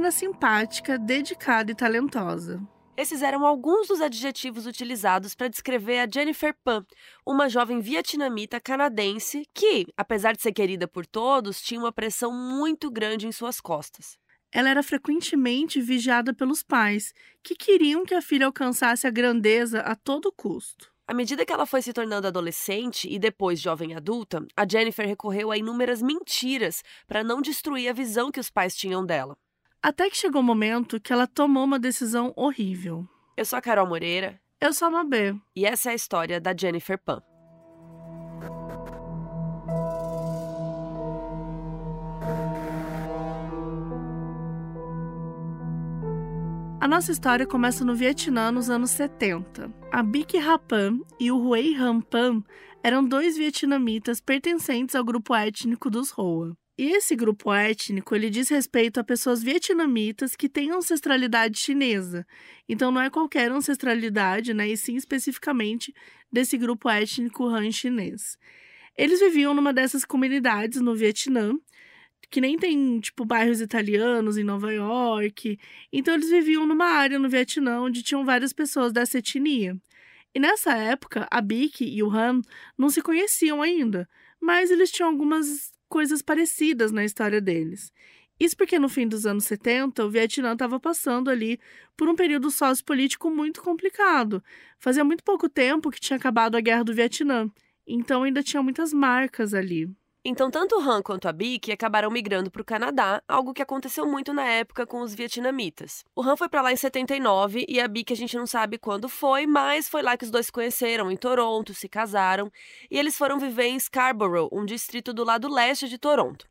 Menina 0.00 0.10
simpática, 0.10 0.98
dedicada 0.98 1.70
e 1.70 1.74
talentosa. 1.74 2.58
Esses 2.96 3.20
eram 3.20 3.44
alguns 3.44 3.88
dos 3.88 4.00
adjetivos 4.00 4.64
utilizados 4.64 5.34
para 5.34 5.48
descrever 5.48 5.98
a 5.98 6.08
Jennifer 6.10 6.54
Pan, 6.64 6.86
uma 7.24 7.50
jovem 7.50 7.80
vietnamita 7.80 8.58
canadense 8.58 9.46
que, 9.52 9.86
apesar 9.94 10.34
de 10.34 10.40
ser 10.40 10.52
querida 10.52 10.88
por 10.88 11.06
todos, 11.06 11.60
tinha 11.60 11.78
uma 11.78 11.92
pressão 11.92 12.32
muito 12.32 12.90
grande 12.90 13.26
em 13.26 13.32
suas 13.32 13.60
costas. 13.60 14.16
Ela 14.50 14.70
era 14.70 14.82
frequentemente 14.82 15.82
vigiada 15.82 16.32
pelos 16.32 16.62
pais, 16.62 17.12
que 17.42 17.54
queriam 17.54 18.04
que 18.04 18.14
a 18.14 18.22
filha 18.22 18.46
alcançasse 18.46 19.06
a 19.06 19.10
grandeza 19.10 19.80
a 19.80 19.94
todo 19.94 20.32
custo. 20.32 20.90
À 21.06 21.12
medida 21.12 21.44
que 21.44 21.52
ela 21.52 21.66
foi 21.66 21.82
se 21.82 21.92
tornando 21.92 22.26
adolescente 22.26 23.06
e 23.06 23.18
depois 23.18 23.60
jovem 23.60 23.94
adulta, 23.94 24.46
a 24.56 24.66
Jennifer 24.66 25.06
recorreu 25.06 25.50
a 25.50 25.58
inúmeras 25.58 26.00
mentiras 26.00 26.82
para 27.06 27.22
não 27.22 27.42
destruir 27.42 27.88
a 27.90 27.92
visão 27.92 28.30
que 28.30 28.40
os 28.40 28.48
pais 28.48 28.74
tinham 28.74 29.04
dela. 29.04 29.36
Até 29.82 30.10
que 30.10 30.16
chegou 30.16 30.42
o 30.42 30.44
momento 30.44 31.00
que 31.00 31.10
ela 31.10 31.26
tomou 31.26 31.64
uma 31.64 31.78
decisão 31.78 32.34
horrível. 32.36 33.08
Eu 33.34 33.46
sou 33.46 33.58
a 33.58 33.62
Carol 33.62 33.86
Moreira. 33.86 34.38
Eu 34.60 34.74
sou 34.74 34.88
a 34.88 34.90
Mabê. 34.90 35.34
E 35.56 35.64
essa 35.64 35.88
é 35.88 35.92
a 35.92 35.94
história 35.94 36.38
da 36.38 36.54
Jennifer 36.54 36.98
Pan. 36.98 37.22
A 46.78 46.86
nossa 46.86 47.10
história 47.10 47.46
começa 47.46 47.82
no 47.82 47.94
Vietnã 47.94 48.52
nos 48.52 48.68
anos 48.68 48.90
70. 48.90 49.72
A 49.90 50.02
Bic 50.02 50.36
Rapan 50.36 50.98
e 51.18 51.32
o 51.32 51.38
Huey 51.38 51.74
Pan 52.10 52.42
eram 52.82 53.02
dois 53.02 53.34
vietnamitas 53.34 54.20
pertencentes 54.20 54.94
ao 54.94 55.04
grupo 55.04 55.34
étnico 55.34 55.88
dos 55.88 56.12
Hoa. 56.18 56.54
E 56.80 56.92
esse 56.92 57.14
grupo 57.14 57.52
étnico, 57.52 58.14
ele 58.14 58.30
diz 58.30 58.48
respeito 58.48 58.98
a 58.98 59.04
pessoas 59.04 59.42
vietnamitas 59.42 60.34
que 60.34 60.48
têm 60.48 60.70
ancestralidade 60.70 61.58
chinesa. 61.58 62.26
Então 62.66 62.90
não 62.90 63.02
é 63.02 63.10
qualquer 63.10 63.52
ancestralidade, 63.52 64.54
né, 64.54 64.66
e 64.66 64.74
sim 64.78 64.96
especificamente 64.96 65.92
desse 66.32 66.56
grupo 66.56 66.88
étnico 66.88 67.44
Han 67.44 67.70
chinês. 67.70 68.38
Eles 68.96 69.20
viviam 69.20 69.52
numa 69.52 69.74
dessas 69.74 70.06
comunidades 70.06 70.80
no 70.80 70.94
Vietnã, 70.94 71.52
que 72.30 72.40
nem 72.40 72.56
tem, 72.56 72.98
tipo, 72.98 73.26
bairros 73.26 73.60
italianos 73.60 74.38
em 74.38 74.44
Nova 74.44 74.72
York. 74.72 75.58
Então 75.92 76.14
eles 76.14 76.30
viviam 76.30 76.66
numa 76.66 76.86
área 76.86 77.18
no 77.18 77.28
Vietnã 77.28 77.82
onde 77.82 78.02
tinham 78.02 78.24
várias 78.24 78.54
pessoas 78.54 78.90
dessa 78.90 79.18
etnia. 79.18 79.76
E 80.34 80.40
nessa 80.40 80.74
época, 80.74 81.28
a 81.30 81.42
Bic 81.42 81.84
e 81.84 82.02
o 82.02 82.10
Han 82.10 82.40
não 82.78 82.88
se 82.88 83.02
conheciam 83.02 83.60
ainda, 83.60 84.08
mas 84.40 84.70
eles 84.70 84.90
tinham 84.90 85.10
algumas 85.10 85.72
coisas 85.88 86.22
parecidas 86.22 86.92
na 86.92 87.04
história 87.04 87.40
deles. 87.40 87.92
Isso 88.38 88.56
porque 88.56 88.78
no 88.78 88.88
fim 88.88 89.06
dos 89.06 89.26
anos 89.26 89.44
70, 89.44 90.04
o 90.04 90.10
Vietnã 90.10 90.54
estava 90.54 90.80
passando 90.80 91.28
ali 91.28 91.60
por 91.96 92.08
um 92.08 92.14
período 92.16 92.50
sociopolítico 92.50 93.30
muito 93.30 93.62
complicado. 93.62 94.42
Fazia 94.78 95.04
muito 95.04 95.22
pouco 95.22 95.48
tempo 95.48 95.90
que 95.90 96.00
tinha 96.00 96.16
acabado 96.16 96.56
a 96.56 96.60
Guerra 96.60 96.84
do 96.84 96.94
Vietnã, 96.94 97.50
então 97.86 98.22
ainda 98.22 98.42
tinha 98.42 98.62
muitas 98.62 98.92
marcas 98.94 99.52
ali. 99.52 99.90
Então, 100.22 100.50
tanto 100.50 100.76
o 100.76 100.80
Han 100.80 101.00
quanto 101.00 101.28
a 101.28 101.32
Bic 101.32 101.72
acabaram 101.72 102.10
migrando 102.10 102.50
para 102.50 102.60
o 102.60 102.64
Canadá, 102.64 103.22
algo 103.26 103.54
que 103.54 103.62
aconteceu 103.62 104.06
muito 104.06 104.34
na 104.34 104.44
época 104.44 104.86
com 104.86 105.00
os 105.00 105.14
vietnamitas. 105.14 106.04
O 106.14 106.22
Han 106.22 106.36
foi 106.36 106.46
para 106.46 106.60
lá 106.60 106.70
em 106.70 106.76
79 106.76 107.64
e 107.66 107.80
a 107.80 107.88
Bic 107.88 108.12
a 108.12 108.16
gente 108.16 108.36
não 108.36 108.46
sabe 108.46 108.76
quando 108.76 109.08
foi, 109.08 109.46
mas 109.46 109.88
foi 109.88 110.02
lá 110.02 110.18
que 110.18 110.24
os 110.24 110.30
dois 110.30 110.44
se 110.46 110.52
conheceram, 110.52 111.10
em 111.10 111.16
Toronto, 111.16 111.72
se 111.72 111.88
casaram 111.88 112.52
e 112.90 112.98
eles 112.98 113.16
foram 113.16 113.38
viver 113.38 113.68
em 113.68 113.78
Scarborough, 113.78 114.50
um 114.52 114.66
distrito 114.66 115.14
do 115.14 115.24
lado 115.24 115.48
leste 115.48 115.88
de 115.88 115.96
Toronto. 115.96 116.46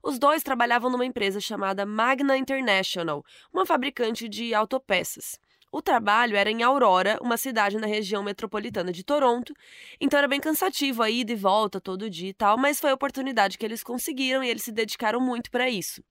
Os 0.00 0.16
dois 0.16 0.44
trabalhavam 0.44 0.88
numa 0.88 1.04
empresa 1.04 1.40
chamada 1.40 1.84
Magna 1.84 2.38
International, 2.38 3.24
uma 3.52 3.66
fabricante 3.66 4.28
de 4.28 4.54
autopeças. 4.54 5.40
O 5.70 5.82
trabalho 5.82 6.34
era 6.34 6.50
em 6.50 6.62
Aurora, 6.62 7.18
uma 7.20 7.36
cidade 7.36 7.76
na 7.76 7.86
região 7.86 8.22
metropolitana 8.22 8.90
de 8.90 9.04
Toronto, 9.04 9.52
então 10.00 10.18
era 10.18 10.26
bem 10.26 10.40
cansativo 10.40 11.02
a 11.02 11.10
ida 11.10 11.32
e 11.32 11.36
volta 11.36 11.78
todo 11.78 12.08
dia 12.08 12.30
e 12.30 12.32
tal, 12.32 12.56
mas 12.56 12.80
foi 12.80 12.90
a 12.90 12.94
oportunidade 12.94 13.58
que 13.58 13.66
eles 13.66 13.82
conseguiram 13.82 14.42
e 14.42 14.48
eles 14.48 14.62
se 14.62 14.72
dedicaram 14.72 15.20
muito 15.20 15.50
para 15.50 15.68
isso. 15.68 16.02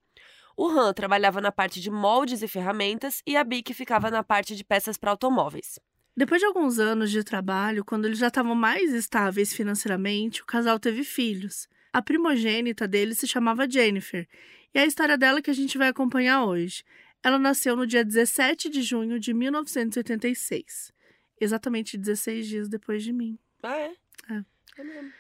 O 0.56 0.68
Han 0.68 0.94
trabalhava 0.94 1.42
na 1.42 1.52
parte 1.52 1.82
de 1.82 1.90
moldes 1.90 2.44
e 2.44 2.48
ferramentas 2.48 3.22
e 3.26 3.36
a 3.36 3.44
Bic 3.44 3.74
ficava 3.74 4.12
na 4.12 4.24
parte 4.24 4.56
de 4.56 4.64
peças 4.64 4.98
para 4.98 5.12
automóveis. 5.12 5.80
Depois 6.16 6.40
de 6.40 6.48
alguns 6.48 6.80
anos 6.80 7.12
de 7.12 7.24
trabalho, 7.24 7.86
quando 7.86 8.06
eles 8.06 8.18
já 8.18 8.28
estavam 8.28 8.56
mais 8.56 8.92
estáveis 8.94 9.54
financeiramente, 9.54 10.42
o 10.42 10.46
casal 10.46 10.80
teve 10.80 11.04
filhos. 11.04 11.68
A 11.94 12.02
primogênita 12.02 12.88
deles 12.88 13.20
se 13.20 13.28
chamava 13.28 13.70
Jennifer, 13.70 14.28
e 14.74 14.80
é 14.80 14.82
a 14.82 14.86
história 14.86 15.18
dela 15.18 15.42
que 15.42 15.50
a 15.50 15.54
gente 15.54 15.78
vai 15.78 15.88
acompanhar 15.88 16.44
hoje. 16.44 16.84
Ela 17.28 17.38
nasceu 17.38 17.76
no 17.76 17.86
dia 17.86 18.06
17 18.06 18.70
de 18.70 18.82
junho 18.82 19.20
de 19.20 19.34
1986. 19.34 20.94
Exatamente 21.42 21.98
16 21.98 22.48
dias 22.48 22.70
depois 22.70 23.04
de 23.04 23.12
mim. 23.12 23.38
Ah, 23.62 23.76
é? 23.76 23.92
É. 24.32 24.46
é 24.78 24.84
mesmo. 24.86 25.12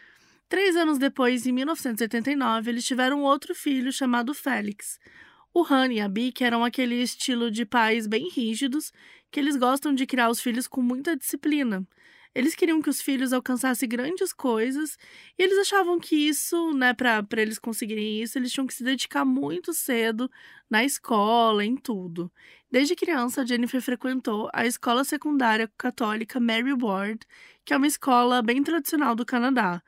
Três 0.47 0.77
anos 0.77 0.97
depois, 0.97 1.45
em 1.45 1.51
1989, 1.51 2.71
eles 2.71 2.85
tiveram 2.85 3.23
outro 3.23 3.53
filho 3.53 3.91
chamado 3.91 4.33
Félix. 4.33 4.97
O 5.53 5.65
Han 5.69 5.91
e 5.91 5.99
a 5.99 6.07
Bic 6.07 6.45
eram 6.45 6.63
aquele 6.63 6.95
estilo 6.95 7.51
de 7.51 7.65
pais 7.65 8.07
bem 8.07 8.29
rígidos, 8.29 8.93
que 9.29 9.37
eles 9.37 9.57
gostam 9.57 9.93
de 9.93 10.05
criar 10.05 10.29
os 10.29 10.39
filhos 10.39 10.65
com 10.65 10.81
muita 10.81 11.13
disciplina. 11.13 11.85
Eles 12.35 12.55
queriam 12.55 12.81
que 12.81 12.89
os 12.89 13.01
filhos 13.01 13.33
alcançassem 13.33 13.87
grandes 13.89 14.31
coisas 14.33 14.97
e 15.37 15.43
eles 15.43 15.57
achavam 15.59 15.99
que 15.99 16.15
isso, 16.15 16.73
né, 16.73 16.93
para 16.93 17.25
eles 17.37 17.59
conseguirem 17.59 18.21
isso, 18.21 18.37
eles 18.37 18.51
tinham 18.51 18.67
que 18.67 18.73
se 18.73 18.83
dedicar 18.83 19.25
muito 19.25 19.73
cedo 19.73 20.29
na 20.69 20.83
escola, 20.83 21.63
em 21.65 21.75
tudo. 21.75 22.31
Desde 22.71 22.95
criança, 22.95 23.45
Jennifer 23.45 23.81
frequentou 23.81 24.49
a 24.53 24.65
escola 24.65 25.03
secundária 25.03 25.71
católica 25.77 26.39
Mary 26.39 26.73
Ward, 26.73 27.19
que 27.65 27.73
é 27.73 27.77
uma 27.77 27.87
escola 27.87 28.41
bem 28.41 28.61
tradicional 28.63 29.15
do 29.15 29.25
Canadá. 29.25 29.81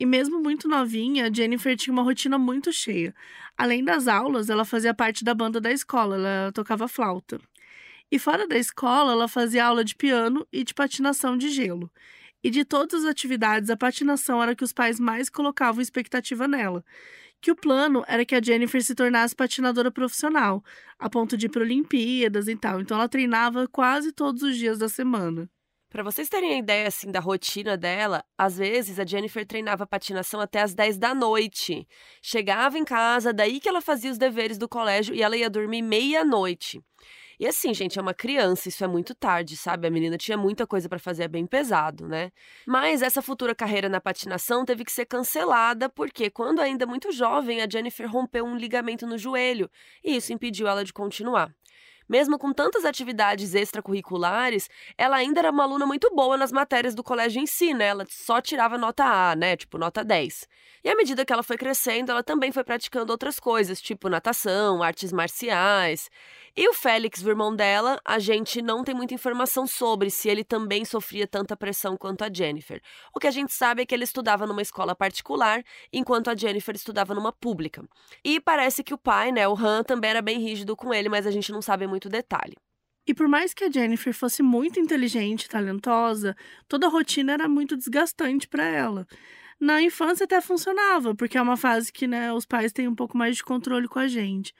E 0.00 0.06
mesmo 0.06 0.40
muito 0.40 0.68
novinha, 0.68 1.32
Jennifer 1.32 1.76
tinha 1.76 1.92
uma 1.92 2.02
rotina 2.02 2.38
muito 2.38 2.72
cheia. 2.72 3.14
Além 3.56 3.82
das 3.84 4.06
aulas, 4.06 4.48
ela 4.48 4.64
fazia 4.64 4.94
parte 4.94 5.24
da 5.24 5.34
banda 5.34 5.60
da 5.60 5.72
escola, 5.72 6.16
ela 6.16 6.52
tocava 6.52 6.86
flauta. 6.86 7.40
E 8.10 8.18
fora 8.18 8.48
da 8.48 8.56
escola, 8.56 9.12
ela 9.12 9.28
fazia 9.28 9.66
aula 9.66 9.84
de 9.84 9.94
piano 9.94 10.46
e 10.50 10.64
de 10.64 10.72
patinação 10.72 11.36
de 11.36 11.50
gelo. 11.50 11.90
E 12.42 12.50
de 12.50 12.64
todas 12.64 13.04
as 13.04 13.10
atividades, 13.10 13.68
a 13.68 13.76
patinação 13.76 14.42
era 14.42 14.54
que 14.54 14.64
os 14.64 14.72
pais 14.72 14.98
mais 14.98 15.28
colocavam 15.28 15.82
expectativa 15.82 16.48
nela. 16.48 16.84
Que 17.40 17.50
o 17.50 17.56
plano 17.56 18.04
era 18.08 18.24
que 18.24 18.34
a 18.34 18.42
Jennifer 18.42 18.82
se 18.82 18.94
tornasse 18.94 19.36
patinadora 19.36 19.90
profissional, 19.90 20.64
a 20.98 21.10
ponto 21.10 21.36
de 21.36 21.46
ir 21.46 21.48
para 21.50 21.62
Olimpíadas 21.62 22.48
e 22.48 22.56
tal. 22.56 22.80
Então 22.80 22.96
ela 22.96 23.08
treinava 23.08 23.68
quase 23.68 24.12
todos 24.12 24.42
os 24.42 24.56
dias 24.56 24.78
da 24.78 24.88
semana. 24.88 25.48
Para 25.90 26.02
vocês 26.02 26.28
terem 26.28 26.54
a 26.54 26.58
ideia 26.58 26.86
assim 26.88 27.10
da 27.10 27.18
rotina 27.18 27.76
dela, 27.76 28.22
às 28.36 28.58
vezes 28.58 28.98
a 28.98 29.06
Jennifer 29.06 29.46
treinava 29.46 29.86
patinação 29.86 30.38
até 30.38 30.60
as 30.60 30.74
10 30.74 30.98
da 30.98 31.14
noite. 31.14 31.86
Chegava 32.22 32.78
em 32.78 32.84
casa, 32.84 33.32
daí 33.32 33.58
que 33.58 33.68
ela 33.68 33.80
fazia 33.80 34.10
os 34.10 34.18
deveres 34.18 34.58
do 34.58 34.68
colégio 34.68 35.14
e 35.14 35.22
ela 35.22 35.36
ia 35.36 35.48
dormir 35.48 35.80
meia-noite. 35.82 36.82
E 37.40 37.46
assim, 37.46 37.72
gente, 37.72 37.98
é 37.98 38.02
uma 38.02 38.14
criança, 38.14 38.68
isso 38.68 38.82
é 38.82 38.88
muito 38.88 39.14
tarde, 39.14 39.56
sabe? 39.56 39.86
A 39.86 39.90
menina 39.90 40.18
tinha 40.18 40.36
muita 40.36 40.66
coisa 40.66 40.88
para 40.88 40.98
fazer, 40.98 41.24
é 41.24 41.28
bem 41.28 41.46
pesado, 41.46 42.06
né? 42.08 42.32
Mas 42.66 43.00
essa 43.00 43.22
futura 43.22 43.54
carreira 43.54 43.88
na 43.88 44.00
patinação 44.00 44.64
teve 44.64 44.84
que 44.84 44.90
ser 44.92 45.06
cancelada 45.06 45.88
porque, 45.88 46.30
quando 46.30 46.60
ainda 46.60 46.84
muito 46.86 47.12
jovem, 47.12 47.62
a 47.62 47.68
Jennifer 47.70 48.10
rompeu 48.10 48.44
um 48.44 48.56
ligamento 48.56 49.06
no 49.06 49.16
joelho 49.16 49.70
e 50.02 50.16
isso 50.16 50.32
impediu 50.32 50.66
ela 50.66 50.84
de 50.84 50.92
continuar. 50.92 51.54
Mesmo 52.08 52.38
com 52.38 52.52
tantas 52.52 52.84
atividades 52.84 53.54
extracurriculares, 53.54 54.68
ela 54.96 55.16
ainda 55.16 55.40
era 55.40 55.50
uma 55.50 55.64
aluna 55.64 55.84
muito 55.84 56.10
boa 56.14 56.36
nas 56.36 56.50
matérias 56.50 56.94
do 56.94 57.04
colégio 57.04 57.42
em 57.42 57.46
si, 57.46 57.74
né? 57.74 57.86
Ela 57.86 58.06
só 58.08 58.40
tirava 58.40 58.78
nota 58.78 59.04
A, 59.04 59.36
né? 59.36 59.56
Tipo, 59.56 59.76
nota 59.78 60.04
10. 60.04 60.46
E 60.84 60.88
à 60.88 60.94
medida 60.94 61.24
que 61.24 61.32
ela 61.32 61.42
foi 61.42 61.56
crescendo, 61.56 62.10
ela 62.10 62.22
também 62.22 62.52
foi 62.52 62.62
praticando 62.62 63.12
outras 63.12 63.40
coisas, 63.40 63.80
tipo 63.80 64.08
natação, 64.08 64.82
artes 64.82 65.12
marciais. 65.12 66.08
E 66.56 66.68
o 66.68 66.74
Félix, 66.74 67.22
o 67.22 67.28
irmão 67.28 67.54
dela, 67.54 68.00
a 68.04 68.18
gente 68.18 68.60
não 68.60 68.82
tem 68.82 68.94
muita 68.94 69.14
informação 69.14 69.66
sobre 69.66 70.10
se 70.10 70.28
ele 70.28 70.42
também 70.42 70.84
sofria 70.84 71.26
tanta 71.26 71.56
pressão 71.56 71.96
quanto 71.96 72.24
a 72.24 72.32
Jennifer. 72.32 72.80
O 73.14 73.20
que 73.20 73.26
a 73.26 73.30
gente 73.30 73.52
sabe 73.52 73.82
é 73.82 73.86
que 73.86 73.94
ele 73.94 74.04
estudava 74.04 74.46
numa 74.46 74.62
escola 74.62 74.94
particular, 74.94 75.62
enquanto 75.92 76.30
a 76.30 76.36
Jennifer 76.36 76.74
estudava 76.74 77.14
numa 77.14 77.32
pública. 77.32 77.84
E 78.24 78.40
parece 78.40 78.82
que 78.82 78.94
o 78.94 78.98
pai, 78.98 79.30
né, 79.30 79.46
o 79.46 79.54
Han, 79.54 79.82
também 79.84 80.10
era 80.10 80.22
bem 80.22 80.40
rígido 80.40 80.74
com 80.76 80.92
ele, 80.92 81.08
mas 81.08 81.26
a 81.26 81.30
gente 81.30 81.52
não 81.52 81.62
sabe 81.62 81.86
muito 81.86 81.97
detalhe. 82.06 82.54
E 83.06 83.14
por 83.14 83.26
mais 83.26 83.54
que 83.54 83.64
a 83.64 83.70
Jennifer 83.70 84.12
fosse 84.12 84.42
muito 84.42 84.78
inteligente 84.78 85.44
e 85.44 85.48
talentosa, 85.48 86.36
toda 86.68 86.86
a 86.86 86.90
rotina 86.90 87.32
era 87.32 87.48
muito 87.48 87.74
desgastante 87.74 88.46
para 88.46 88.64
ela. 88.64 89.06
Na 89.58 89.82
infância 89.82 90.24
até 90.24 90.40
funcionava, 90.40 91.14
porque 91.14 91.38
é 91.38 91.42
uma 91.42 91.56
fase 91.56 91.90
que 91.90 92.06
né, 92.06 92.32
os 92.32 92.44
pais 92.44 92.70
têm 92.70 92.86
um 92.86 92.94
pouco 92.94 93.16
mais 93.16 93.36
de 93.36 93.42
controle 93.42 93.88
com 93.88 93.98
a 93.98 94.06
gente. 94.06 94.52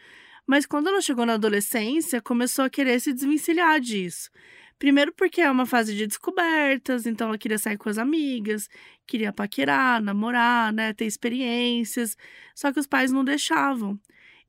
Mas 0.47 0.65
quando 0.65 0.89
ela 0.89 1.03
chegou 1.03 1.27
na 1.27 1.35
adolescência, 1.35 2.23
começou 2.23 2.65
a 2.65 2.71
querer 2.71 2.99
se 3.01 3.13
desvencilhar 3.13 3.79
disso. 3.79 4.31
Primeiro 4.79 5.13
porque 5.13 5.43
é 5.43 5.51
uma 5.51 5.67
fase 5.67 5.95
de 5.95 6.07
descobertas, 6.07 7.05
então 7.05 7.29
ela 7.29 7.37
queria 7.37 7.59
sair 7.59 7.77
com 7.77 7.89
as 7.91 7.99
amigas, 7.99 8.67
queria 9.07 9.33
paquerar, 9.33 10.01
namorar, 10.01 10.73
né, 10.73 10.95
ter 10.95 11.05
experiências, 11.05 12.17
só 12.55 12.73
que 12.73 12.81
os 12.81 12.87
pais 12.87 13.13
não 13.13 13.25
deixavam. 13.25 14.01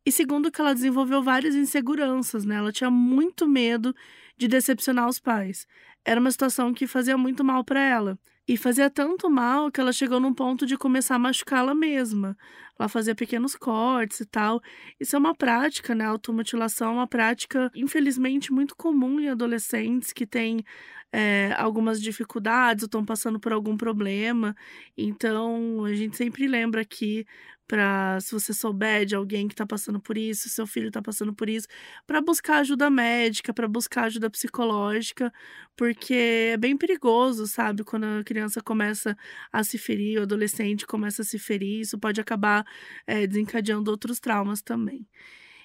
E 0.06 0.12
segundo 0.12 0.52
que 0.52 0.62
ela 0.62 0.74
desenvolveu 0.74 1.22
várias 1.22 1.56
inseguranças, 1.56 2.46
né? 2.46 2.56
Ela 2.56 2.72
tinha 2.72 2.90
muito 2.90 3.48
medo 3.48 3.94
de 4.38 4.48
decepcionar 4.48 5.08
os 5.08 5.20
pais. 5.20 5.68
Era 6.06 6.20
uma 6.20 6.32
situação 6.32 6.74
que 6.74 6.88
fazia 6.88 7.18
muito 7.18 7.44
mal 7.44 7.64
para 7.64 7.82
ela. 7.82 8.18
E 8.48 8.58
fazia 8.58 8.90
tanto 8.90 9.30
mal 9.30 9.72
que 9.72 9.80
ela 9.80 9.94
chegou 9.94 10.20
num 10.20 10.34
ponto 10.34 10.66
de 10.66 10.76
começar 10.76 11.16
a 11.16 11.20
machucá-la 11.20 11.76
mesma. 11.76 12.36
Ela 12.80 12.90
fazia 12.90 13.14
pequenos 13.14 13.56
cortes 13.56 14.22
e 14.22 14.26
tal. 14.26 14.60
Isso 15.00 15.16
é 15.16 15.20
uma 15.20 15.36
prática, 15.36 15.94
né? 15.94 16.06
Automutilação 16.06 16.90
é 16.90 16.94
uma 16.94 17.08
prática, 17.08 17.70
infelizmente, 17.76 18.52
muito 18.52 18.76
comum 18.76 19.20
em 19.20 19.30
adolescentes 19.30 20.12
que 20.12 20.26
têm 20.26 20.64
é, 21.12 21.54
algumas 21.58 22.02
dificuldades 22.02 22.84
ou 22.84 22.88
estão 22.88 23.06
passando 23.06 23.40
por 23.40 23.54
algum 23.54 23.78
problema. 23.78 24.56
Então, 24.98 25.84
a 25.86 25.94
gente 25.94 26.18
sempre 26.18 26.48
lembra 26.48 26.82
aqui 26.82 27.26
para 27.70 28.20
se 28.20 28.32
você 28.32 28.52
souber 28.52 29.06
de 29.06 29.16
alguém 29.16 29.48
que 29.48 29.54
está 29.54 29.64
passando 29.64 30.00
por 30.00 30.18
isso, 30.18 30.50
seu 30.50 30.66
filho 30.66 30.88
está 30.88 31.04
passando 31.04 31.32
por 31.32 31.48
isso, 31.48 31.68
para 32.08 32.20
buscar 32.20 32.58
ajuda 32.58 32.90
médica, 32.90 33.54
para 33.54 33.68
buscar 33.68 34.06
ajuda 34.06 34.28
psicológica, 34.28 35.32
porque 35.78 36.52
é 36.54 36.58
bem 36.58 36.76
perigoso, 36.76 37.46
sabe? 37.46 37.84
Quando 37.84 38.06
a 38.06 38.24
criança 38.24 38.60
começa 38.60 39.16
a 39.54 39.64
se 39.64 39.78
ferir, 39.78 40.20
o 40.20 40.24
adolescente 40.24 40.88
começa 40.88 41.22
a 41.22 41.26
se 41.26 41.38
ferir, 41.38 41.82
isso 41.82 42.00
pode 42.00 42.20
acabar 42.20 42.66
é, 43.06 43.28
desencadeando 43.28 43.92
outros 43.92 44.20
traumas 44.20 44.64
também. 44.64 45.08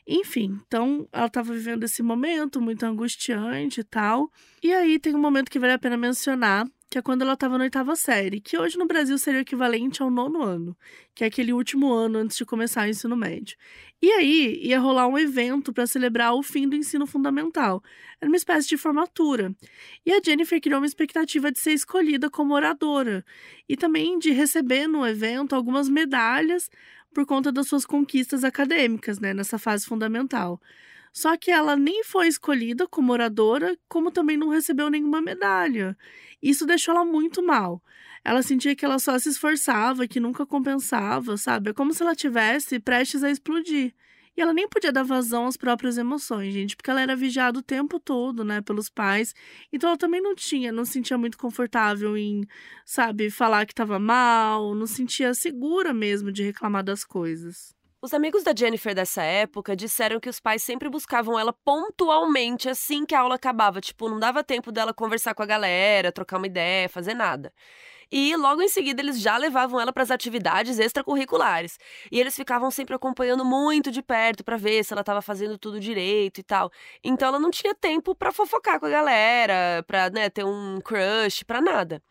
Enfim, 0.07 0.61
então 0.67 1.09
ela 1.11 1.27
estava 1.27 1.55
vivendo 1.55 1.85
esse 1.85 2.03
momento 2.03 2.61
muito 2.61 2.85
angustiante 2.85 3.81
e 3.81 3.85
tal. 3.85 4.31
E 4.63 4.75
aí 4.75 4.99
tem 4.99 5.15
um 5.15 5.19
momento 5.19 5.51
que 5.51 5.59
vale 5.59 5.73
a 5.73 5.79
pena 5.79 5.97
mencionar, 5.97 6.67
que 6.95 6.99
é 6.99 7.03
quando 7.03 7.23
ela 7.23 7.33
estava 7.33 7.59
na 7.59 7.65
oitava 7.65 7.97
série, 7.97 8.41
que 8.41 8.57
hoje 8.57 8.79
no 8.79 8.87
Brasil 8.87 9.19
seria 9.19 9.41
o 9.41 9.43
equivalente 9.43 10.01
ao 10.01 10.09
nono 10.09 10.45
ano, 10.45 10.77
que 11.13 11.25
é 11.25 11.27
aquele 11.27 11.53
último 11.53 11.93
ano 11.93 12.21
antes 12.21 12.37
de 12.37 12.45
começar 12.45 12.87
o 12.87 12.89
ensino 12.89 13.17
médio. 13.17 13.57
E 14.01 14.13
aí 14.13 14.61
ia 14.63 14.79
rolar 14.79 15.09
um 15.09 15.19
evento 15.19 15.73
para 15.73 15.89
celebrar 15.89 16.35
o 16.35 16.43
fim 16.43 16.69
do 16.69 16.77
ensino 16.77 17.05
fundamental. 17.05 17.83
Era 18.21 18.31
uma 18.31 18.37
espécie 18.37 18.69
de 18.69 18.77
formatura. 18.77 19.53
E 20.07 20.13
a 20.13 20.21
Jennifer 20.25 20.61
criou 20.61 20.79
uma 20.79 20.87
expectativa 20.87 21.51
de 21.51 21.59
ser 21.59 21.73
escolhida 21.73 22.31
como 22.31 22.55
oradora 22.55 23.25
e 23.69 23.77
também 23.77 24.17
de 24.17 24.31
receber 24.31 24.87
no 24.87 25.05
evento 25.05 25.57
algumas 25.57 25.89
medalhas 25.89 26.71
por 27.13 27.27
conta 27.27 27.51
das 27.51 27.67
suas 27.67 27.85
conquistas 27.85 28.45
acadêmicas, 28.45 29.19
né, 29.19 29.35
nessa 29.35 29.59
fase 29.59 29.85
fundamental. 29.85 30.61
Só 31.15 31.37
que 31.37 31.51
ela 31.51 31.77
nem 31.77 32.03
foi 32.05 32.27
escolhida 32.27 32.89
como 32.89 33.13
oradora, 33.13 33.79
como 33.89 34.11
também 34.11 34.37
não 34.37 34.49
recebeu 34.49 34.91
nenhuma 34.91 35.23
medalha. 35.23 35.97
Isso 36.43 36.67
deixou 36.67 36.93
ela 36.95 37.05
muito 37.05 37.41
mal. 37.41 37.81
Ela 38.25 38.43
sentia 38.43 38.75
que 38.75 38.85
ela 38.85 38.99
só 38.99 39.17
se 39.19 39.29
esforçava, 39.29 40.09
que 40.09 40.19
nunca 40.19 40.45
compensava, 40.45 41.37
sabe? 41.37 41.71
É 41.71 41.73
como 41.75 41.95
se 41.95 42.03
ela 42.03 42.17
tivesse 42.17 42.81
prestes 42.81 43.23
a 43.23 43.31
explodir. 43.31 43.95
E 44.37 44.41
ela 44.41 44.53
nem 44.53 44.69
podia 44.69 44.91
dar 44.91 45.05
vazão 45.05 45.47
às 45.47 45.57
próprias 45.57 45.97
emoções, 45.97 46.53
gente, 46.53 46.75
porque 46.77 46.91
ela 46.91 47.01
era 47.01 47.15
vigiada 47.15 47.61
o 47.61 47.63
tempo 47.63 48.01
todo, 48.01 48.45
né, 48.45 48.61
pelos 48.61 48.89
pais. 48.89 49.33
Então 49.73 49.91
ela 49.91 49.97
também 49.99 50.21
não 50.21 50.35
tinha, 50.35 50.73
não 50.73 50.85
se 50.85 50.95
sentia 50.95 51.17
muito 51.17 51.39
confortável 51.39 52.17
em, 52.17 52.45
sabe, 52.85 53.31
falar 53.31 53.65
que 53.67 53.73
estava 53.73 53.99
mal, 54.01 54.75
não 54.75 54.87
se 54.87 54.95
sentia 54.97 55.33
segura 55.35 55.95
mesmo 55.95 56.33
de 56.33 56.43
reclamar 56.43 56.83
das 56.83 57.05
coisas. 57.05 57.74
Os 58.05 58.13
amigos 58.13 58.43
da 58.43 58.53
Jennifer 58.55 58.95
dessa 58.95 59.23
época 59.23 59.75
disseram 59.75 60.21
que 60.21 60.29
os 60.29 60.39
pais 60.39 60.63
sempre 60.63 60.91
buscavam 60.91 61.39
ela 61.39 61.55
pontualmente 61.55 62.69
assim 62.69 63.07
que 63.07 63.15
a 63.15 63.21
aula 63.21 63.37
acabava. 63.37 63.81
Tipo, 63.81 64.11
não 64.11 64.21
dava 64.21 64.45
tempo 64.45 64.71
dela 64.71 64.93
conversar 64.93 65.35
com 65.35 65.43
a 65.43 65.47
galera, 65.47 66.13
trocar 66.13 66.37
uma 66.37 66.47
ideia, 66.47 66.87
fazer 66.87 67.15
nada. 67.15 67.51
E 68.13 68.37
logo 68.37 68.61
em 68.61 68.69
seguida 68.69 69.01
eles 69.01 69.19
já 69.19 69.39
levavam 69.39 69.81
ela 69.81 69.91
para 69.91 70.03
as 70.03 70.11
atividades 70.11 70.79
extracurriculares. 70.79 71.79
E 72.13 72.21
eles 72.21 72.37
ficavam 72.37 72.71
sempre 72.71 72.95
acompanhando 72.95 73.43
muito 73.43 73.91
de 73.91 74.03
perto 74.03 74.45
para 74.45 74.59
ver 74.59 74.85
se 74.85 74.93
ela 74.93 75.01
estava 75.01 75.23
fazendo 75.23 75.57
tudo 75.57 75.81
direito 75.81 76.41
e 76.41 76.43
tal. 76.43 76.71
Então 77.03 77.29
ela 77.29 77.41
não 77.41 77.51
tinha 77.51 77.75
tempo 77.75 78.15
para 78.15 78.31
fofocar 78.31 78.79
com 78.79 78.85
a 78.85 78.91
galera, 78.91 79.83
para 79.87 80.11
né, 80.11 80.29
ter 80.29 80.45
um 80.45 80.79
crush, 80.83 81.43
para 81.43 81.63
nada. 81.63 82.03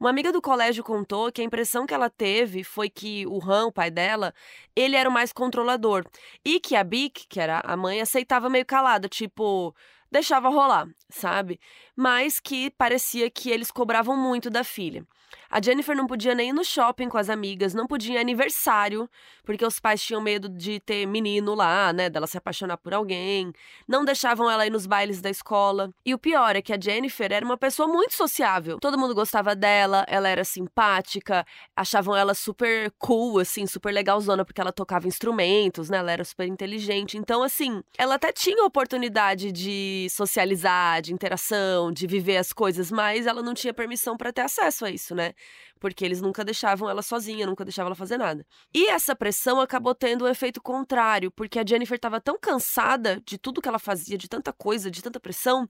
Uma 0.00 0.08
amiga 0.08 0.32
do 0.32 0.40
colégio 0.40 0.82
contou 0.82 1.30
que 1.30 1.42
a 1.42 1.44
impressão 1.44 1.84
que 1.84 1.92
ela 1.92 2.08
teve 2.08 2.64
foi 2.64 2.88
que 2.88 3.26
o 3.26 3.38
Han, 3.44 3.66
o 3.66 3.72
pai 3.72 3.90
dela, 3.90 4.32
ele 4.74 4.96
era 4.96 5.06
o 5.06 5.12
mais 5.12 5.30
controlador. 5.30 6.06
E 6.42 6.58
que 6.58 6.74
a 6.74 6.82
Bic, 6.82 7.26
que 7.28 7.38
era 7.38 7.60
a 7.62 7.76
mãe, 7.76 8.00
aceitava 8.00 8.48
meio 8.48 8.64
calada, 8.64 9.10
tipo, 9.10 9.74
deixava 10.10 10.48
rolar, 10.48 10.88
sabe? 11.10 11.60
Mas 11.94 12.40
que 12.40 12.70
parecia 12.70 13.30
que 13.30 13.50
eles 13.50 13.70
cobravam 13.70 14.16
muito 14.16 14.48
da 14.48 14.64
filha. 14.64 15.06
A 15.50 15.60
Jennifer 15.60 15.96
não 15.96 16.06
podia 16.06 16.32
nem 16.32 16.50
ir 16.50 16.52
no 16.52 16.64
shopping 16.64 17.08
com 17.08 17.18
as 17.18 17.28
amigas, 17.28 17.74
não 17.74 17.84
podia 17.84 18.14
ir 18.14 18.18
aniversário, 18.18 19.10
porque 19.42 19.66
os 19.66 19.80
pais 19.80 20.00
tinham 20.00 20.20
medo 20.20 20.48
de 20.48 20.78
ter 20.78 21.04
menino 21.06 21.56
lá, 21.56 21.92
né, 21.92 22.08
dela 22.08 22.28
se 22.28 22.38
apaixonar 22.38 22.76
por 22.76 22.94
alguém. 22.94 23.52
Não 23.88 24.04
deixavam 24.04 24.48
ela 24.48 24.64
ir 24.64 24.70
nos 24.70 24.86
bailes 24.86 25.20
da 25.20 25.28
escola. 25.28 25.90
E 26.06 26.14
o 26.14 26.18
pior 26.18 26.54
é 26.54 26.62
que 26.62 26.72
a 26.72 26.78
Jennifer 26.80 27.32
era 27.32 27.44
uma 27.44 27.58
pessoa 27.58 27.88
muito 27.88 28.14
sociável. 28.14 28.78
Todo 28.78 28.96
mundo 28.96 29.12
gostava 29.12 29.56
dela, 29.56 30.06
ela 30.06 30.28
era 30.28 30.44
simpática, 30.44 31.44
achavam 31.74 32.16
ela 32.16 32.32
super 32.32 32.92
cool, 32.96 33.40
assim, 33.40 33.66
super 33.66 33.92
legalzona, 33.92 34.44
porque 34.44 34.60
ela 34.60 34.70
tocava 34.70 35.08
instrumentos, 35.08 35.90
né, 35.90 35.98
ela 35.98 36.12
era 36.12 36.24
super 36.24 36.46
inteligente. 36.46 37.18
Então, 37.18 37.42
assim, 37.42 37.82
ela 37.98 38.14
até 38.14 38.30
tinha 38.30 38.64
oportunidade 38.64 39.50
de 39.50 40.06
socializar, 40.10 41.02
de 41.02 41.12
interação, 41.12 41.90
de 41.90 42.06
viver 42.06 42.36
as 42.36 42.52
coisas, 42.52 42.92
mas 42.92 43.26
ela 43.26 43.42
não 43.42 43.52
tinha 43.52 43.74
permissão 43.74 44.16
para 44.16 44.32
ter 44.32 44.42
acesso 44.42 44.84
a 44.84 44.90
isso, 44.90 45.12
né? 45.12 45.32
Porque 45.78 46.04
eles 46.04 46.20
nunca 46.20 46.44
deixavam 46.44 46.88
ela 46.88 47.02
sozinha, 47.02 47.46
nunca 47.46 47.64
deixavam 47.64 47.88
ela 47.88 47.94
fazer 47.94 48.18
nada. 48.18 48.44
E 48.74 48.86
essa 48.88 49.16
pressão 49.16 49.60
acabou 49.60 49.94
tendo 49.94 50.24
um 50.24 50.28
efeito 50.28 50.60
contrário, 50.60 51.30
porque 51.30 51.58
a 51.58 51.64
Jennifer 51.66 51.96
estava 51.96 52.20
tão 52.20 52.38
cansada 52.38 53.20
de 53.24 53.38
tudo 53.38 53.62
que 53.62 53.68
ela 53.68 53.78
fazia, 53.78 54.18
de 54.18 54.28
tanta 54.28 54.52
coisa, 54.52 54.90
de 54.90 55.02
tanta 55.02 55.18
pressão, 55.18 55.66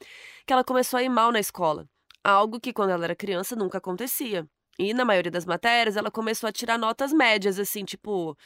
que 0.47 0.53
ela 0.53 0.65
começou 0.65 0.99
a 0.99 1.03
ir 1.03 1.09
mal 1.09 1.31
na 1.31 1.39
escola. 1.39 1.87
Algo 2.25 2.61
que 2.61 2.73
quando 2.73 2.91
ela 2.91 3.05
era 3.05 3.17
criança 3.17 3.55
nunca 3.55 3.79
acontecia. 3.79 4.47
E 4.79 4.95
na 4.95 5.05
maioria 5.05 5.31
das 5.31 5.45
matérias 5.45 5.97
ela 5.97 6.11
começou 6.11 6.49
a 6.49 6.53
tirar 6.53 6.79
notas 6.79 7.13
médias, 7.13 7.59
assim, 7.59 7.85
tipo, 7.85 8.37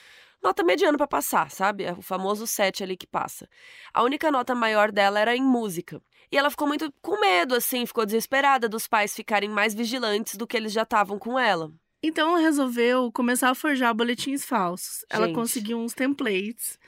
nota 0.45 0.63
mediana 0.63 0.99
para 0.99 1.07
passar, 1.07 1.51
sabe? 1.51 1.85
É 1.85 1.93
o 1.93 2.03
famoso 2.03 2.47
7 2.47 2.85
ali 2.85 2.97
que 2.97 3.07
passa. 3.07 3.49
A 3.93 4.03
única 4.03 4.31
nota 4.31 4.55
maior 4.55 4.93
dela 4.93 5.19
era 5.19 5.35
em 5.35 5.43
música. 5.43 6.03
E 6.31 6.37
ela 6.37 6.51
ficou 6.51 6.69
muito 6.69 6.93
com 7.01 7.19
medo, 7.19 7.55
assim, 7.55 7.87
ficou 7.87 8.05
desesperada 8.05 8.69
dos 8.69 8.87
pais 8.87 9.15
ficarem 9.15 9.49
mais 9.49 9.75
vigilantes 9.75 10.37
do 10.37 10.47
que 10.47 10.57
eles 10.57 10.73
já 10.73 10.83
estavam 10.83 11.19
com 11.19 11.39
ela. 11.39 11.73
Então 12.03 12.29
ela 12.29 12.39
resolveu 12.39 13.11
começar 13.11 13.49
a 13.49 13.55
forjar 13.55 13.95
boletins 13.95 14.45
falsos. 14.45 14.99
Gente, 14.99 15.07
ela 15.09 15.33
conseguiu 15.33 15.79
uns 15.79 15.95
templates, 15.95 16.79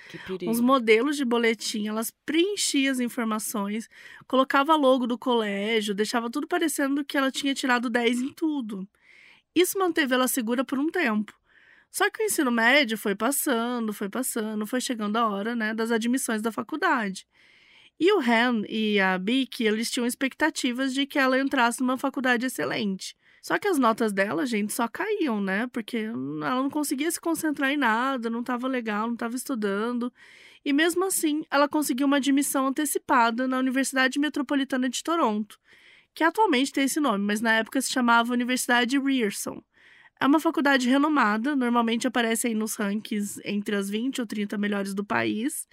uns 0.43 0.61
modelos 0.61 1.17
de 1.17 1.25
boletim, 1.25 1.89
elas 1.89 2.13
preenchia 2.27 2.93
as 2.93 3.01
informações, 3.01 3.89
colocava 4.27 4.77
logo 4.77 5.07
do 5.07 5.17
colégio, 5.17 5.95
deixava 5.95 6.29
tudo 6.29 6.47
parecendo 6.47 7.03
que 7.03 7.17
ela 7.17 7.31
tinha 7.31 7.55
tirado 7.55 7.89
10 7.89 8.21
em 8.21 8.33
tudo. 8.35 8.87
Isso 9.55 9.79
manteve 9.79 10.15
ela 10.15 10.29
segura 10.29 10.63
por 10.63 10.79
um 10.79 10.91
tempo. 10.91 11.33
Só 11.97 12.11
que 12.11 12.23
o 12.23 12.26
ensino 12.26 12.50
médio 12.50 12.99
foi 12.99 13.15
passando, 13.15 13.91
foi 13.91 14.11
passando, 14.11 14.67
foi 14.67 14.83
chegando 14.83 15.17
a 15.17 15.26
hora, 15.26 15.57
né, 15.57 15.73
das 15.73 15.91
admissões 15.91 16.43
da 16.43 16.53
faculdade. 16.53 17.26
E 17.99 18.12
o 18.12 18.21
Han 18.21 18.65
e 18.69 19.00
a 19.00 19.17
Bic, 19.17 19.65
eles 19.65 19.91
tinham 19.91 20.07
expectativas 20.07 20.93
de 20.93 21.07
que 21.07 21.19
ela 21.19 21.41
entrasse 21.41 21.81
numa 21.81 21.97
faculdade 21.97 22.45
excelente. 22.45 23.17
Só 23.41 23.59
que 23.59 23.67
as 23.67 23.79
notas 23.79 24.12
dela, 24.12 24.45
gente, 24.45 24.75
só 24.75 24.87
caíam, 24.87 25.41
né? 25.41 25.69
Porque 25.69 25.97
ela 25.97 26.62
não 26.62 26.69
conseguia 26.69 27.11
se 27.11 27.19
concentrar 27.19 27.71
em 27.71 27.79
nada, 27.79 28.29
não 28.29 28.41
estava 28.41 28.69
legal, 28.69 29.07
não 29.07 29.15
estava 29.15 29.35
estudando. 29.35 30.12
e 30.62 30.75
mesmo 30.75 31.03
assim 31.07 31.45
ela 31.50 31.67
conseguiu 31.67 32.07
uma 32.07 32.19
admissão 32.19 32.67
antecipada 32.67 33.49
na 33.49 33.59
Universidade 33.59 34.19
Metropolitana 34.19 34.91
de 34.91 35.03
Toronto, 35.03 35.59
que 36.15 36.23
atualmente 36.23 36.73
tem 36.73 36.85
esse 36.85 37.00
nome, 37.00 37.25
mas 37.25 37.41
na 37.41 37.55
época 37.55 37.81
se 37.81 37.91
chamava 37.91 38.35
Universidade 38.35 38.99
Ryerson. 38.99 39.62
É 40.18 40.26
uma 40.26 40.40
faculdade 40.40 40.88
renomada, 40.88 41.54
normalmente 41.54 42.06
aparece 42.06 42.46
aí 42.46 42.54
nos 42.54 42.75
rankings 42.76 43.40
entre 43.44 43.76
as 43.76 43.90
20 43.90 44.20
ou 44.20 44.26
30 44.26 44.56
melhores 44.56 44.94
do 44.94 45.04
país. 45.04 45.68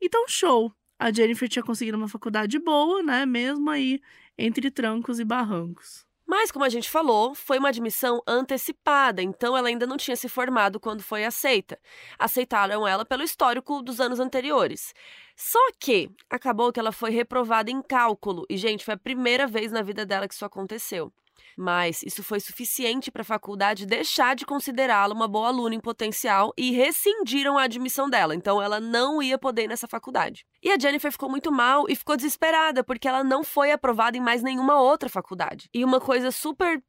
Então, 0.00 0.26
show! 0.28 0.72
A 0.98 1.12
Jennifer 1.12 1.48
tinha 1.48 1.62
conseguido 1.62 1.96
uma 1.96 2.08
faculdade 2.08 2.58
boa, 2.58 3.02
né? 3.02 3.26
Mesmo 3.26 3.68
aí 3.70 4.00
entre 4.36 4.70
trancos 4.70 5.20
e 5.20 5.24
barrancos. 5.24 6.06
Mas, 6.26 6.50
como 6.50 6.64
a 6.64 6.68
gente 6.68 6.90
falou, 6.90 7.34
foi 7.36 7.58
uma 7.58 7.68
admissão 7.68 8.20
antecipada, 8.26 9.22
então 9.22 9.56
ela 9.56 9.68
ainda 9.68 9.86
não 9.86 9.96
tinha 9.96 10.16
se 10.16 10.28
formado 10.28 10.80
quando 10.80 11.00
foi 11.00 11.24
aceita. 11.24 11.78
Aceitaram 12.18 12.86
ela 12.86 13.04
pelo 13.04 13.22
histórico 13.22 13.80
dos 13.80 14.00
anos 14.00 14.18
anteriores. 14.18 14.92
Só 15.36 15.60
que 15.78 16.10
acabou 16.28 16.72
que 16.72 16.80
ela 16.80 16.90
foi 16.90 17.10
reprovada 17.10 17.70
em 17.70 17.80
cálculo, 17.80 18.44
e, 18.50 18.56
gente, 18.56 18.84
foi 18.84 18.94
a 18.94 18.98
primeira 18.98 19.46
vez 19.46 19.70
na 19.70 19.82
vida 19.82 20.04
dela 20.04 20.26
que 20.26 20.34
isso 20.34 20.44
aconteceu. 20.44 21.12
Mas 21.56 22.02
isso 22.02 22.22
foi 22.22 22.38
suficiente 22.38 23.10
para 23.10 23.22
a 23.22 23.24
faculdade 23.24 23.86
deixar 23.86 24.36
de 24.36 24.44
considerá-la 24.44 25.14
uma 25.14 25.26
boa 25.26 25.48
aluna 25.48 25.74
em 25.74 25.80
potencial 25.80 26.52
e 26.54 26.70
rescindiram 26.72 27.56
a 27.56 27.62
admissão 27.62 28.10
dela. 28.10 28.34
Então 28.34 28.60
ela 28.60 28.78
não 28.78 29.22
ia 29.22 29.38
poder 29.38 29.62
ir 29.62 29.68
nessa 29.68 29.88
faculdade. 29.88 30.44
E 30.62 30.70
a 30.70 30.78
Jennifer 30.78 31.10
ficou 31.10 31.30
muito 31.30 31.50
mal 31.50 31.86
e 31.88 31.96
ficou 31.96 32.14
desesperada 32.14 32.84
porque 32.84 33.08
ela 33.08 33.24
não 33.24 33.42
foi 33.42 33.72
aprovada 33.72 34.18
em 34.18 34.20
mais 34.20 34.42
nenhuma 34.42 34.78
outra 34.78 35.08
faculdade. 35.08 35.70
E 35.72 35.82
uma 35.82 35.98
coisa 35.98 36.30
super 36.30 36.82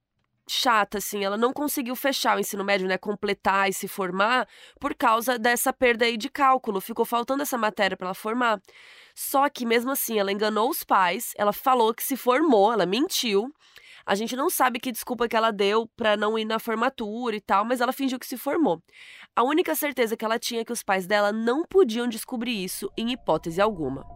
chata, 0.50 0.98
assim, 0.98 1.24
ela 1.24 1.38
não 1.38 1.52
conseguiu 1.52 1.96
fechar 1.96 2.38
o 2.38 2.40
ensino 2.40 2.64
médio, 2.64 2.88
né, 2.88 2.98
completar 2.98 3.70
e 3.70 3.74
se 3.74 3.88
formar 3.88 4.48
por 4.80 4.96
causa 4.96 5.38
dessa 5.38 5.74
perda 5.74 6.06
aí 6.06 6.18
de 6.18 6.30
cálculo, 6.30 6.80
ficou 6.80 7.06
faltando 7.06 7.44
essa 7.44 7.58
matéria 7.58 7.98
para 7.98 8.08
ela 8.08 8.14
formar. 8.14 8.62
Só 9.14 9.50
que 9.50 9.66
mesmo 9.66 9.92
assim, 9.92 10.18
ela 10.18 10.32
enganou 10.32 10.70
os 10.70 10.84
pais, 10.84 11.34
ela 11.38 11.52
falou 11.52 11.94
que 11.94 12.04
se 12.04 12.16
formou, 12.16 12.72
ela 12.72 12.86
mentiu, 12.86 13.54
a 14.08 14.16
gente 14.16 14.38
não 14.38 14.50
sabe 14.50 14.80
que 14.80 14.90
desculpa 14.90 15.28
que 15.28 15.36
ela 15.36 15.52
deu 15.52 15.86
para 15.98 16.16
não 16.16 16.40
ir 16.40 16.46
na 16.46 16.60
formatura 16.60 17.36
e 17.36 17.42
tal, 17.42 17.66
mas 17.66 17.82
ela 17.82 17.92
fingiu 17.92 18.18
que 18.18 18.26
se 18.26 18.38
formou. 18.38 18.82
A 19.36 19.44
única 19.44 19.76
certeza 19.76 20.16
que 20.16 20.24
ela 20.24 20.40
tinha 20.40 20.62
é 20.62 20.66
que 20.66 20.72
os 20.72 20.82
pais 20.82 21.06
dela 21.06 21.34
não 21.34 21.66
podiam 21.66 22.08
descobrir 22.08 22.64
isso 22.64 22.90
em 22.98 23.12
hipótese 23.12 23.60
alguma. 23.60 24.08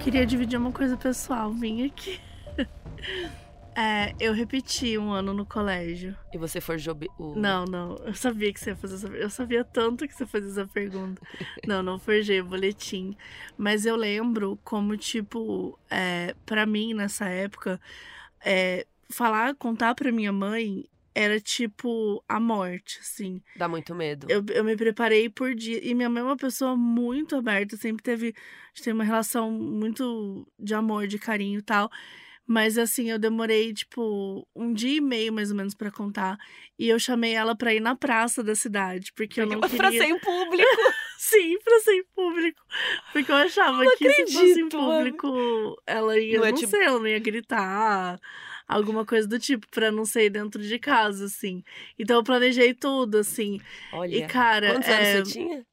Queria 0.00 0.24
dividir 0.24 0.58
uma 0.58 0.72
coisa 0.72 0.96
pessoal 0.96 1.52
minha 1.52 1.86
aqui. 1.86 2.18
É, 3.76 4.14
eu 4.18 4.32
repeti 4.32 4.96
um 4.96 5.12
ano 5.12 5.34
no 5.34 5.44
colégio. 5.44 6.16
E 6.32 6.38
você 6.38 6.62
forjou 6.62 6.98
o. 7.18 7.34
Não, 7.36 7.66
não. 7.66 7.96
Eu 7.96 8.14
sabia 8.14 8.50
que 8.50 8.58
você 8.58 8.70
ia 8.70 8.76
fazer 8.76 8.94
essa 8.94 9.08
Eu 9.08 9.28
sabia 9.28 9.62
tanto 9.64 10.08
que 10.08 10.14
você 10.14 10.24
fazia 10.24 10.50
essa 10.50 10.66
pergunta. 10.66 11.20
não, 11.68 11.82
não 11.82 11.98
forjei 11.98 12.40
o 12.40 12.44
boletim. 12.46 13.14
Mas 13.58 13.84
eu 13.84 13.94
lembro 13.94 14.58
como, 14.64 14.96
tipo, 14.96 15.78
é, 15.90 16.34
para 16.46 16.64
mim, 16.64 16.94
nessa 16.94 17.28
época, 17.28 17.78
é, 18.42 18.86
falar, 19.10 19.54
contar 19.54 19.94
pra 19.94 20.10
minha 20.10 20.32
mãe 20.32 20.88
era 21.14 21.38
tipo 21.38 22.22
a 22.26 22.40
morte, 22.40 22.98
assim. 23.00 23.42
Dá 23.56 23.68
muito 23.68 23.94
medo. 23.94 24.26
Eu, 24.30 24.44
eu 24.50 24.64
me 24.64 24.74
preparei 24.74 25.28
por 25.28 25.54
dia. 25.54 25.80
E 25.82 25.94
minha 25.94 26.08
mãe 26.08 26.22
é 26.22 26.24
uma 26.24 26.36
pessoa 26.36 26.74
muito 26.76 27.36
aberta, 27.36 27.76
sempre 27.76 28.02
teve. 28.02 28.28
A 28.28 28.68
gente 28.74 28.84
tem 28.84 28.92
uma 28.94 29.04
relação 29.04 29.50
muito 29.50 30.46
de 30.58 30.74
amor, 30.74 31.06
de 31.06 31.18
carinho 31.18 31.58
e 31.58 31.62
tal. 31.62 31.90
Mas 32.46 32.78
assim, 32.78 33.10
eu 33.10 33.18
demorei, 33.18 33.74
tipo, 33.74 34.46
um 34.54 34.72
dia 34.72 34.98
e 34.98 35.00
meio 35.00 35.32
mais 35.32 35.50
ou 35.50 35.56
menos 35.56 35.74
para 35.74 35.90
contar. 35.90 36.38
E 36.78 36.88
eu 36.88 36.98
chamei 36.98 37.34
ela 37.34 37.56
pra 37.56 37.74
ir 37.74 37.80
na 37.80 37.96
praça 37.96 38.42
da 38.42 38.54
cidade, 38.54 39.12
porque 39.14 39.40
eu 39.40 39.46
não 39.46 39.60
queria... 39.60 39.76
Pra 39.76 39.90
ser 39.90 40.04
em 40.04 40.18
público. 40.18 40.64
Sim, 41.18 41.58
pra 41.58 41.80
ser 41.80 41.94
em 41.94 42.04
público. 42.14 42.62
Porque 43.12 43.32
eu 43.32 43.36
achava 43.36 43.82
não 43.82 43.96
que 43.96 44.06
acredito, 44.06 44.28
se 44.28 44.34
fosse 44.34 44.60
em 44.60 44.68
público, 44.68 45.26
mano. 45.26 45.76
ela 45.86 46.18
ia, 46.18 46.38
não, 46.38 46.46
é 46.46 46.50
não 46.50 46.58
tipo... 46.58 46.70
sei, 46.70 46.84
ela 46.84 46.98
não 47.00 47.08
ia 47.08 47.18
gritar. 47.18 48.20
Alguma 48.68 49.04
coisa 49.04 49.26
do 49.26 49.38
tipo, 49.38 49.66
pra 49.68 49.90
não 49.90 50.04
ser 50.04 50.30
dentro 50.30 50.62
de 50.62 50.78
casa, 50.78 51.24
assim. 51.24 51.64
Então 51.98 52.16
eu 52.16 52.22
planejei 52.22 52.74
tudo, 52.74 53.18
assim. 53.18 53.60
Olha, 53.92 54.16
e, 54.16 54.26
cara, 54.26 54.72
quantos 54.72 54.88
é... 54.88 55.14
anos 55.16 55.28
você 55.28 55.38
tinha? 55.38 55.66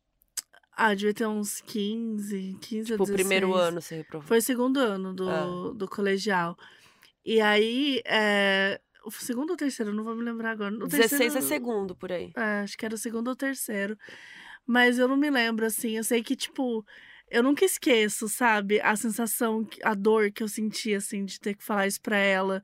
Ah, 0.76 0.94
devia 0.94 1.14
ter 1.14 1.28
uns 1.28 1.62
15, 1.62 2.58
15 2.60 2.92
tipo, 2.92 3.04
a 3.04 3.06
16. 3.06 3.10
o 3.10 3.14
primeiro 3.14 3.54
ano 3.54 3.82
você 3.82 3.98
reprovou? 3.98 4.28
Foi 4.28 4.40
o 4.40 4.42
segundo 4.42 4.80
ano 4.80 5.14
do, 5.14 5.30
ah. 5.30 5.74
do 5.76 5.88
colegial. 5.88 6.58
E 7.26 7.40
aí, 7.40 8.02
é... 8.06 8.82
o 9.06 9.12
segundo 9.12 9.52
ou 9.52 9.58
terceiro, 9.58 9.94
não 9.94 10.04
vou 10.04 10.16
me 10.16 10.24
lembrar 10.24 10.52
agora. 10.52 10.74
O 10.76 10.88
16 10.88 11.10
terceiro... 11.10 11.38
é 11.38 11.42
segundo, 11.42 11.96
por 11.96 12.12
aí. 12.12 12.32
É, 12.36 12.62
acho 12.62 12.78
que 12.78 12.86
era 12.86 12.96
o 12.96 12.98
segundo 12.98 13.28
ou 13.28 13.36
terceiro. 13.36 13.98
Mas 14.66 14.98
eu 14.98 15.08
não 15.08 15.18
me 15.18 15.30
lembro, 15.30 15.66
assim. 15.66 15.98
Eu 15.98 16.04
sei 16.04 16.24
que, 16.24 16.36
tipo, 16.36 16.86
eu 17.30 17.44
nunca 17.44 17.64
esqueço, 17.66 18.28
sabe? 18.28 18.82
A 18.82 18.96
sensação, 18.96 19.68
a 19.84 19.94
dor 19.94 20.32
que 20.32 20.44
eu 20.44 20.48
senti, 20.48 20.94
assim, 20.94 21.26
de 21.26 21.40
ter 21.40 21.56
que 21.56 21.64
falar 21.64 21.88
isso 21.88 22.02
pra 22.02 22.18
ela. 22.18 22.64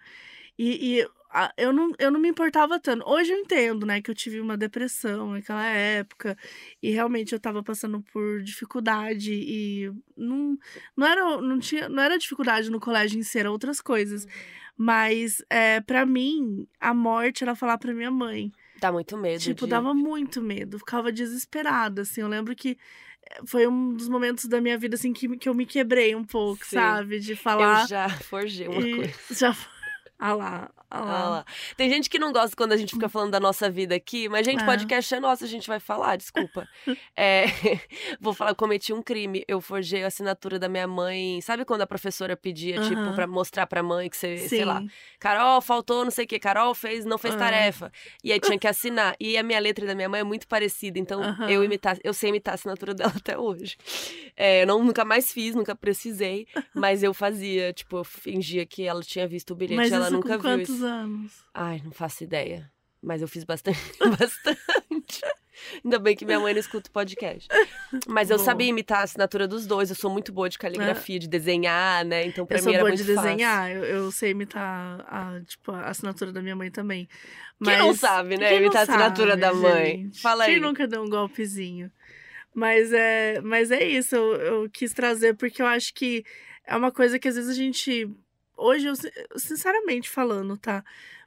E, 0.58 1.00
e 1.00 1.10
eu 1.56 1.72
não, 1.72 1.92
eu 2.00 2.10
não 2.10 2.20
me 2.20 2.30
importava 2.30 2.80
tanto. 2.80 3.08
Hoje 3.08 3.32
eu 3.32 3.38
entendo, 3.38 3.86
né, 3.86 4.02
que 4.02 4.10
eu 4.10 4.16
tive 4.16 4.40
uma 4.40 4.58
depressão 4.58 5.32
naquela 5.32 5.66
época 5.66 6.38
e 6.82 6.92
realmente 6.92 7.34
eu 7.34 7.40
tava 7.40 7.62
passando 7.62 8.02
por 8.12 8.42
dificuldade 8.42 9.34
e 9.34 9.92
não, 10.18 10.58
não, 10.96 11.08
era, 11.08 11.42
não, 11.42 11.60
tinha, 11.60 11.88
não 11.88 12.02
era 12.02 12.18
dificuldade 12.18 12.70
no 12.72 12.80
colégio 12.80 13.20
em 13.20 13.24
ser 13.24 13.48
outras 13.48 13.80
coisas. 13.80 14.26
Uhum. 14.26 14.32
Mas, 14.82 15.44
é, 15.50 15.82
para 15.82 16.06
mim, 16.06 16.66
a 16.80 16.94
morte 16.94 17.44
era 17.44 17.54
falar 17.54 17.78
pra 17.78 17.94
minha 17.94 18.10
mãe. 18.10 18.50
Dá 18.80 18.92
muito 18.94 19.18
medo. 19.18 19.42
Tipo, 19.42 19.66
de... 19.66 19.72
dava 19.72 19.94
muito 19.94 20.42
medo. 20.42 20.80
Ficava 20.80 21.12
desesperada, 21.12 22.04
assim. 22.04 22.22
Eu 22.22 22.30
lembro 22.30 22.56
que 22.56 22.78
eh, 23.30 23.42
foi 23.46 23.68
um 23.68 23.94
dos 23.94 24.08
momentos 24.08 24.46
da 24.46 24.62
minha 24.62 24.78
vida, 24.78 24.96
assim, 24.96 25.12
que, 25.12 25.38
que 25.38 25.50
eu 25.50 25.54
me 25.54 25.66
quebrei 25.66 26.16
um 26.16 26.24
pouco, 26.24 26.66
Sim. 26.66 26.78
sabe? 26.78 27.20
De 27.20 27.36
falar. 27.36 27.82
Eu 27.82 27.88
já 27.90 28.10
forjei 28.10 28.70
uma 28.70 28.82
coisa. 28.82 29.14
Já 29.32 29.54
ah 30.18 30.34
lá, 30.34 30.72
ah 30.90 31.02
lá. 31.02 31.40
ah. 31.40 31.74
Tem 31.78 31.90
gente 31.90 32.10
que 32.10 32.18
não 32.18 32.32
gosta 32.32 32.56
quando 32.56 32.74
a 32.74 32.78
gente 32.78 32.94
fica 32.94 33.08
falando 33.08 33.32
da 33.32 33.40
nossa 33.40 33.70
vida 33.70 33.96
aqui, 33.96 34.28
mas, 34.28 34.46
gente, 34.46 34.62
é. 34.62 34.66
podcast 34.66 35.14
é 35.14 35.20
nosso, 35.20 35.44
a 35.44 35.48
gente 35.48 35.68
vai 35.68 35.80
falar, 35.80 36.16
desculpa. 36.16 36.68
é, 37.16 37.46
vou 38.20 38.34
falar, 38.34 38.56
cometi 38.56 38.92
um 38.92 39.02
crime. 39.02 39.44
Eu 39.48 39.62
forjei 39.62 40.04
a 40.04 40.08
assinatura 40.08 40.58
da 40.58 40.68
minha 40.68 40.88
mãe. 40.88 41.40
Sabe 41.42 41.66
quando 41.66 41.82
a 41.82 41.88
professora 41.88 42.36
pedia, 42.36 42.80
uhum. 42.80 42.90
tipo, 42.90 43.14
pra 43.14 43.28
mostrar 43.28 43.68
pra 43.68 43.84
mãe 43.84 44.10
que 44.10 44.18
você, 44.18 44.38
Sim. 44.38 44.48
sei 44.48 44.66
lá, 44.66 44.82
Carol, 45.20 45.62
faltou 45.62 46.04
não 46.04 46.12
sei 46.12 46.26
o 46.26 46.28
que, 46.28 46.40
Carol 46.40 46.74
fez, 46.74 47.06
não 47.06 47.18
fez 47.18 47.34
uhum. 47.34 47.40
tarefa. 47.40 47.92
E 48.24 48.32
aí 48.32 48.40
tinha 48.40 48.58
que 48.58 48.68
assinar. 48.68 49.16
E 49.20 49.38
a 49.38 49.44
minha 49.44 49.60
letra 49.60 49.86
da 49.86 49.96
minha 49.96 50.10
mãe 50.10 50.22
é 50.22 50.24
muito 50.24 50.48
parecida, 50.48 50.98
então 50.98 51.22
uhum. 51.22 51.50
eu 51.50 51.64
imitar, 51.64 51.98
eu 52.04 52.14
sei 52.14 52.30
imitar 52.30 52.54
a 52.54 52.56
assinatura 52.56 52.94
dela 52.94 53.14
até 53.16 53.38
hoje. 53.38 53.78
É, 54.36 54.64
eu 54.64 54.68
não, 54.68 54.84
nunca 54.84 55.04
mais 55.06 55.32
fiz, 55.32 55.54
nunca 55.54 55.76
precisei, 55.76 56.48
mas 56.74 57.04
eu 57.04 57.14
fazia, 57.14 57.74
tipo, 57.74 57.98
eu 57.98 58.04
fingia 58.04 58.66
que 58.66 58.84
ela 58.84 59.02
tinha 59.02 59.28
visto 59.28 59.52
o 59.52 59.56
bilhete, 59.56 59.76
mas 59.76 59.92
ela 59.92 60.06
isso 60.06 60.14
nunca 60.14 60.38
viu 60.38 60.66
quantos 60.80 60.84
anos? 60.84 61.32
Ai, 61.54 61.82
não 61.84 61.92
faço 61.92 62.24
ideia. 62.24 62.72
Mas 63.02 63.22
eu 63.22 63.28
fiz 63.28 63.44
bastante. 63.44 63.80
bastante. 64.18 65.22
Ainda 65.84 66.00
bem 66.00 66.16
que 66.16 66.26
minha 66.26 66.40
mãe 66.40 66.54
não 66.54 66.60
escuta 66.60 66.90
o 66.90 66.94
podcast. 66.94 67.48
Mas 68.08 68.30
eu 68.30 68.38
Bom. 68.38 68.44
sabia 68.44 68.68
imitar 68.68 69.00
a 69.00 69.04
assinatura 69.04 69.48
dos 69.48 69.66
dois. 69.66 69.90
Eu 69.90 69.96
sou 69.96 70.10
muito 70.10 70.32
boa 70.32 70.50
de 70.50 70.58
caligrafia, 70.58 71.18
é. 71.18 71.20
de 71.20 71.28
desenhar, 71.28 72.06
né? 72.06 72.26
Então 72.26 72.46
pra 72.46 72.60
eu 72.60 72.66
mim 72.66 72.74
era 72.74 72.84
muito 72.84 72.98
fácil. 72.98 73.12
Eu 73.12 73.16
sou 73.16 73.24
boa 73.24 73.32
de 73.32 73.38
desenhar. 73.38 73.72
Eu, 73.72 73.84
eu, 73.84 74.12
sei 74.12 74.32
imitar 74.32 75.06
a, 75.08 75.40
tipo, 75.46 75.72
a 75.72 75.90
assinatura 75.90 76.32
da 76.32 76.42
minha 76.42 76.56
mãe 76.56 76.72
também. 76.72 77.08
Mas... 77.60 77.76
Quem 77.76 77.86
não 77.86 77.94
sabe, 77.94 78.38
né? 78.38 78.50
Quem 78.50 78.58
imitar 78.60 78.82
a 78.82 78.84
assinatura 78.84 79.32
sabe, 79.32 79.42
da 79.42 79.54
mãe. 79.54 79.86
Gente? 79.86 80.22
Fala 80.22 80.46
aí. 80.46 80.54
Quem 80.54 80.62
nunca 80.62 80.88
deu 80.88 81.04
um 81.04 81.10
golpezinho? 81.10 81.92
Mas 82.54 82.92
é, 82.94 83.42
mas 83.42 83.72
é 83.72 83.84
isso. 83.84 84.16
Eu, 84.16 84.34
eu 84.36 84.70
quis 84.70 84.94
trazer 84.94 85.36
porque 85.36 85.62
eu 85.62 85.68
acho 85.68 85.94
que 85.94 86.24
é 86.66 86.76
uma 86.76 86.92
coisa 86.92 87.20
que 87.20 87.28
às 87.28 87.36
vezes 87.36 87.50
a 87.50 87.54
gente 87.54 88.10
hoje, 88.60 88.88
eu, 88.88 88.94
sinceramente 89.38 90.10
falando, 90.10 90.58
tá? 90.58 90.84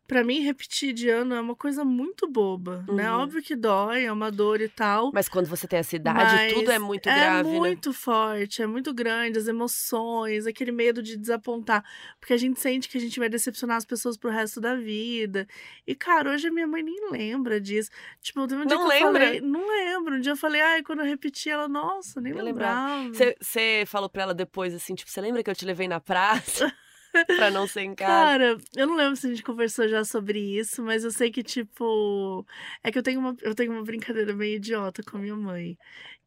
Pra 0.06 0.24
mim, 0.24 0.40
repetir 0.40 0.92
de 0.92 1.08
ano 1.08 1.34
é 1.34 1.40
uma 1.40 1.54
coisa 1.54 1.84
muito 1.84 2.28
boba, 2.28 2.78
né? 2.78 2.84
uhum. 2.88 2.94
né? 2.96 3.12
Óbvio 3.12 3.42
que 3.42 3.54
dói, 3.54 4.04
é 4.04 4.12
uma 4.12 4.30
dor 4.30 4.60
e 4.60 4.68
tal. 4.68 5.10
Mas 5.14 5.28
quando 5.28 5.46
você 5.46 5.66
tem 5.66 5.78
essa 5.78 5.94
idade, 5.96 6.52
tudo 6.52 6.70
é 6.70 6.78
muito 6.78 7.04
grave, 7.04 7.48
É 7.48 7.52
muito 7.58 7.90
né? 7.90 7.94
forte, 7.94 8.60
é 8.60 8.66
muito 8.66 8.92
grande, 8.92 9.38
as 9.38 9.46
emoções, 9.46 10.46
aquele 10.46 10.72
medo 10.72 11.02
de 11.02 11.16
desapontar. 11.16 11.84
Porque 12.20 12.34
a 12.34 12.36
gente 12.36 12.60
sente 12.60 12.88
que 12.88 12.98
a 12.98 13.00
gente 13.00 13.18
vai 13.18 13.28
decepcionar 13.28 13.76
as 13.76 13.86
pessoas 13.86 14.18
pro 14.18 14.28
resto 14.28 14.60
da 14.60 14.74
vida. 14.74 15.46
E, 15.86 15.94
cara, 15.94 16.32
hoje 16.32 16.48
a 16.48 16.52
minha 16.52 16.66
mãe 16.66 16.82
nem 16.82 17.10
lembra 17.10 17.58
disso. 17.60 17.88
Tipo, 18.20 18.46
teve 18.46 18.60
um 18.60 18.66
dia 18.66 18.76
não 18.76 18.88
que 18.88 18.94
lembra? 18.94 19.24
eu 19.24 19.28
falei... 19.28 19.40
Não 19.40 19.66
lembro. 19.66 20.16
Um 20.16 20.20
dia 20.20 20.32
eu 20.32 20.36
falei, 20.36 20.60
ai, 20.60 20.82
quando 20.82 20.98
eu 20.98 21.06
repeti, 21.06 21.48
ela, 21.48 21.68
nossa, 21.68 22.20
nem 22.20 22.34
lembrava. 22.34 23.08
Você 23.40 23.84
falou 23.86 24.10
pra 24.10 24.24
ela 24.24 24.34
depois, 24.34 24.74
assim, 24.74 24.94
tipo, 24.94 25.10
você 25.10 25.20
lembra 25.20 25.42
que 25.42 25.48
eu 25.48 25.54
te 25.54 25.64
levei 25.64 25.88
na 25.88 26.00
praça? 26.00 26.70
pra 27.36 27.50
não 27.50 27.66
ser 27.66 27.82
em 27.82 27.94
casa. 27.94 28.10
Cara, 28.10 28.58
eu 28.74 28.86
não 28.86 28.96
lembro 28.96 29.16
se 29.16 29.26
a 29.26 29.30
gente 29.30 29.42
conversou 29.42 29.88
já 29.88 30.04
sobre 30.04 30.38
isso, 30.38 30.82
mas 30.82 31.04
eu 31.04 31.10
sei 31.10 31.30
que, 31.30 31.42
tipo. 31.42 32.46
É 32.82 32.90
que 32.90 32.98
eu 32.98 33.02
tenho 33.02 33.20
uma, 33.20 33.36
eu 33.42 33.54
tenho 33.54 33.72
uma 33.72 33.84
brincadeira 33.84 34.34
meio 34.34 34.56
idiota 34.56 35.02
com 35.02 35.16
a 35.16 35.20
minha 35.20 35.36
mãe. 35.36 35.76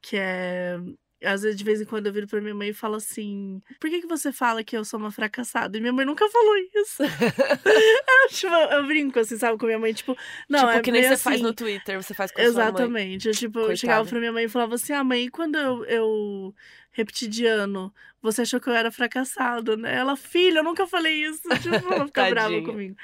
Que 0.02 0.18
é. 0.18 0.78
às 1.24 1.42
vezes, 1.42 1.58
de 1.58 1.64
vez 1.64 1.82
em 1.82 1.86
quando, 1.86 2.08
eu 2.08 2.14
viro 2.14 2.28
pra 2.28 2.40
minha 2.40 2.54
mãe 2.54 2.70
e 2.70 2.74
falo 2.74 2.96
assim: 2.96 3.62
por 3.80 3.90
que, 3.90 4.02
que 4.02 4.08
você 4.08 4.32
fala 4.32 4.64
que 4.64 4.78
eu 4.78 4.86
sou 4.86 5.00
uma 5.00 5.12
fracassada? 5.12 5.78
E 5.78 5.82
minha 5.82 5.94
mãe 5.94 6.06
nunca 6.06 6.30
falou 6.30 6.56
isso. 6.76 7.04
eu, 8.24 8.30
tipo, 8.30 8.54
eu 8.54 8.86
brinco, 8.86 9.20
assim, 9.20 9.38
sabe, 9.38 9.58
com 9.58 9.66
minha 9.66 9.80
mãe, 9.80 9.94
tipo, 9.94 10.16
não, 10.50 10.60
tipo, 10.60 10.72
é 10.72 10.82
que 10.82 10.92
nem 10.92 11.04
você 11.04 11.14
assim, 11.14 11.24
faz 11.24 11.42
no 11.42 11.54
Twitter, 11.54 12.02
você 12.02 12.14
faz 12.14 12.32
com 12.32 12.42
a 12.42 12.44
sua 12.46 12.54
mãe. 12.54 12.64
Exatamente. 12.70 13.28
Eu, 13.28 13.34
tipo, 13.34 13.60
eu 13.60 13.66
Coitada. 13.66 13.78
chegava 13.78 14.08
pra 14.08 14.20
minha 14.20 14.32
mãe 14.32 14.46
e 14.46 14.50
falava 14.50 14.76
assim: 14.76 14.94
ah, 14.94 15.04
mãe, 15.04 15.26
e 15.26 15.30
quando 15.30 15.56
eu, 15.56 15.86
eu 15.86 16.56
repeti 16.92 17.28
de 17.28 17.46
ano, 17.46 17.94
você 18.26 18.42
achou 18.42 18.60
que 18.60 18.68
eu 18.68 18.74
era 18.74 18.92
fracassado, 18.92 19.78
né? 19.78 19.96
Ela, 19.96 20.16
filha, 20.18 20.60
eu 20.60 20.64
nunca 20.64 20.86
falei 20.86 21.24
isso. 21.26 21.42
Tipo, 21.62 21.94
ela 21.94 22.06
fica 22.08 22.30
brava 22.30 22.62
comigo. 22.62 22.96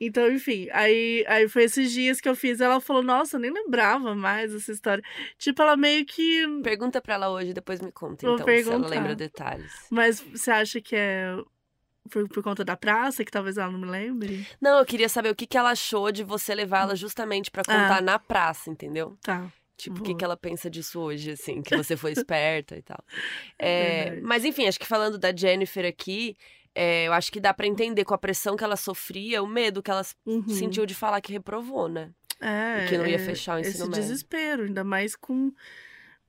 Então, 0.00 0.30
enfim, 0.30 0.68
aí, 0.72 1.24
aí 1.26 1.48
foi 1.48 1.64
esses 1.64 1.90
dias 1.90 2.20
que 2.20 2.28
eu 2.28 2.36
fiz. 2.36 2.60
Ela 2.60 2.80
falou: 2.80 3.02
nossa, 3.02 3.36
eu 3.36 3.40
nem 3.40 3.50
lembrava 3.50 4.14
mais 4.14 4.54
essa 4.54 4.70
história. 4.70 5.02
Tipo, 5.38 5.62
ela 5.62 5.76
meio 5.76 6.04
que. 6.04 6.46
Pergunta 6.62 7.00
pra 7.00 7.14
ela 7.14 7.30
hoje, 7.30 7.52
depois 7.52 7.80
me 7.80 7.90
conta, 7.90 8.26
Vou 8.26 8.34
então, 8.36 8.46
se 8.46 8.52
ela 8.52 8.64
perguntar. 8.64 8.88
lembra 8.88 9.14
detalhes. 9.14 9.72
Mas 9.90 10.20
você 10.20 10.50
acha 10.50 10.80
que 10.80 10.94
é. 10.94 11.36
Por, 12.08 12.28
por 12.28 12.40
conta 12.40 12.64
da 12.64 12.76
praça, 12.76 13.24
que 13.24 13.32
talvez 13.32 13.56
ela 13.58 13.72
não 13.72 13.80
me 13.80 13.86
lembre? 13.86 14.46
Não, 14.60 14.78
eu 14.78 14.86
queria 14.86 15.08
saber 15.08 15.28
o 15.30 15.34
que, 15.34 15.44
que 15.44 15.58
ela 15.58 15.70
achou 15.70 16.12
de 16.12 16.22
você 16.22 16.54
levar 16.54 16.82
ela 16.82 16.94
justamente 16.94 17.50
pra 17.50 17.64
contar 17.64 18.00
na 18.00 18.16
praça, 18.16 18.70
entendeu? 18.70 19.16
Tá. 19.22 19.50
Tipo, 19.76 20.00
o 20.00 20.02
que, 20.02 20.14
que 20.14 20.24
ela 20.24 20.36
pensa 20.36 20.70
disso 20.70 20.98
hoje, 21.00 21.32
assim, 21.32 21.60
que 21.60 21.76
você 21.76 21.96
foi 21.96 22.12
esperta 22.12 22.76
e 22.76 22.82
tal. 22.82 23.02
É, 23.58 24.04
Verdade. 24.04 24.20
mas 24.22 24.44
enfim, 24.44 24.66
acho 24.66 24.78
que 24.78 24.86
falando 24.86 25.18
da 25.18 25.34
Jennifer 25.34 25.84
aqui, 25.84 26.36
é, 26.74 27.06
eu 27.06 27.12
acho 27.12 27.30
que 27.32 27.40
dá 27.40 27.52
pra 27.54 27.66
entender 27.66 28.04
com 28.04 28.14
a 28.14 28.18
pressão 28.18 28.56
que 28.56 28.64
ela 28.64 28.76
sofria, 28.76 29.42
o 29.42 29.46
medo 29.46 29.82
que 29.82 29.90
ela 29.90 30.02
Uhum. 30.24 30.48
sentiu 30.48 30.84
de 30.86 30.94
falar 30.94 31.20
que 31.20 31.32
reprovou, 31.32 31.88
né? 31.88 32.10
É, 32.40 32.84
que 32.88 32.98
não 32.98 33.06
ia 33.06 33.16
é, 33.16 33.18
fechar 33.18 33.56
o 33.56 33.60
ensino 33.60 33.74
esse 33.74 33.88
médio. 33.88 34.00
desespero, 34.02 34.62
ainda 34.64 34.84
mais 34.84 35.16
com, 35.16 35.52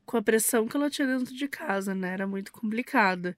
com 0.06 0.18
a 0.18 0.22
pressão 0.22 0.66
que 0.68 0.76
ela 0.78 0.90
tinha 0.90 1.08
dentro 1.08 1.34
de 1.36 1.48
casa, 1.50 1.94
né? 1.94 2.14
Era 2.14 2.26
muito 2.28 2.52
complicada. 2.52 3.36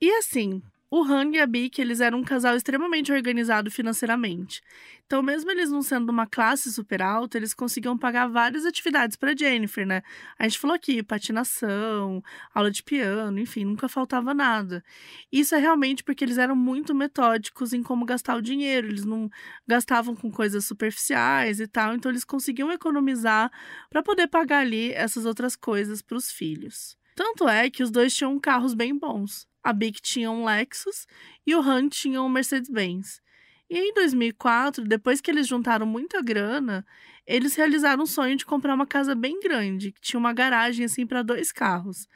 E 0.00 0.10
assim, 0.12 0.62
o 0.90 1.04
Han 1.04 1.30
e 1.30 1.38
a 1.38 1.46
Bic, 1.46 1.80
eles 1.80 2.00
eram 2.00 2.18
um 2.18 2.24
casal 2.24 2.56
extremamente 2.56 3.12
organizado 3.12 3.70
financeiramente. 3.70 4.60
Então, 5.06 5.22
mesmo 5.22 5.48
eles 5.50 5.70
não 5.70 5.82
sendo 5.82 6.10
uma 6.10 6.26
classe 6.26 6.72
super 6.72 7.00
alta, 7.00 7.36
eles 7.36 7.54
conseguiam 7.54 7.96
pagar 7.96 8.26
várias 8.26 8.66
atividades 8.66 9.16
para 9.16 9.36
Jennifer, 9.36 9.86
né? 9.86 10.02
A 10.36 10.48
gente 10.48 10.58
falou 10.58 10.74
aqui, 10.74 11.00
patinação, 11.02 12.22
aula 12.52 12.70
de 12.72 12.82
piano, 12.82 13.38
enfim, 13.38 13.64
nunca 13.64 13.88
faltava 13.88 14.34
nada. 14.34 14.84
Isso 15.30 15.54
é 15.54 15.58
realmente 15.58 16.02
porque 16.02 16.24
eles 16.24 16.38
eram 16.38 16.56
muito 16.56 16.94
metódicos 16.94 17.72
em 17.72 17.82
como 17.82 18.04
gastar 18.04 18.36
o 18.36 18.42
dinheiro, 18.42 18.88
eles 18.88 19.04
não 19.04 19.30
gastavam 19.66 20.16
com 20.16 20.30
coisas 20.30 20.64
superficiais 20.64 21.60
e 21.60 21.68
tal, 21.68 21.94
então 21.94 22.10
eles 22.10 22.24
conseguiam 22.24 22.70
economizar 22.72 23.50
para 23.88 24.02
poder 24.02 24.26
pagar 24.26 24.60
ali 24.60 24.92
essas 24.92 25.24
outras 25.24 25.54
coisas 25.54 26.02
para 26.02 26.16
os 26.16 26.32
filhos. 26.32 26.96
Tanto 27.14 27.48
é 27.48 27.68
que 27.70 27.82
os 27.82 27.90
dois 27.90 28.14
tinham 28.14 28.38
carros 28.40 28.74
bem 28.74 28.96
bons. 28.96 29.49
A 29.62 29.72
Bic 29.72 30.00
tinha 30.00 30.30
um 30.30 30.44
Lexus 30.44 31.06
e 31.46 31.54
o 31.54 31.60
Han 31.60 31.88
tinha 31.88 32.22
um 32.22 32.28
Mercedes-Benz. 32.28 33.20
E 33.68 33.78
em 33.78 33.94
2004, 33.94 34.84
depois 34.84 35.20
que 35.20 35.30
eles 35.30 35.46
juntaram 35.46 35.86
muita 35.86 36.20
grana, 36.20 36.84
eles 37.26 37.54
realizaram 37.54 38.02
um 38.02 38.06
sonho 38.06 38.36
de 38.36 38.44
comprar 38.44 38.74
uma 38.74 38.86
casa 38.86 39.14
bem 39.14 39.38
grande, 39.38 39.92
que 39.92 40.00
tinha 40.00 40.18
uma 40.18 40.32
garagem 40.32 40.84
assim 40.84 41.06
para 41.06 41.22
dois 41.22 41.52
carros. 41.52 42.08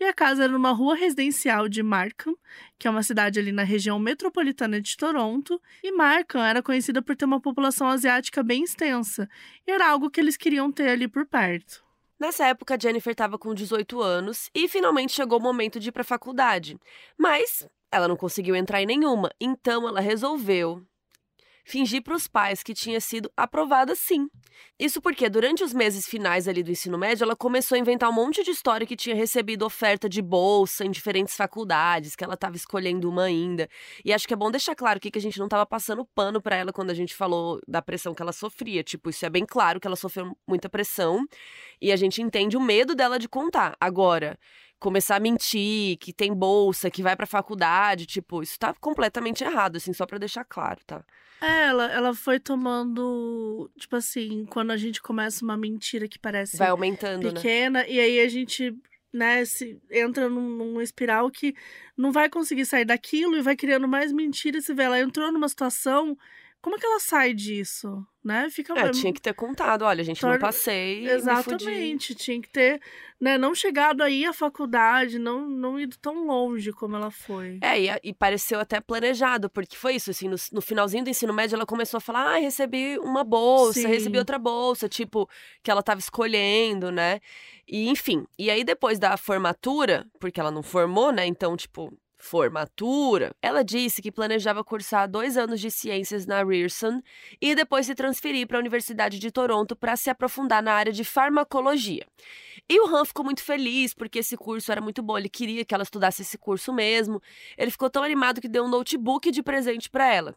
E 0.00 0.04
a 0.04 0.14
casa 0.14 0.44
era 0.44 0.52
numa 0.52 0.72
rua 0.72 0.96
residencial 0.96 1.68
de 1.68 1.82
Markham, 1.82 2.34
que 2.78 2.88
é 2.88 2.90
uma 2.90 3.02
cidade 3.02 3.38
ali 3.38 3.52
na 3.52 3.62
região 3.62 3.98
metropolitana 3.98 4.80
de 4.80 4.96
Toronto, 4.96 5.60
e 5.82 5.92
Markham 5.92 6.42
era 6.42 6.62
conhecida 6.62 7.02
por 7.02 7.14
ter 7.14 7.26
uma 7.26 7.40
população 7.40 7.88
asiática 7.88 8.42
bem 8.42 8.64
extensa, 8.64 9.28
e 9.66 9.70
era 9.70 9.88
algo 9.88 10.10
que 10.10 10.20
eles 10.20 10.36
queriam 10.38 10.72
ter 10.72 10.88
ali 10.88 11.06
por 11.06 11.26
perto. 11.26 11.83
Nessa 12.24 12.46
época, 12.46 12.74
a 12.74 12.78
Jennifer 12.78 13.10
estava 13.10 13.38
com 13.38 13.52
18 13.52 14.00
anos 14.00 14.48
e 14.54 14.66
finalmente 14.66 15.12
chegou 15.12 15.38
o 15.38 15.42
momento 15.42 15.78
de 15.78 15.90
ir 15.90 15.92
pra 15.92 16.02
faculdade. 16.02 16.74
Mas 17.18 17.68
ela 17.92 18.08
não 18.08 18.16
conseguiu 18.16 18.56
entrar 18.56 18.80
em 18.80 18.86
nenhuma, 18.86 19.30
então 19.38 19.86
ela 19.86 20.00
resolveu 20.00 20.82
fingir 21.64 22.02
para 22.02 22.14
os 22.14 22.28
pais 22.28 22.62
que 22.62 22.74
tinha 22.74 23.00
sido 23.00 23.30
aprovada 23.36 23.94
sim. 23.94 24.28
Isso 24.78 25.00
porque 25.00 25.28
durante 25.28 25.64
os 25.64 25.72
meses 25.72 26.06
finais 26.06 26.46
ali 26.46 26.62
do 26.62 26.70
ensino 26.70 26.98
médio, 26.98 27.24
ela 27.24 27.34
começou 27.34 27.76
a 27.76 27.78
inventar 27.78 28.10
um 28.10 28.12
monte 28.12 28.42
de 28.44 28.50
história 28.50 28.86
que 28.86 28.96
tinha 28.96 29.14
recebido 29.14 29.64
oferta 29.64 30.08
de 30.08 30.20
bolsa 30.20 30.84
em 30.84 30.90
diferentes 30.90 31.34
faculdades, 31.34 32.14
que 32.14 32.22
ela 32.22 32.34
estava 32.34 32.56
escolhendo 32.56 33.08
uma 33.08 33.24
ainda. 33.24 33.68
E 34.04 34.12
acho 34.12 34.28
que 34.28 34.34
é 34.34 34.36
bom 34.36 34.50
deixar 34.50 34.74
claro 34.74 34.98
aqui 34.98 35.10
que 35.10 35.18
a 35.18 35.22
gente 35.22 35.38
não 35.38 35.46
estava 35.46 35.64
passando 35.64 36.04
pano 36.04 36.40
para 36.40 36.56
ela 36.56 36.72
quando 36.72 36.90
a 36.90 36.94
gente 36.94 37.14
falou 37.14 37.60
da 37.66 37.80
pressão 37.80 38.14
que 38.14 38.22
ela 38.22 38.32
sofria. 38.32 38.82
Tipo, 38.82 39.10
isso 39.10 39.24
é 39.24 39.30
bem 39.30 39.46
claro 39.46 39.80
que 39.80 39.86
ela 39.86 39.96
sofreu 39.96 40.36
muita 40.46 40.68
pressão 40.68 41.24
e 41.80 41.90
a 41.90 41.96
gente 41.96 42.20
entende 42.20 42.56
o 42.56 42.60
medo 42.60 42.94
dela 42.94 43.18
de 43.18 43.28
contar. 43.28 43.76
Agora, 43.80 44.38
começar 44.84 45.16
a 45.16 45.20
mentir, 45.20 45.96
que 45.96 46.12
tem 46.12 46.34
bolsa, 46.34 46.90
que 46.90 47.02
vai 47.02 47.16
pra 47.16 47.24
faculdade, 47.24 48.04
tipo, 48.04 48.42
isso 48.42 48.58
tá 48.58 48.74
completamente 48.74 49.42
errado, 49.42 49.76
assim, 49.76 49.94
só 49.94 50.04
pra 50.04 50.18
deixar 50.18 50.44
claro, 50.44 50.78
tá? 50.86 51.02
É, 51.40 51.68
ela, 51.68 51.90
ela 51.90 52.14
foi 52.14 52.38
tomando, 52.38 53.70
tipo 53.78 53.96
assim, 53.96 54.44
quando 54.44 54.72
a 54.72 54.76
gente 54.76 55.00
começa 55.00 55.42
uma 55.42 55.56
mentira 55.56 56.06
que 56.06 56.18
parece 56.18 56.58
Vai 56.58 56.68
aumentando, 56.68 57.22
né? 57.22 57.32
pequena, 57.32 57.86
e 57.88 57.98
aí 57.98 58.20
a 58.20 58.28
gente, 58.28 58.76
né, 59.10 59.42
se 59.46 59.80
entra 59.90 60.28
num, 60.28 60.50
num 60.50 60.80
espiral 60.82 61.30
que 61.30 61.54
não 61.96 62.12
vai 62.12 62.28
conseguir 62.28 62.66
sair 62.66 62.84
daquilo 62.84 63.38
e 63.38 63.42
vai 63.42 63.56
criando 63.56 63.88
mais 63.88 64.12
mentiras. 64.12 64.66
Você 64.66 64.74
vê, 64.74 64.82
ela 64.82 65.00
entrou 65.00 65.32
numa 65.32 65.48
situação. 65.48 66.14
Como 66.64 66.76
é 66.76 66.78
que 66.78 66.86
ela 66.86 66.98
sai 66.98 67.34
disso? 67.34 68.06
Né? 68.24 68.48
Fica 68.48 68.72
É, 68.72 68.88
tinha 68.88 69.12
que 69.12 69.20
ter 69.20 69.34
contado, 69.34 69.82
olha, 69.82 70.02
gente, 70.02 70.22
não 70.22 70.30
Torna- 70.30 70.46
passei. 70.46 71.06
Exatamente, 71.06 72.14
tinha 72.14 72.40
que 72.40 72.48
ter, 72.48 72.80
né, 73.20 73.36
não 73.36 73.54
chegado 73.54 74.02
aí 74.02 74.24
à 74.24 74.32
faculdade, 74.32 75.18
não, 75.18 75.46
não 75.46 75.78
ido 75.78 75.98
tão 75.98 76.26
longe 76.26 76.72
como 76.72 76.96
ela 76.96 77.10
foi. 77.10 77.58
É, 77.60 77.78
e, 77.78 77.88
e 78.02 78.14
pareceu 78.14 78.58
até 78.58 78.80
planejado, 78.80 79.50
porque 79.50 79.76
foi 79.76 79.96
isso, 79.96 80.10
assim, 80.10 80.26
no, 80.26 80.36
no 80.52 80.62
finalzinho 80.62 81.04
do 81.04 81.10
ensino 81.10 81.34
médio 81.34 81.54
ela 81.54 81.66
começou 81.66 81.98
a 81.98 82.00
falar, 82.00 82.34
ah, 82.34 82.38
recebi 82.38 82.98
uma 82.98 83.24
bolsa, 83.24 83.80
Sim. 83.80 83.88
recebi 83.88 84.16
outra 84.16 84.38
bolsa, 84.38 84.88
tipo, 84.88 85.28
que 85.62 85.70
ela 85.70 85.82
tava 85.82 86.00
escolhendo, 86.00 86.90
né? 86.90 87.20
E 87.68 87.90
enfim, 87.90 88.24
e 88.38 88.50
aí 88.50 88.64
depois 88.64 88.98
da 88.98 89.18
formatura, 89.18 90.06
porque 90.18 90.40
ela 90.40 90.50
não 90.50 90.62
formou, 90.62 91.12
né, 91.12 91.26
então, 91.26 91.58
tipo, 91.58 91.92
formatura, 92.24 93.36
ela 93.40 93.62
disse 93.62 94.00
que 94.00 94.10
planejava 94.10 94.64
cursar 94.64 95.08
dois 95.08 95.36
anos 95.36 95.60
de 95.60 95.70
ciências 95.70 96.26
na 96.26 96.42
Ryerson 96.42 97.00
e 97.40 97.54
depois 97.54 97.86
se 97.86 97.94
transferir 97.94 98.46
para 98.46 98.56
a 98.56 98.60
Universidade 98.60 99.18
de 99.18 99.30
Toronto 99.30 99.76
para 99.76 99.94
se 99.94 100.08
aprofundar 100.08 100.62
na 100.62 100.72
área 100.72 100.92
de 100.92 101.04
farmacologia. 101.04 102.06
E 102.68 102.80
o 102.80 102.86
Han 102.86 103.04
ficou 103.04 103.24
muito 103.24 103.42
feliz 103.42 103.92
porque 103.92 104.20
esse 104.20 104.36
curso 104.36 104.72
era 104.72 104.80
muito 104.80 105.02
bom, 105.02 105.18
ele 105.18 105.28
queria 105.28 105.64
que 105.64 105.74
ela 105.74 105.84
estudasse 105.84 106.22
esse 106.22 106.38
curso 106.38 106.72
mesmo. 106.72 107.20
Ele 107.58 107.70
ficou 107.70 107.90
tão 107.90 108.02
animado 108.02 108.40
que 108.40 108.48
deu 108.48 108.64
um 108.64 108.68
notebook 108.68 109.30
de 109.30 109.42
presente 109.42 109.90
para 109.90 110.12
ela. 110.12 110.34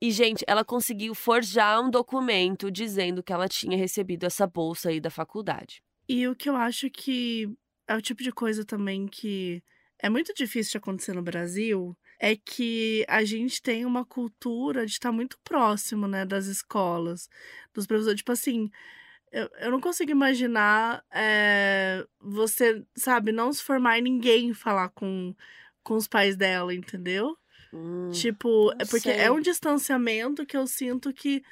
E, 0.00 0.12
gente, 0.12 0.44
ela 0.46 0.64
conseguiu 0.64 1.12
forjar 1.12 1.80
um 1.82 1.90
documento 1.90 2.70
dizendo 2.70 3.22
que 3.22 3.32
ela 3.32 3.48
tinha 3.48 3.76
recebido 3.76 4.24
essa 4.24 4.46
bolsa 4.46 4.90
aí 4.90 5.00
da 5.00 5.10
faculdade. 5.10 5.82
E 6.08 6.28
o 6.28 6.36
que 6.36 6.48
eu 6.48 6.54
acho 6.54 6.88
que 6.88 7.52
é 7.88 7.96
o 7.96 8.00
tipo 8.00 8.22
de 8.22 8.30
coisa 8.30 8.64
também 8.64 9.08
que 9.08 9.60
é 9.98 10.08
muito 10.08 10.32
difícil 10.34 10.72
de 10.72 10.78
acontecer 10.78 11.14
no 11.14 11.22
Brasil 11.22 11.96
é 12.20 12.34
que 12.36 13.04
a 13.08 13.24
gente 13.24 13.62
tem 13.62 13.84
uma 13.84 14.04
cultura 14.04 14.84
de 14.84 14.92
estar 14.92 15.12
muito 15.12 15.38
próximo, 15.44 16.08
né, 16.08 16.24
das 16.26 16.46
escolas, 16.46 17.28
dos 17.72 17.86
professores. 17.86 18.18
Tipo 18.18 18.32
assim, 18.32 18.70
eu, 19.30 19.48
eu 19.60 19.70
não 19.70 19.80
consigo 19.80 20.10
imaginar 20.10 21.04
é, 21.12 22.04
você, 22.20 22.84
sabe, 22.96 23.30
não 23.30 23.52
se 23.52 23.62
formar 23.62 23.98
e 23.98 24.02
ninguém 24.02 24.52
falar 24.52 24.88
com, 24.90 25.34
com 25.82 25.94
os 25.94 26.08
pais 26.08 26.36
dela, 26.36 26.74
entendeu? 26.74 27.36
Hum, 27.72 28.10
Tipo, 28.10 28.72
é 28.72 28.84
porque 28.84 29.12
sei. 29.12 29.20
é 29.20 29.30
um 29.30 29.40
distanciamento 29.40 30.46
que 30.46 30.56
eu 30.56 30.66
sinto 30.66 31.12
que 31.12 31.42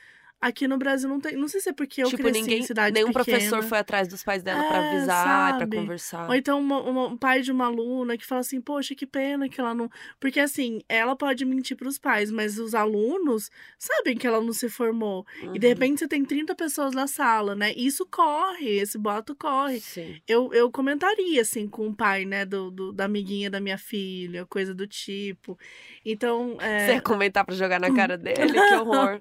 aqui 0.41 0.69
no 0.69 0.77
Brasil 0.79 1.09
não 1.09 1.21
tem. 1.21 1.37
Não 1.37 1.49
sei 1.49 1.61
se 1.61 1.69
é 1.71 1.73
porque 1.73 2.03
eu 2.03 2.09
tipo, 2.09 2.23
cresci 2.23 2.41
ninguém, 2.41 2.61
em 2.61 2.63
cidade 2.63 2.95
nenhum 2.95 3.13
pequena. 3.13 3.25
professor 3.25 3.63
foi 3.63 3.79
atrás 3.79 4.07
dos 4.09 4.23
pais 4.23 4.43
dela 4.43 4.63
pra 4.65 4.79
É, 4.79 4.95
avisar, 4.95 5.49
pra 5.57 5.61
sabe? 5.61 5.77
conversar. 5.77 6.29
Ou 6.29 6.35
então 6.35 6.61
uma- 6.61 6.81
uma- 6.83 7.07
um 7.09 7.17
pai 7.17 7.41
de 7.43 7.51
uma 7.53 7.67
aluna 7.67 8.17
que 8.17 8.25
fala 8.27 8.41
assim, 8.41 8.61
poxa, 8.61 8.95
que 8.95 9.07
pena 9.07 9.49
que 9.49 9.61
ela 9.61 9.75
não. 9.75 9.89
Porque 10.21 10.39
assim, 10.41 10.81
ela 10.89 11.17
pode 11.17 11.45
mentir 11.45 11.77
pros 11.77 11.99
pais, 11.99 12.31
mas 12.31 12.59
os 12.59 12.75
alunos 12.75 13.51
sabem 13.79 14.17
que 14.17 14.27
ela 14.27 14.41
não 14.41 14.53
se 14.53 14.69
formou. 14.69 15.27
E 15.55 15.59
de 15.59 15.67
Uhum, 15.67 15.73
repente 15.73 15.99
você 16.01 16.09
tem 16.09 16.25
30 16.25 16.55
pessoas 16.55 16.93
na 16.95 17.07
sala, 17.07 17.55
né? 17.55 17.73
E 17.77 17.87
isso 17.87 18.07
corre, 18.07 18.79
esse 18.79 18.99
boato 18.99 19.35
corre. 19.35 19.81
Sim. 19.81 20.21
Eu, 20.29 20.53
eu 20.53 20.71
comentaria, 20.71 21.41
assim, 21.43 21.67
com 21.69 21.89
o 21.89 21.95
pai, 21.95 22.25
né, 22.25 22.45
do, 22.45 22.71
do- 22.71 22.93
da 22.93 23.05
amiguinha 23.07 23.51
da 23.51 23.61
minha 23.61 23.79
filha, 23.79 24.45
coisa 24.47 24.75
do 24.75 24.87
tipo. 24.87 25.59
Então, 26.05 26.57
Você 26.59 26.65
é. 26.65 26.95
ia 26.95 27.01
comentar 27.03 27.45
pra 27.45 27.55
jogar 27.55 27.81
na 27.81 27.91
cara 27.93 28.17
dele? 28.19 28.53
Que 28.69 28.75
horror. 28.75 29.21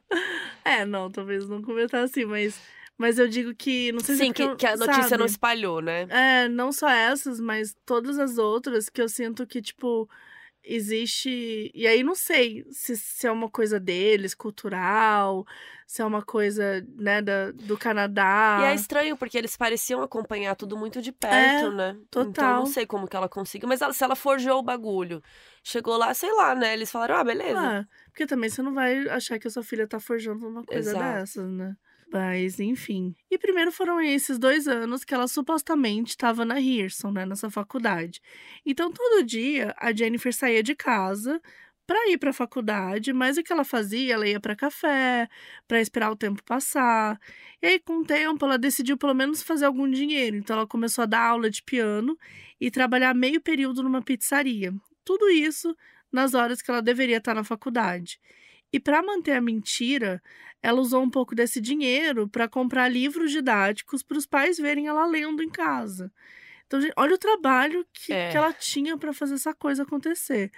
É, 0.63 0.83
não, 0.85 1.04
talvez 1.11 1.47
não 1.47 1.61
comentar 1.61 2.03
assim, 2.03 2.25
mas, 2.25 2.59
mas 2.97 3.17
eu 3.19 3.27
digo 3.27 3.53
que. 3.55 3.91
Não 3.91 3.99
sei 3.99 4.15
se 4.15 4.21
é 4.21 4.25
Sim, 4.25 4.33
que, 4.33 4.43
eu- 4.43 4.55
que 4.55 4.65
a 4.65 4.75
notícia 4.77 5.17
não 5.17 5.25
sabe? 5.25 5.31
espalhou, 5.31 5.81
né? 5.81 6.07
É, 6.09 6.47
não 6.49 6.71
só 6.71 6.89
essas, 6.89 7.39
mas 7.39 7.75
todas 7.85 8.17
as 8.19 8.37
outras 8.37 8.89
que 8.89 9.01
eu 9.01 9.07
sinto 9.09 9.45
que, 9.47 9.61
tipo, 9.61 10.09
existe. 10.65 11.71
E 11.73 11.87
aí 11.87 12.03
não 12.03 12.15
sei 12.15 12.65
se, 12.71 12.95
se 12.97 13.27
é 13.27 13.31
uma 13.31 13.49
coisa 13.49 13.79
deles, 13.79 14.33
cultural, 14.33 15.45
se 15.87 16.01
é 16.01 16.05
uma 16.05 16.21
coisa, 16.21 16.85
né, 16.97 17.21
da, 17.21 17.51
do 17.51 17.77
Canadá. 17.77 18.57
E 18.61 18.65
é 18.65 18.75
estranho, 18.75 19.15
porque 19.17 19.37
eles 19.37 19.55
pareciam 19.55 20.01
acompanhar 20.01 20.55
tudo 20.55 20.77
muito 20.77 21.01
de 21.01 21.11
perto, 21.11 21.71
É, 21.71 21.75
né? 21.75 21.97
total. 22.09 22.29
Então 22.29 22.55
não 22.55 22.65
sei 22.65 22.85
como 22.85 23.07
que 23.07 23.15
ela 23.15 23.29
conseguiu. 23.29 23.67
Mas 23.69 23.81
ela- 23.81 23.93
se 23.93 24.03
ela 24.03 24.15
forjou 24.15 24.59
o 24.59 24.63
bagulho, 24.63 25.21
chegou 25.63 25.97
lá, 25.97 26.13
sei 26.13 26.31
lá, 26.33 26.55
né? 26.55 26.73
Eles 26.73 26.91
falaram, 26.91 27.15
ah, 27.17 27.23
beleza. 27.23 27.59
Ah, 27.59 27.85
porque 28.09 28.25
também 28.25 28.49
você 28.49 28.61
não 28.61 28.73
vai 28.73 29.07
achar 29.09 29.37
que 29.39 29.47
a 29.47 29.51
sua 29.51 29.63
filha 29.63 29.87
tá 29.87 29.99
forjando 29.99 30.47
uma 30.47 30.63
coisa 30.63 30.91
Exato. 30.91 31.15
dessas, 31.17 31.49
né? 31.51 31.75
Mas, 32.11 32.59
enfim. 32.59 33.15
E 33.31 33.37
primeiro 33.37 33.71
foram 33.71 33.99
esses 33.99 34.37
dois 34.37 34.67
anos 34.67 35.03
que 35.03 35.13
ela 35.13 35.27
supostamente 35.27 36.11
estava 36.11 36.45
na 36.45 36.59
Hearson, 36.61 37.11
né? 37.11 37.25
Nessa 37.25 37.49
faculdade. 37.49 38.21
Então, 38.65 38.91
todo 38.91 39.23
dia, 39.25 39.73
a 39.77 39.93
Jennifer 39.93 40.33
saía 40.33 40.63
de 40.63 40.75
casa 40.75 41.41
para 41.85 42.09
ir 42.09 42.17
para 42.17 42.29
a 42.31 42.33
faculdade, 42.33 43.13
mas 43.13 43.37
o 43.37 43.43
que 43.43 43.51
ela 43.53 43.63
fazia? 43.63 44.13
Ela 44.15 44.27
ia 44.27 44.39
para 44.39 44.55
café, 44.55 45.27
para 45.67 45.81
esperar 45.81 46.11
o 46.11 46.15
tempo 46.15 46.43
passar. 46.43 47.19
E 47.61 47.67
aí, 47.67 47.79
com 47.79 47.99
o 47.99 48.05
tempo, 48.05 48.45
ela 48.45 48.57
decidiu 48.57 48.97
pelo 48.97 49.13
menos 49.13 49.43
fazer 49.43 49.65
algum 49.65 49.89
dinheiro. 49.89 50.37
Então, 50.37 50.55
ela 50.55 50.67
começou 50.67 51.03
a 51.03 51.05
dar 51.05 51.21
aula 51.21 51.49
de 51.49 51.61
piano 51.63 52.17
e 52.59 52.71
trabalhar 52.71 53.13
meio 53.13 53.41
período 53.41 53.83
numa 53.83 54.01
pizzaria. 54.01 54.73
Tudo 55.03 55.29
isso 55.29 55.75
nas 56.11 56.33
horas 56.33 56.61
que 56.61 56.71
ela 56.71 56.81
deveria 56.81 57.17
estar 57.17 57.33
na 57.35 57.43
faculdade. 57.43 58.19
E 58.75 58.79
para 58.79 59.01
manter 59.01 59.31
a 59.31 59.41
mentira, 59.41 60.21
ela 60.61 60.81
usou 60.81 61.01
um 61.01 61.09
pouco 61.09 61.33
desse 61.33 61.61
dinheiro 61.61 62.27
para 62.27 62.45
comprar 62.45 62.89
livros 62.89 63.31
didáticos 63.31 64.03
para 64.03 64.17
os 64.17 64.25
pais 64.25 64.57
verem 64.57 64.87
ela 64.87 65.05
lendo 65.05 65.41
em 65.41 65.49
casa. 65.49 66.11
Então, 66.67 66.81
gente, 66.81 66.93
olha 66.97 67.15
o 67.15 67.17
trabalho 67.17 67.87
que, 67.93 68.13
É. 68.13 68.31
que 68.31 68.35
ela 68.37 68.51
tinha 68.51 68.97
para 68.97 69.13
fazer 69.13 69.35
essa 69.35 69.53
coisa 69.53 69.83
acontecer. 69.83 70.51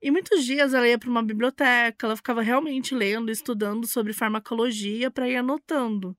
E 0.00 0.10
muitos 0.10 0.44
dias 0.46 0.72
ela 0.72 0.88
ia 0.88 0.98
para 0.98 1.10
uma 1.10 1.22
biblioteca, 1.22 2.06
ela 2.06 2.16
ficava 2.16 2.40
realmente 2.40 2.94
lendo, 2.94 3.30
estudando 3.30 3.86
sobre 3.86 4.14
farmacologia 4.14 5.10
para 5.10 5.28
ir 5.28 5.36
anotando. 5.36 6.16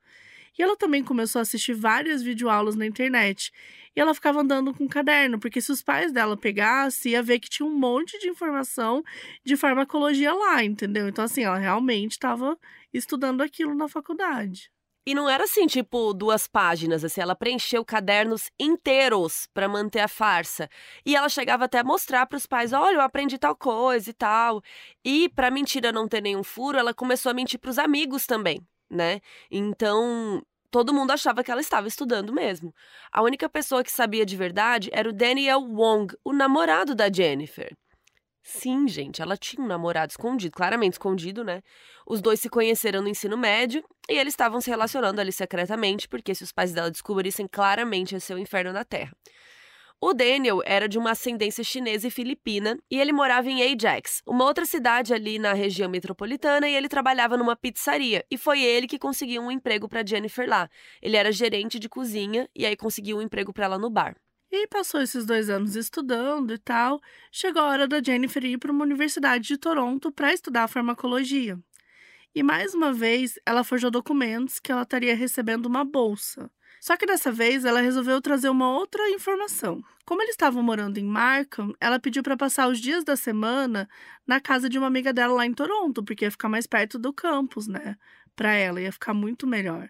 E 0.60 0.64
ela 0.64 0.76
também 0.76 1.02
começou 1.02 1.40
a 1.40 1.44
assistir 1.44 1.74
várias 1.74 2.22
videoaulas 2.22 2.76
na 2.76 2.86
internet. 2.86 3.50
E 3.96 4.00
ela 4.00 4.14
ficava 4.14 4.42
andando 4.42 4.74
com 4.74 4.84
um 4.84 4.88
caderno, 4.90 5.40
porque 5.40 5.62
se 5.62 5.72
os 5.72 5.82
pais 5.82 6.12
dela 6.12 6.36
pegassem, 6.36 7.14
ia 7.14 7.24
ver 7.24 7.40
que 7.40 7.50
tinha 7.50 7.66
um 7.66 7.74
monte 7.74 8.20
de 8.20 8.28
informação 8.28 9.02
de 9.46 9.56
farmacologia 9.56 10.34
lá, 10.34 10.62
entendeu? 10.62 11.08
Então, 11.08 11.24
assim, 11.24 11.44
ela 11.44 11.58
realmente 11.58 12.12
estava 12.12 12.58
estudando 12.94 13.42
aquilo 13.42 13.74
na 13.74 13.88
faculdade. 13.88 14.70
E 15.08 15.16
não 15.16 15.30
era 15.30 15.46
assim, 15.46 15.66
tipo, 15.66 16.14
duas 16.14 16.46
páginas, 16.46 17.04
assim, 17.04 17.22
ela 17.22 17.36
preencheu 17.36 17.84
cadernos 17.84 18.52
inteiros 18.60 19.48
pra 19.54 19.68
manter 19.68 20.02
a 20.02 20.08
farsa. 20.08 20.70
E 21.06 21.16
ela 21.16 21.30
chegava 21.30 21.66
até 21.66 21.80
a 21.80 21.84
mostrar 21.84 22.26
pros 22.28 22.46
pais, 22.46 22.74
olha, 22.74 22.96
eu 22.96 23.02
aprendi 23.02 23.38
tal 23.40 23.56
coisa 23.56 24.10
e 24.10 24.14
tal. 24.14 24.62
E 25.04 25.30
pra 25.30 25.50
mentira 25.50 25.92
não 25.92 26.08
ter 26.08 26.22
nenhum 26.22 26.44
furo, 26.44 26.78
ela 26.78 26.94
começou 26.94 27.30
a 27.32 27.34
mentir 27.34 27.60
pros 27.60 27.80
amigos 27.80 28.26
também, 28.28 28.60
né? 28.90 29.20
Então, 29.50 30.44
todo 30.72 30.94
mundo 30.94 31.12
achava 31.12 31.44
que 31.44 31.52
ela 31.52 31.62
estava 31.62 31.88
estudando 31.88 32.34
mesmo. 32.34 32.74
A 33.12 33.22
única 33.22 33.50
pessoa 33.50 33.84
que 33.84 33.92
sabia 33.92 34.26
de 34.26 34.36
verdade 34.36 34.90
era 34.94 35.10
o 35.10 35.14
Daniel 35.14 35.62
Wong, 35.62 36.14
o 36.24 36.34
namorado 36.34 36.96
da 36.96 37.12
Jennifer. 37.12 37.76
Sim, 38.42 38.88
gente, 38.88 39.22
ela 39.22 39.38
tinha 39.38 39.64
um 39.64 39.68
namorado 39.68 40.12
escondido, 40.12 40.56
claramente 40.56 40.94
escondido, 40.94 41.44
né? 41.44 41.62
Os 42.08 42.22
dois 42.22 42.40
se 42.40 42.50
conheceram 42.50 43.02
no 43.02 43.08
ensino 43.08 43.38
médio 43.38 43.84
e 44.10 44.18
eles 44.18 44.34
estavam 44.34 44.60
se 44.60 44.70
relacionando 44.70 45.22
ali 45.22 45.32
secretamente, 45.32 46.08
porque 46.08 46.34
se 46.34 46.44
os 46.44 46.52
pais 46.52 46.74
dela 46.74 46.90
descobrissem, 46.90 47.48
claramente 47.48 48.14
ia 48.14 48.20
ser 48.20 48.34
o 48.34 48.40
inferno 48.40 48.74
na 48.74 48.84
Terra. 48.84 49.12
O 50.02 50.14
Daniel 50.14 50.62
era 50.66 50.88
de 50.88 50.98
uma 50.98 51.12
ascendência 51.12 51.62
chinesa 51.62 52.08
e 52.08 52.12
filipina 52.12 52.80
e 52.90 52.98
ele 52.98 53.12
morava 53.12 53.50
em 53.50 53.62
Ajax, 53.62 54.22
uma 54.26 54.46
outra 54.46 54.66
cidade 54.66 55.14
ali 55.14 55.38
na 55.38 55.52
região 55.52 55.90
metropolitana, 55.90 56.70
e 56.70 56.74
ele 56.74 56.88
trabalhava 56.88 57.36
numa 57.36 57.54
pizzaria. 57.54 58.26
E 58.32 58.38
foi 58.38 58.64
ele 58.64 58.88
que 58.88 58.98
conseguiu 58.98 59.42
um 59.42 59.52
emprego 59.52 59.90
para 59.90 60.06
Jennifer 60.06 60.48
lá. 60.48 60.70
Ele 61.02 61.18
era 61.18 61.34
gerente 61.34 61.78
de 61.78 61.90
cozinha 61.90 62.50
e 62.56 62.66
aí 62.66 62.78
conseguiu 62.78 63.18
um 63.18 63.22
emprego 63.22 63.52
para 63.52 63.66
ela 63.66 63.78
no 63.78 63.90
bar. 63.90 64.16
E 64.50 64.68
passou 64.68 65.02
esses 65.02 65.26
dois 65.26 65.50
anos 65.50 65.76
estudando 65.76 66.54
e 66.54 66.58
tal. 66.58 67.02
Chegou 67.30 67.62
a 67.62 67.68
hora 67.68 67.88
da 67.88 68.02
Jennifer 68.02 68.44
ir 68.46 68.58
para 68.58 68.72
uma 68.72 68.86
universidade 68.86 69.50
de 69.50 69.58
Toronto 69.58 70.14
para 70.14 70.34
estudar 70.34 70.70
farmacologia. 70.70 71.60
E 72.34 72.42
mais 72.42 72.74
uma 72.74 72.94
vez, 72.94 73.38
ela 73.46 73.66
forjou 73.66 73.92
documentos 73.92 74.60
que 74.60 74.72
ela 74.72 74.84
estaria 74.84 75.14
recebendo 75.14 75.66
uma 75.66 75.84
bolsa. 75.84 76.50
Só 76.80 76.96
que 76.98 77.06
dessa 77.06 77.32
vez 77.32 77.66
ela 77.66 77.82
resolveu 77.82 78.22
trazer 78.22 78.50
uma 78.50 78.72
outra 78.72 79.10
informação. 79.10 79.84
Como 80.06 80.22
eles 80.22 80.34
estavam 80.34 80.64
morando 80.64 80.98
em 80.98 81.04
Markham, 81.04 81.74
ela 81.80 82.00
pediu 82.00 82.24
para 82.24 82.38
passar 82.38 82.68
os 82.68 82.80
dias 82.80 83.04
da 83.04 83.16
semana 83.16 83.88
na 84.26 84.40
casa 84.40 84.70
de 84.70 84.78
uma 84.78 84.88
amiga 84.88 85.14
dela 85.14 85.34
lá 85.34 85.46
em 85.46 85.54
Toronto, 85.54 86.04
porque 86.04 86.26
ia 86.26 86.32
ficar 86.32 86.50
mais 86.50 86.66
perto 86.66 86.98
do 86.98 87.14
campus, 87.14 87.68
né? 87.68 87.96
Para 88.36 88.54
ela, 88.54 88.82
ia 88.82 88.92
ficar 88.92 89.14
muito 89.14 89.46
melhor. 89.46 89.90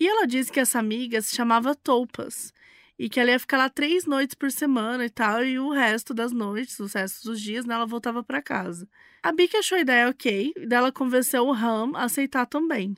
E 0.00 0.08
ela 0.08 0.26
disse 0.26 0.50
que 0.52 0.60
essa 0.60 0.78
amiga 0.78 1.20
se 1.22 1.34
chamava 1.34 1.74
Toupas 1.74 2.52
e 2.98 3.08
que 3.08 3.18
ela 3.20 3.30
ia 3.30 3.38
ficar 3.38 3.58
lá 3.58 3.68
três 3.68 4.06
noites 4.06 4.34
por 4.34 4.50
semana 4.50 5.04
e 5.04 5.10
tal, 5.10 5.44
e 5.44 5.58
o 5.58 5.70
resto 5.70 6.14
das 6.14 6.32
noites, 6.32 6.78
os 6.78 6.92
restos 6.94 7.24
dos 7.24 7.40
dias, 7.40 7.64
né, 7.64 7.74
ela 7.74 7.86
voltava 7.86 8.22
para 8.22 8.40
casa. 8.42 8.88
A 9.22 9.32
Bic 9.32 9.56
achou 9.56 9.76
a 9.78 9.80
ideia 9.80 10.08
ok, 10.08 10.52
e 10.56 10.66
daí 10.66 10.78
ela 10.78 10.92
convenceu 10.92 11.44
o 11.46 11.52
Ram 11.52 11.92
a 11.96 12.04
aceitar 12.04 12.46
também. 12.46 12.94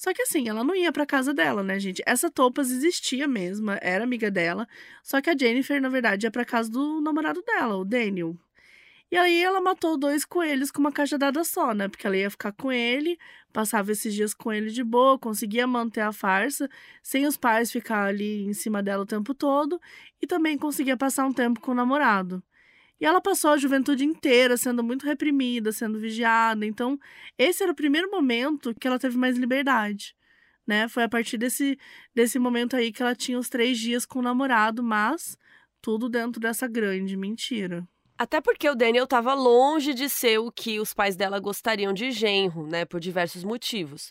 Só 0.00 0.14
que 0.14 0.22
assim, 0.22 0.48
ela 0.48 0.64
não 0.64 0.74
ia 0.74 0.90
pra 0.90 1.04
casa 1.04 1.34
dela, 1.34 1.62
né, 1.62 1.78
gente? 1.78 2.02
Essa 2.06 2.30
Topas 2.30 2.70
existia 2.70 3.28
mesmo, 3.28 3.70
era 3.82 4.02
amiga 4.02 4.30
dela, 4.30 4.66
só 5.02 5.20
que 5.20 5.28
a 5.28 5.36
Jennifer, 5.36 5.78
na 5.78 5.90
verdade, 5.90 6.24
ia 6.24 6.30
pra 6.30 6.42
casa 6.42 6.70
do 6.70 7.02
namorado 7.02 7.42
dela, 7.42 7.76
o 7.76 7.84
Daniel. 7.84 8.34
E 9.12 9.16
aí 9.18 9.42
ela 9.42 9.60
matou 9.60 9.98
dois 9.98 10.24
coelhos 10.24 10.70
com 10.70 10.80
uma 10.80 10.90
cajadada 10.90 11.44
só, 11.44 11.74
né? 11.74 11.86
Porque 11.86 12.06
ela 12.06 12.16
ia 12.16 12.30
ficar 12.30 12.52
com 12.52 12.72
ele, 12.72 13.18
passava 13.52 13.92
esses 13.92 14.14
dias 14.14 14.32
com 14.32 14.50
ele 14.50 14.70
de 14.70 14.82
boa, 14.82 15.18
conseguia 15.18 15.66
manter 15.66 16.00
a 16.00 16.12
farsa, 16.12 16.66
sem 17.02 17.26
os 17.26 17.36
pais 17.36 17.70
ficar 17.70 18.06
ali 18.06 18.44
em 18.46 18.54
cima 18.54 18.82
dela 18.82 19.02
o 19.02 19.06
tempo 19.06 19.34
todo, 19.34 19.78
e 20.22 20.26
também 20.26 20.56
conseguia 20.56 20.96
passar 20.96 21.26
um 21.26 21.32
tempo 21.32 21.60
com 21.60 21.72
o 21.72 21.74
namorado. 21.74 22.42
E 23.00 23.06
ela 23.06 23.20
passou 23.20 23.52
a 23.52 23.56
juventude 23.56 24.04
inteira 24.04 24.56
sendo 24.56 24.84
muito 24.84 25.06
reprimida, 25.06 25.72
sendo 25.72 25.98
vigiada. 25.98 26.66
Então, 26.66 26.98
esse 27.38 27.62
era 27.62 27.72
o 27.72 27.74
primeiro 27.74 28.10
momento 28.10 28.74
que 28.78 28.86
ela 28.86 28.98
teve 28.98 29.16
mais 29.16 29.38
liberdade. 29.38 30.14
Né? 30.66 30.86
Foi 30.86 31.02
a 31.04 31.08
partir 31.08 31.38
desse, 31.38 31.78
desse 32.14 32.38
momento 32.38 32.76
aí 32.76 32.92
que 32.92 33.02
ela 33.02 33.14
tinha 33.14 33.38
os 33.38 33.48
três 33.48 33.78
dias 33.78 34.04
com 34.04 34.18
o 34.18 34.22
namorado, 34.22 34.82
mas 34.82 35.38
tudo 35.80 36.08
dentro 36.08 36.38
dessa 36.38 36.68
grande 36.68 37.16
mentira. 37.16 37.88
Até 38.18 38.38
porque 38.38 38.68
o 38.68 38.74
Daniel 38.74 39.04
estava 39.04 39.32
longe 39.32 39.94
de 39.94 40.06
ser 40.06 40.38
o 40.38 40.52
que 40.52 40.78
os 40.78 40.92
pais 40.92 41.16
dela 41.16 41.40
gostariam 41.40 41.94
de 41.94 42.10
genro, 42.10 42.66
né, 42.66 42.84
por 42.84 43.00
diversos 43.00 43.42
motivos. 43.42 44.10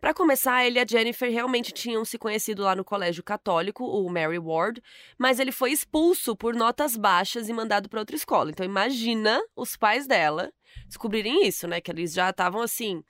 Para 0.00 0.14
começar, 0.14 0.64
ele 0.64 0.78
e 0.78 0.82
a 0.82 0.86
Jennifer 0.86 1.30
realmente 1.30 1.72
tinham 1.72 2.04
se 2.06 2.16
conhecido 2.16 2.62
lá 2.62 2.74
no 2.74 2.82
colégio 2.82 3.22
católico, 3.22 3.84
o 3.84 4.08
Mary 4.08 4.38
Ward, 4.38 4.82
mas 5.18 5.38
ele 5.38 5.52
foi 5.52 5.72
expulso 5.72 6.34
por 6.34 6.54
notas 6.54 6.96
baixas 6.96 7.50
e 7.50 7.52
mandado 7.52 7.86
para 7.86 8.00
outra 8.00 8.16
escola. 8.16 8.50
Então 8.50 8.64
imagina 8.64 9.38
os 9.54 9.76
pais 9.76 10.06
dela 10.06 10.50
descobrirem 10.86 11.46
isso, 11.46 11.68
né, 11.68 11.82
que 11.82 11.90
eles 11.90 12.14
já 12.14 12.30
estavam 12.30 12.62
assim, 12.62 13.02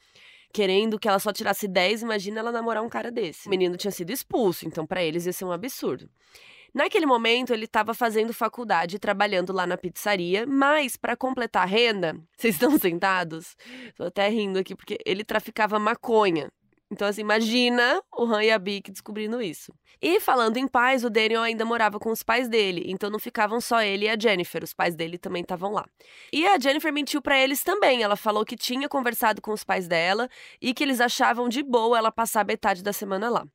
querendo 0.52 0.98
que 0.98 1.08
ela 1.08 1.20
só 1.20 1.32
tirasse 1.32 1.68
10, 1.68 2.02
imagina 2.02 2.40
ela 2.40 2.50
namorar 2.50 2.82
um 2.82 2.88
cara 2.88 3.12
desse. 3.12 3.46
O 3.46 3.50
menino 3.50 3.76
tinha 3.76 3.92
sido 3.92 4.10
expulso, 4.10 4.66
então 4.66 4.84
para 4.84 5.00
eles 5.00 5.26
ia 5.26 5.32
ser 5.32 5.44
um 5.44 5.52
absurdo. 5.52 6.10
Naquele 6.74 7.06
momento, 7.06 7.52
ele 7.52 7.64
estava 7.64 7.92
fazendo 7.94 8.32
faculdade, 8.32 8.98
trabalhando 8.98 9.52
lá 9.52 9.66
na 9.66 9.76
pizzaria, 9.76 10.46
mas 10.46 10.96
para 10.96 11.16
completar 11.16 11.64
a 11.64 11.66
renda, 11.66 12.16
vocês 12.36 12.54
estão 12.54 12.78
sentados? 12.78 13.56
Tô 13.96 14.04
até 14.04 14.28
rindo 14.28 14.58
aqui 14.58 14.74
porque 14.74 14.98
ele 15.04 15.24
traficava 15.24 15.78
maconha. 15.78 16.50
Então, 16.90 17.06
assim, 17.06 17.20
imagina 17.20 18.02
o 18.12 18.24
Han 18.24 18.42
e 18.42 18.50
a 18.50 18.58
Bic 18.58 18.90
descobrindo 18.90 19.40
isso. 19.40 19.72
E 20.02 20.18
falando 20.18 20.56
em 20.56 20.66
pais, 20.66 21.04
o 21.04 21.10
Daniel 21.10 21.42
ainda 21.42 21.64
morava 21.64 22.00
com 22.00 22.10
os 22.10 22.22
pais 22.22 22.48
dele, 22.48 22.84
então 22.86 23.08
não 23.08 23.18
ficavam 23.18 23.60
só 23.60 23.80
ele 23.82 24.06
e 24.06 24.08
a 24.08 24.18
Jennifer, 24.18 24.64
os 24.64 24.74
pais 24.74 24.96
dele 24.96 25.16
também 25.16 25.42
estavam 25.42 25.72
lá. 25.72 25.86
E 26.32 26.46
a 26.46 26.58
Jennifer 26.58 26.92
mentiu 26.92 27.22
para 27.22 27.38
eles 27.38 27.62
também. 27.62 28.02
Ela 28.02 28.16
falou 28.16 28.44
que 28.44 28.56
tinha 28.56 28.88
conversado 28.88 29.40
com 29.40 29.52
os 29.52 29.62
pais 29.62 29.86
dela 29.86 30.28
e 30.60 30.74
que 30.74 30.82
eles 30.82 31.00
achavam 31.00 31.48
de 31.48 31.62
boa 31.62 31.98
ela 31.98 32.10
passar 32.10 32.44
metade 32.44 32.82
da 32.82 32.92
semana 32.92 33.30
lá. 33.30 33.46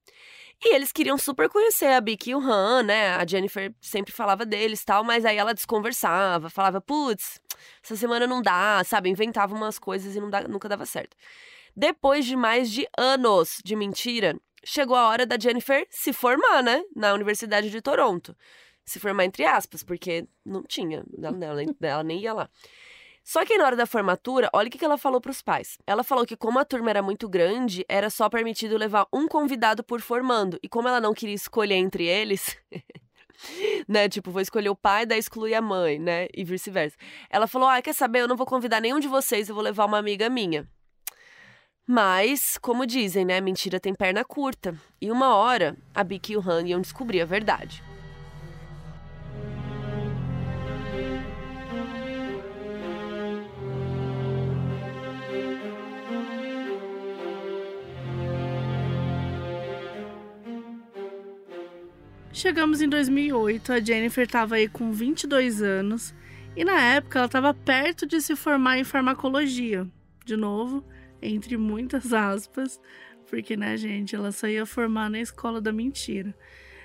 E 0.64 0.74
eles 0.74 0.92
queriam 0.92 1.18
super 1.18 1.50
conhecer 1.50 1.88
a 1.88 2.00
Bic 2.00 2.30
e 2.30 2.36
o 2.36 2.40
Han, 2.40 2.84
né? 2.84 3.16
A 3.16 3.26
Jennifer 3.28 3.74
sempre 3.82 4.14
falava 4.14 4.46
deles 4.46 4.86
tal, 4.86 5.04
mas 5.04 5.26
aí 5.26 5.38
ela 5.38 5.54
desconversava, 5.54 6.50
falava, 6.50 6.80
putz, 6.80 7.42
essa 7.84 7.96
semana 7.98 8.26
não 8.26 8.42
dá, 8.42 8.82
sabe? 8.86 9.10
Inventava 9.10 9.54
umas 9.54 9.78
coisas 9.78 10.16
e 10.16 10.22
não 10.22 10.30
dá, 10.30 10.48
nunca 10.48 10.70
dava 10.70 10.86
certo. 10.86 11.18
Depois 11.76 12.26
de 12.26 12.36
mais 12.36 12.72
de 12.72 12.88
anos 12.98 13.60
de 13.64 13.76
mentira, 13.76 14.40
chegou 14.64 14.96
a 14.96 15.08
hora 15.10 15.26
da 15.26 15.38
Jennifer 15.40 15.86
se 15.90 16.14
formar, 16.14 16.64
né? 16.64 16.82
Na 16.96 17.14
Universidade 17.14 17.70
de 17.70 17.82
Toronto. 17.82 18.36
Se 18.86 19.00
formar 19.00 19.26
entre 19.26 19.44
aspas, 19.46 19.84
porque 19.84 20.28
não 20.46 20.64
tinha, 20.64 21.04
ela, 21.22 21.38
ela, 21.44 21.56
nem- 21.56 21.76
ela 21.82 22.04
nem 22.04 22.20
ia 22.22 22.34
lá. 22.34 22.50
Só 23.24 23.44
que 23.44 23.58
na 23.58 23.66
hora 23.66 23.76
da 23.76 23.88
formatura, 23.88 24.48
olha 24.54 24.68
o 24.68 24.72
que 24.72 24.78
que 24.78 24.86
ela 24.86 25.00
falou 25.00 25.20
pros 25.20 25.42
pais. 25.42 25.80
Ela 25.88 26.04
falou 26.04 26.28
que 26.28 26.38
como 26.38 26.60
a 26.60 26.64
turma 26.66 26.92
era 26.92 27.02
muito 27.02 27.28
grande, 27.28 27.84
era 27.90 28.08
só 28.12 28.30
permitido 28.30 28.78
levar 28.78 29.08
um 29.12 29.28
convidado 29.28 29.84
por 29.84 30.00
formando. 30.00 30.60
E 30.62 30.70
como 30.70 30.88
ela 30.88 31.02
não 31.02 31.12
queria 31.12 31.34
escolher 31.34 31.74
entre 31.74 32.06
eles, 32.06 32.56
né? 33.90 34.08
Tipo, 34.08 34.30
vou 34.30 34.42
escolher 34.42 34.70
o 34.70 34.76
pai, 34.76 35.08
daí 35.08 35.18
exclui 35.18 35.56
a 35.56 35.62
mãe, 35.62 35.98
né? 35.98 36.28
E 36.36 36.44
vice-versa. 36.44 36.96
Ela 37.28 37.48
falou: 37.48 37.68
Ah, 37.68 37.82
quer 37.82 37.94
saber? 37.94 38.20
Eu 38.22 38.28
não 38.28 38.38
vou 38.38 38.46
convidar 38.46 38.80
nenhum 38.80 39.00
de 39.00 39.08
vocês, 39.08 39.50
eu 39.50 39.56
vou 39.56 39.64
levar 39.64 39.86
uma 39.86 39.98
amiga 39.98 40.30
minha. 40.30 40.70
Mas, 41.88 42.58
como 42.58 42.86
dizem, 42.86 43.24
né? 43.24 43.40
Mentira 43.40 43.80
tem 43.80 43.94
perna 43.94 44.26
curta. 44.26 44.76
E 45.00 45.12
uma 45.12 45.36
hora, 45.36 45.78
a 45.94 46.04
Bic 46.04 46.32
e 46.32 46.38
o 46.38 46.42
Han 46.42 46.68
iam 46.68 46.82
descobrir 46.82 47.22
a 47.22 47.26
verdade. 47.26 47.84
Chegamos 62.34 62.82
em 62.82 62.90
2008, 62.90 63.72
a 63.72 63.80
Jennifer 63.80 64.26
estava 64.26 64.56
aí 64.56 64.68
com 64.68 64.92
22 64.92 65.62
anos 65.62 66.14
e 66.56 66.66
na 66.66 66.82
época 66.82 67.20
ela 67.20 67.28
estava 67.28 67.54
perto 67.54 68.06
de 68.06 68.20
se 68.20 68.36
formar 68.36 68.78
em 68.78 68.84
farmacologia. 68.84 69.88
De 70.26 70.36
novo, 70.36 70.84
entre 71.22 71.58
muitas 71.58 72.14
aspas, 72.14 72.80
porque, 73.30 73.58
né, 73.58 73.76
gente, 73.78 74.16
ela 74.16 74.32
só 74.32 74.48
ia 74.48 74.66
formar 74.66 75.10
na 75.10 75.20
escola 75.20 75.60
da 75.60 75.72
mentira. 75.72 76.36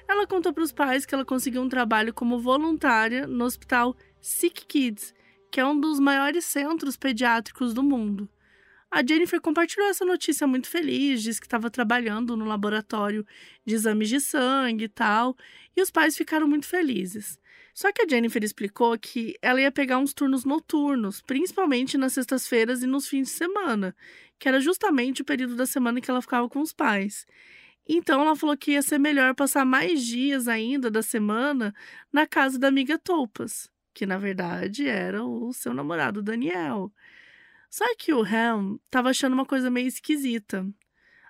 Ela 0.08 0.26
contou 0.26 0.52
para 0.52 0.64
os 0.64 0.72
pais 0.72 1.06
que 1.06 1.14
ela 1.14 1.24
conseguiu 1.24 1.62
um 1.62 1.68
trabalho 1.68 2.12
como 2.12 2.38
voluntária 2.38 3.26
no 3.26 3.44
hospital 3.44 3.96
Sick 4.20 4.66
Kids, 4.66 5.14
que 5.50 5.60
é 5.60 5.66
um 5.66 5.78
dos 5.78 6.00
maiores 6.00 6.44
centros 6.44 6.96
pediátricos 6.96 7.72
do 7.72 7.82
mundo. 7.82 8.28
A 8.90 9.06
Jennifer 9.06 9.40
compartilhou 9.40 9.88
essa 9.88 10.04
notícia 10.04 10.46
muito 10.48 10.68
feliz, 10.68 11.22
disse 11.22 11.40
que 11.40 11.46
estava 11.46 11.70
trabalhando 11.70 12.36
no 12.36 12.44
laboratório 12.44 13.24
de 13.64 13.74
exames 13.74 14.08
de 14.08 14.20
sangue 14.20 14.86
e 14.86 14.88
tal, 14.88 15.36
e 15.76 15.80
os 15.80 15.92
pais 15.92 16.16
ficaram 16.16 16.48
muito 16.48 16.66
felizes. 16.66 17.38
Só 17.80 17.90
que 17.90 18.02
a 18.02 18.06
Jennifer 18.06 18.44
explicou 18.44 18.98
que 18.98 19.38
ela 19.40 19.58
ia 19.58 19.72
pegar 19.72 19.96
uns 19.96 20.12
turnos 20.12 20.44
noturnos, 20.44 21.22
principalmente 21.22 21.96
nas 21.96 22.12
sextas-feiras 22.12 22.82
e 22.82 22.86
nos 22.86 23.08
fins 23.08 23.28
de 23.28 23.34
semana, 23.34 23.96
que 24.38 24.46
era 24.46 24.60
justamente 24.60 25.22
o 25.22 25.24
período 25.24 25.56
da 25.56 25.64
semana 25.64 25.98
que 25.98 26.10
ela 26.10 26.20
ficava 26.20 26.46
com 26.46 26.60
os 26.60 26.74
pais. 26.74 27.26
Então 27.88 28.20
ela 28.20 28.36
falou 28.36 28.54
que 28.54 28.72
ia 28.72 28.82
ser 28.82 28.98
melhor 28.98 29.34
passar 29.34 29.64
mais 29.64 30.04
dias 30.04 30.46
ainda 30.46 30.90
da 30.90 31.00
semana 31.00 31.74
na 32.12 32.26
casa 32.26 32.58
da 32.58 32.68
amiga 32.68 32.98
Topas, 32.98 33.70
que 33.94 34.04
na 34.04 34.18
verdade 34.18 34.86
era 34.86 35.24
o 35.24 35.50
seu 35.54 35.72
namorado 35.72 36.20
Daniel. 36.20 36.92
Só 37.70 37.86
que 37.96 38.12
o 38.12 38.22
Ham 38.22 38.78
tava 38.90 39.08
achando 39.08 39.32
uma 39.32 39.46
coisa 39.46 39.70
meio 39.70 39.88
esquisita. 39.88 40.68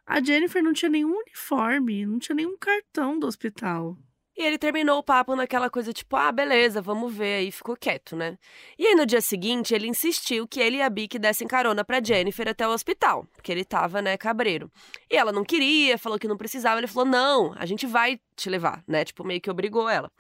A 0.05 0.21
Jennifer 0.21 0.65
não 0.65 0.73
tinha 0.73 0.89
nenhum 0.89 1.17
uniforme, 1.17 2.05
não 2.05 2.19
tinha 2.19 2.35
nenhum 2.35 2.59
cartão 2.59 3.21
do 3.21 3.29
hospital. 3.29 3.97
E 4.41 4.43
ele 4.43 4.57
terminou 4.57 5.01
o 5.01 5.03
papo 5.03 5.37
naquela 5.37 5.69
coisa 5.69 5.93
tipo, 5.93 6.17
ah, 6.17 6.33
beleza, 6.33 6.81
vamos 6.81 7.15
ver, 7.15 7.41
aí 7.41 7.53
ficou 7.53 7.77
quieto, 7.77 8.17
né? 8.17 8.39
E 8.79 8.87
aí 8.87 8.95
no 8.95 9.05
dia 9.05 9.21
seguinte 9.21 9.75
ele 9.75 9.87
insistiu 9.87 10.49
que 10.49 10.59
ele 10.59 10.79
e 10.79 10.83
a 10.83 10.89
Bic 10.89 11.19
dessem 11.19 11.47
carona 11.47 11.85
pra 11.85 12.03
Jennifer 12.03 12.49
até 12.49 12.67
o 12.67 12.71
hospital, 12.71 13.27
porque 13.35 13.53
ele 13.53 13.67
tava, 13.67 14.01
né, 14.01 14.17
cabreiro. 14.17 14.73
E 15.11 15.15
ela 15.15 15.31
não 15.31 15.45
queria, 15.45 15.99
falou 15.99 16.19
que 16.19 16.27
não 16.27 16.39
precisava, 16.39 16.81
ele 16.81 16.87
falou, 16.87 17.07
não, 17.07 17.53
a 17.55 17.67
gente 17.67 17.87
vai 17.87 18.19
te 18.35 18.49
levar, 18.49 18.83
né? 18.89 19.05
Tipo, 19.05 19.25
meio 19.25 19.43
que 19.43 19.51
obrigou 19.51 19.91
ela. 19.91 20.11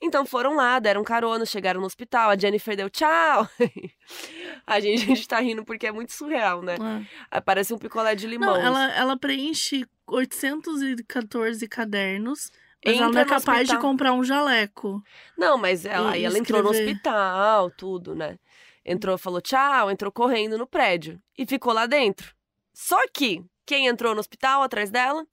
Então 0.00 0.24
foram 0.24 0.54
lá, 0.54 0.78
deram 0.78 1.02
carona, 1.02 1.44
chegaram 1.44 1.80
no 1.80 1.86
hospital, 1.86 2.30
a 2.30 2.38
Jennifer 2.38 2.76
deu 2.76 2.88
tchau. 2.88 3.48
a, 4.64 4.78
gente, 4.78 5.02
a 5.02 5.06
gente 5.06 5.26
tá 5.26 5.40
rindo 5.40 5.64
porque 5.64 5.88
é 5.88 5.92
muito 5.92 6.12
surreal, 6.12 6.62
né? 6.62 6.76
É. 7.32 7.40
Parece 7.40 7.74
um 7.74 7.78
picolé 7.78 8.14
de 8.14 8.28
limão. 8.28 8.54
Não, 8.54 8.56
ela, 8.56 8.92
ela 8.92 9.18
preenche 9.18 9.84
814 10.06 11.66
cadernos 11.66 12.52
mas 12.84 12.96
ela 12.96 13.10
não 13.10 13.20
é 13.20 13.24
capaz 13.24 13.68
de 13.68 13.78
comprar 13.78 14.12
um 14.12 14.22
jaleco. 14.22 15.02
Não, 15.36 15.56
mas 15.56 15.84
ela, 15.84 16.12
aí 16.12 16.24
ela 16.24 16.38
entrou 16.38 16.62
no 16.62 16.70
hospital, 16.70 17.70
tudo, 17.70 18.14
né? 18.14 18.38
Entrou, 18.84 19.16
falou 19.16 19.40
tchau, 19.40 19.90
entrou 19.90 20.12
correndo 20.12 20.58
no 20.58 20.66
prédio 20.66 21.20
e 21.38 21.46
ficou 21.46 21.72
lá 21.72 21.86
dentro. 21.86 22.34
Só 22.74 23.00
que 23.08 23.42
quem 23.64 23.86
entrou 23.86 24.14
no 24.14 24.20
hospital 24.20 24.62
atrás 24.62 24.90
dela? 24.90 25.26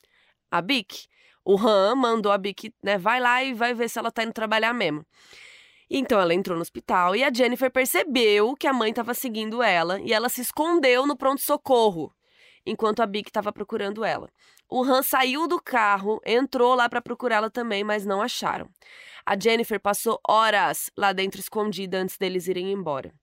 A 0.49 0.61
Bic. 0.61 1.05
O 1.43 1.57
Han 1.57 1.95
mandou 1.95 2.31
a 2.31 2.37
Bic, 2.37 2.73
né? 2.81 2.97
Vai 2.97 3.19
lá 3.19 3.43
e 3.43 3.53
vai 3.53 3.73
ver 3.73 3.89
se 3.89 3.99
ela 3.99 4.11
tá 4.11 4.23
indo 4.23 4.31
trabalhar 4.31 4.73
mesmo. 4.73 5.05
Então 5.89 6.21
ela 6.21 6.33
entrou 6.33 6.55
no 6.55 6.61
hospital 6.61 7.15
e 7.15 7.23
a 7.23 7.33
Jennifer 7.33 7.69
percebeu 7.69 8.55
que 8.55 8.67
a 8.67 8.71
mãe 8.71 8.91
estava 8.91 9.13
seguindo 9.13 9.61
ela 9.61 9.99
e 9.99 10.13
ela 10.13 10.29
se 10.29 10.39
escondeu 10.39 11.05
no 11.05 11.17
pronto-socorro 11.17 12.13
enquanto 12.65 13.01
a 13.01 13.05
Bic 13.05 13.29
estava 13.29 13.51
procurando 13.51 14.05
ela. 14.05 14.29
O 14.73 14.85
Han 14.85 15.03
saiu 15.03 15.49
do 15.49 15.61
carro, 15.61 16.21
entrou 16.25 16.73
lá 16.75 16.87
para 16.87 17.01
procurá-la 17.01 17.49
também, 17.49 17.83
mas 17.83 18.05
não 18.05 18.21
acharam. 18.21 18.69
A 19.25 19.37
Jennifer 19.37 19.77
passou 19.81 20.17
horas 20.25 20.89
lá 20.97 21.11
dentro 21.11 21.41
escondida 21.41 21.97
antes 21.97 22.17
deles 22.17 22.47
irem 22.47 22.71
embora. 22.71 23.13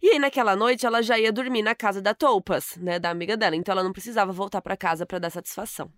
E 0.00 0.10
aí, 0.10 0.18
naquela 0.20 0.54
noite, 0.54 0.86
ela 0.86 1.02
já 1.02 1.18
ia 1.18 1.32
dormir 1.32 1.62
na 1.62 1.74
casa 1.74 2.00
da 2.00 2.14
Topas, 2.14 2.76
né, 2.76 3.00
da 3.00 3.10
amiga 3.10 3.36
dela, 3.36 3.56
então 3.56 3.72
ela 3.72 3.82
não 3.82 3.92
precisava 3.92 4.30
voltar 4.30 4.62
para 4.62 4.76
casa 4.76 5.04
para 5.04 5.18
dar 5.18 5.30
satisfação. 5.30 5.92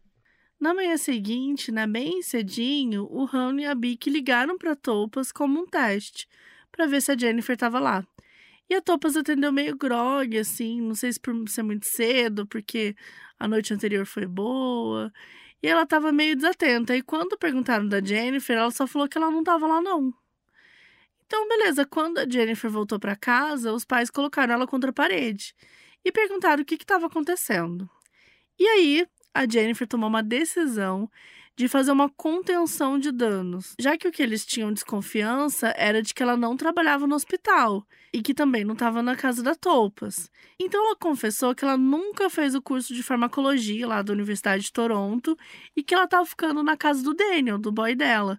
Na 0.59 0.72
manhã 0.72 0.96
seguinte, 0.96 1.70
né, 1.70 1.87
bem 1.87 2.22
cedinho, 2.22 3.07
o 3.11 3.29
Han 3.31 3.61
e 3.61 3.66
a 3.66 3.74
Bic 3.74 4.09
ligaram 4.09 4.57
para 4.57 4.74
Topas 4.74 5.31
como 5.31 5.61
um 5.61 5.66
teste, 5.66 6.27
para 6.72 6.87
ver 6.87 7.03
se 7.03 7.12
a 7.12 7.18
Jennifer 7.18 7.53
estava 7.53 7.79
lá. 7.79 8.07
E 8.68 8.74
a 8.74 8.83
Topas 8.83 9.16
atendeu 9.16 9.52
meio 9.52 9.76
grog, 9.76 10.38
assim, 10.38 10.81
não 10.81 10.94
sei 10.94 11.12
se 11.12 11.20
por 11.20 11.48
ser 11.48 11.62
muito 11.62 11.87
cedo, 11.87 12.46
porque 12.46 12.94
a 13.38 13.48
noite 13.48 13.72
anterior 13.72 14.04
foi 14.04 14.26
boa. 14.26 15.12
E 15.62 15.68
ela 15.68 15.87
tava 15.87 16.12
meio 16.12 16.37
desatenta. 16.37 16.94
E 16.96 17.02
quando 17.02 17.38
perguntaram 17.38 17.88
da 17.88 18.00
Jennifer, 18.00 18.57
ela 18.57 18.70
só 18.70 18.87
falou 18.87 19.09
que 19.09 19.16
ela 19.16 19.31
não 19.31 19.42
tava 19.42 19.66
lá, 19.66 19.81
não. 19.81 20.12
Então, 21.26 21.48
beleza, 21.48 21.85
quando 21.85 22.18
a 22.18 22.28
Jennifer 22.28 22.70
voltou 22.70 22.98
para 22.98 23.16
casa, 23.16 23.72
os 23.72 23.85
pais 23.85 24.11
colocaram 24.11 24.54
ela 24.54 24.66
contra 24.66 24.90
a 24.90 24.92
parede 24.92 25.54
e 26.04 26.12
perguntaram 26.12 26.62
o 26.62 26.64
que 26.64 26.74
estava 26.74 27.07
acontecendo. 27.07 27.88
E 28.59 28.66
aí, 28.66 29.07
a 29.35 29.46
Jennifer 29.48 29.87
tomou 29.87 30.09
uma 30.09 30.22
decisão 30.22 31.11
de 31.59 31.66
fazer 31.66 31.90
uma 31.90 32.09
contenção 32.09 33.01
de 33.01 33.11
danos, 33.11 33.75
já 33.81 33.99
que 33.99 34.07
o 34.07 34.12
que 34.12 34.23
eles 34.23 34.47
tinham 34.47 34.73
desconfiança 34.73 35.75
era 35.77 36.01
de 36.01 36.14
que 36.14 36.23
ela 36.23 36.37
não 36.37 36.57
trabalhava 36.57 37.05
no 37.05 37.16
hospital 37.16 37.85
e 38.12 38.23
que 38.23 38.33
também 38.33 38.64
não 38.64 38.75
estava 38.75 39.03
na 39.03 39.16
casa 39.16 39.42
da 39.42 39.57
Topas. 39.57 40.31
Então 40.57 40.87
ela 40.87 40.94
confessou 40.94 41.57
que 41.57 41.64
ela 41.64 41.77
nunca 41.77 42.31
fez 42.31 42.55
o 42.55 42.62
curso 42.62 42.94
de 42.94 43.03
farmacologia 43.03 43.88
lá 43.88 44.03
da 44.03 44.12
Universidade 44.12 44.62
de 44.62 44.73
Toronto 44.73 45.37
e 45.75 45.83
que 45.83 45.92
ela 45.92 46.05
estava 46.05 46.25
ficando 46.25 46.62
na 46.62 46.77
casa 46.77 47.03
do 47.03 47.12
Daniel, 47.12 47.59
do 47.59 47.73
boy 47.73 47.92
dela. 47.97 48.38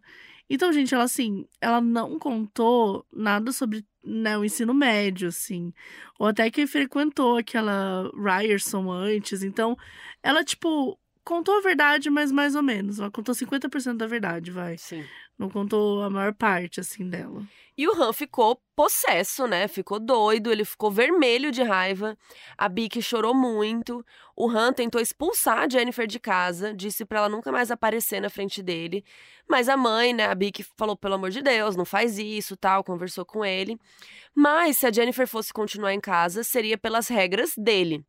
Então, 0.50 0.72
gente, 0.72 0.96
ela 0.96 1.04
assim, 1.04 1.46
ela 1.62 1.80
não 1.80 2.18
contou 2.18 3.06
nada 3.14 3.52
sobre 3.52 3.86
né, 4.04 4.38
o 4.38 4.44
ensino 4.44 4.74
médio, 4.74 5.28
assim. 5.28 5.72
Ou 6.18 6.28
até 6.28 6.50
que 6.50 6.66
frequentou 6.66 7.38
aquela 7.38 8.10
Ryerson 8.16 8.92
antes. 8.92 9.44
Então, 9.44 9.78
ela, 10.24 10.44
tipo, 10.44 10.99
contou 11.24 11.58
a 11.58 11.62
verdade, 11.62 12.10
mas 12.10 12.32
mais 12.32 12.56
ou 12.56 12.64
menos. 12.64 13.00
Ela 13.00 13.12
contou 13.12 13.34
50% 13.36 13.98
da 13.98 14.08
verdade, 14.08 14.52
vai. 14.52 14.78
Sim. 14.78 15.06
Não 15.40 15.50
contou 15.50 16.04
a 16.04 16.10
maior 16.10 16.34
parte, 16.34 16.82
assim, 16.82 17.10
dela. 17.10 17.42
E 17.78 17.88
o 17.88 17.94
Han 17.94 18.12
ficou 18.12 18.62
possesso, 18.76 19.48
né? 19.48 19.70
Ficou 19.70 19.98
doido, 19.98 20.52
ele 20.52 20.66
ficou 20.66 20.92
vermelho 20.92 21.50
de 21.50 21.64
raiva. 21.64 22.18
A 22.58 22.68
Bic 22.68 23.02
chorou 23.02 23.34
muito. 23.34 24.06
O 24.36 24.50
Han 24.50 24.74
tentou 24.74 25.00
expulsar 25.00 25.60
a 25.60 25.70
Jennifer 25.70 26.06
de 26.06 26.20
casa, 26.20 26.74
disse 26.74 27.06
para 27.06 27.20
ela 27.20 27.30
nunca 27.30 27.54
mais 27.54 27.72
aparecer 27.72 28.20
na 28.20 28.30
frente 28.30 28.62
dele. 28.62 29.02
Mas 29.48 29.70
a 29.70 29.78
mãe, 29.78 30.14
né, 30.14 30.26
a 30.26 30.36
Bic 30.36 30.62
falou 30.78 30.98
pelo 30.98 31.14
amor 31.14 31.30
de 31.30 31.42
Deus, 31.42 31.78
não 31.78 31.86
faz 31.86 32.20
isso, 32.20 32.58
tal, 32.58 32.84
conversou 32.84 33.26
com 33.26 33.46
ele. 33.46 33.80
Mas 34.36 34.78
se 34.80 34.86
a 34.86 34.92
Jennifer 34.92 35.26
fosse 35.26 35.54
continuar 35.54 35.94
em 35.94 36.02
casa, 36.02 36.44
seria 36.44 36.78
pelas 36.78 37.08
regras 37.08 37.54
dele. 37.58 38.04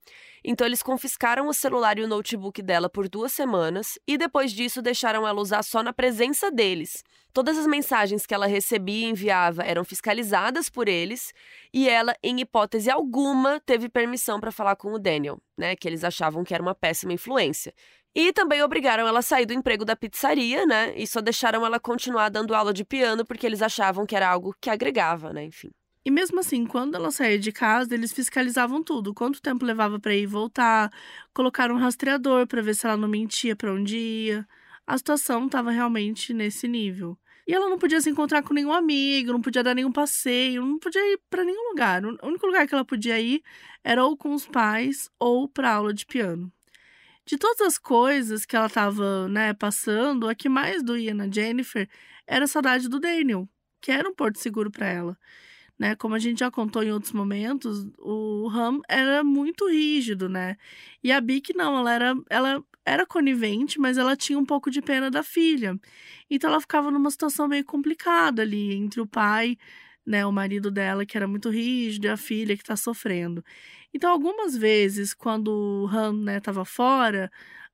Então 0.45 0.67
eles 0.67 0.83
confiscaram 0.83 1.47
o 1.47 1.55
celular 1.55 1.97
e 1.97 2.03
o 2.03 2.09
notebook 2.09 2.61
dela 2.61 2.89
por 2.89 3.09
duas 3.09 3.33
semanas 3.33 3.99
e 4.05 4.19
depois 4.19 4.53
disso 4.53 4.83
deixaram 4.83 5.27
ela 5.29 5.41
usar 5.41 5.63
só 5.63 5.81
na 5.81 5.93
presença 5.93 6.51
deles. 6.51 7.05
Todas 7.33 7.57
as 7.57 7.67
mensagens 7.67 8.27
que 8.27 8.35
ela 8.35 8.47
recebia 8.47 9.07
e 9.07 9.11
enviava 9.11 9.63
eram 9.63 9.85
fiscalizadas 9.85 10.69
por 10.69 10.89
eles 10.89 11.33
e 11.73 11.89
ela, 11.89 12.15
em 12.23 12.41
hipótese 12.41 12.91
alguma, 12.91 13.61
teve 13.61 13.89
permissão 13.89 14.41
para 14.41 14.51
falar 14.51 14.77
com 14.77 14.93
o 14.93 14.99
Daniel, 14.99 15.41
né? 15.57 15.77
Que 15.77 15.89
eles 15.89 16.03
achavam 16.03 16.43
que 16.43 16.53
era 16.53 16.63
uma 16.63 16.75
péssima 16.75 17.13
influência. 17.13 17.73
E 18.15 18.33
também 18.33 18.63
obrigaram 18.63 19.07
ela 19.07 19.21
a 19.21 19.23
sair 19.23 19.47
do 19.47 19.53
emprego 19.53 19.85
da 19.85 19.95
pizzaria, 19.95 20.67
né? 20.67 20.93
E 20.97 21.07
só 21.07 21.21
deixaram 21.21 21.65
ela 21.65 21.79
continuar 21.79 22.29
dando 22.29 22.55
aula 22.55 22.73
de 22.73 22.85
piano 22.85 23.25
porque 23.25 23.47
eles 23.47 23.63
achavam 23.63 24.05
que 24.05 24.17
era 24.17 24.29
algo 24.29 24.55
que 24.61 24.69
agregava, 24.69 25.33
né? 25.33 25.45
Enfim. 25.45 25.71
E 26.05 26.11
mesmo 26.11 26.41
assim, 26.41 26.67
quando 26.67 26.95
ela 26.97 27.11
saía 27.11 27.39
de 27.39 27.53
casa, 27.53 27.95
eles 27.95 28.13
fiscalizavam 28.13 28.83
tudo. 28.83 29.15
Quanto 29.15 29.41
tempo 29.41 29.65
levava 29.65 30.01
para 30.01 30.15
ir 30.15 30.23
e 30.23 30.27
voltar, 30.27 30.91
colocaram 31.33 31.75
um 31.77 31.79
rastreador 31.79 32.47
para 32.47 32.63
ver 32.63 32.75
se 32.75 32.87
ela 32.87 32.97
não 32.97 33.09
mentia 33.09 33.55
para 33.55 33.73
onde 33.73 33.97
ia. 33.97 34.49
A 34.91 34.99
situação 34.99 35.47
estava 35.47 35.71
realmente 35.71 36.35
nesse 36.35 36.67
nível. 36.67 37.17
E 37.47 37.55
ela 37.55 37.69
não 37.69 37.79
podia 37.79 38.01
se 38.01 38.11
encontrar 38.11 38.43
com 38.43 38.53
nenhum 38.53 38.73
amigo, 38.73 39.31
não 39.31 39.41
podia 39.41 39.63
dar 39.63 39.73
nenhum 39.73 39.93
passeio, 39.93 40.67
não 40.67 40.81
podia 40.81 41.01
ir 41.13 41.21
para 41.31 41.45
nenhum 41.45 41.69
lugar. 41.69 42.05
O 42.05 42.27
único 42.27 42.45
lugar 42.45 42.67
que 42.67 42.75
ela 42.75 42.85
podia 42.85 43.21
ir 43.21 43.41
era 43.85 44.05
ou 44.05 44.17
com 44.17 44.35
os 44.35 44.49
pais 44.49 45.09
ou 45.17 45.49
para 45.49 45.73
aula 45.73 45.95
de 45.95 46.05
piano. 46.05 46.53
De 47.25 47.39
todas 47.39 47.61
as 47.61 47.79
coisas 47.79 48.45
que 48.45 48.57
ela 48.57 48.67
estava 48.67 49.29
né, 49.29 49.55
passando, 49.55 50.29
a 50.29 50.35
que 50.35 50.49
mais 50.49 50.83
doía 50.83 51.15
na 51.15 51.31
Jennifer 51.31 51.89
era 52.27 52.47
a 52.47 52.49
saudade 52.49 52.89
do 52.89 52.99
Daniel, 52.99 53.49
que 53.81 53.93
era 53.93 54.09
um 54.09 54.15
porto 54.15 54.41
seguro 54.41 54.73
para 54.73 54.89
ela. 54.89 55.17
Né? 55.79 55.95
Como 55.95 56.17
a 56.17 56.19
gente 56.19 56.41
já 56.41 56.51
contou 56.51 56.83
em 56.83 56.91
outros 56.91 57.13
momentos, 57.13 57.87
o 57.97 58.49
Ram 58.49 58.81
era 58.89 59.23
muito 59.23 59.69
rígido, 59.69 60.29
né? 60.29 60.57
E 61.03 61.13
a 61.13 61.21
Bic 61.21 61.55
não, 61.55 61.79
ela 61.79 61.93
era, 61.93 62.15
ela 62.29 62.65
era 62.85 63.07
conivente, 63.07 63.79
mas 63.79 63.99
ela 63.99 64.17
tinha 64.17 64.39
um 64.39 64.45
pouco 64.45 64.71
de 64.71 64.81
pena 64.83 65.11
da 65.11 65.23
filha. 65.23 65.79
Então 66.31 66.51
ela 66.51 66.61
ficava 66.61 66.91
numa 66.91 67.11
situação 67.11 67.49
meio 67.49 67.65
complicada 67.65 68.43
ali 68.43 68.75
entre 68.75 69.01
o 69.01 69.07
pai, 69.07 69.57
né, 70.07 70.25
o 70.27 70.33
marido 70.33 70.71
dela 70.71 71.05
que 71.07 71.17
era 71.17 71.29
muito 71.29 71.51
rígido 71.51 72.07
e 72.07 72.09
a 72.09 72.17
filha 72.17 72.57
que 72.57 72.63
está 72.63 72.77
sofrendo. 72.77 73.45
Então 73.95 74.11
algumas 74.11 74.57
vezes 74.57 75.15
quando 75.15 75.49
o 75.85 75.87
Han, 75.89 76.13
né, 76.25 76.39
estava 76.39 76.65
fora, 76.65 77.31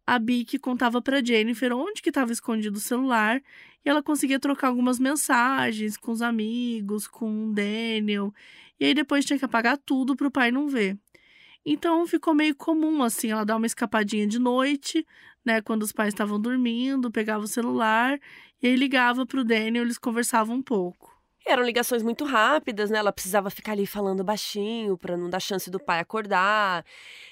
a 0.06 0.18
Bic 0.18 0.58
contava 0.58 1.02
para 1.02 1.24
Jennifer 1.24 1.72
onde 1.74 2.02
que 2.02 2.10
estava 2.10 2.32
escondido 2.32 2.76
o 2.78 2.80
celular 2.80 3.40
e 3.84 3.88
ela 3.88 4.02
conseguia 4.02 4.40
trocar 4.40 4.68
algumas 4.68 4.98
mensagens 4.98 5.96
com 5.96 6.12
os 6.12 6.22
amigos, 6.22 7.06
com 7.08 7.50
o 7.50 7.52
Daniel. 7.54 8.32
E 8.80 8.84
aí 8.86 8.94
depois 8.94 9.24
tinha 9.24 9.38
que 9.38 9.44
apagar 9.44 9.78
tudo 9.78 10.16
para 10.16 10.26
o 10.28 10.30
pai 10.30 10.50
não 10.50 10.68
ver. 10.68 10.98
Então 11.68 12.06
ficou 12.06 12.32
meio 12.32 12.54
comum 12.54 13.02
assim, 13.02 13.32
ela 13.32 13.44
dar 13.44 13.56
uma 13.56 13.66
escapadinha 13.66 14.24
de 14.24 14.38
noite, 14.38 15.04
né, 15.44 15.60
quando 15.60 15.82
os 15.82 15.92
pais 15.92 16.14
estavam 16.14 16.40
dormindo, 16.40 17.10
pegava 17.10 17.42
o 17.42 17.48
celular 17.48 18.20
e 18.62 18.68
aí 18.68 18.76
ligava 18.76 19.26
para 19.26 19.40
o 19.40 19.44
Daniel, 19.44 19.82
eles 19.84 19.98
conversavam 19.98 20.56
um 20.56 20.62
pouco. 20.62 21.16
Eram 21.44 21.62
ligações 21.62 22.02
muito 22.02 22.24
rápidas, 22.24 22.90
né? 22.90 22.98
Ela 22.98 23.12
precisava 23.12 23.50
ficar 23.50 23.70
ali 23.70 23.86
falando 23.86 24.24
baixinho 24.24 24.98
para 24.98 25.16
não 25.16 25.30
dar 25.30 25.38
chance 25.38 25.70
do 25.70 25.78
pai 25.78 26.00
acordar. 26.00 26.84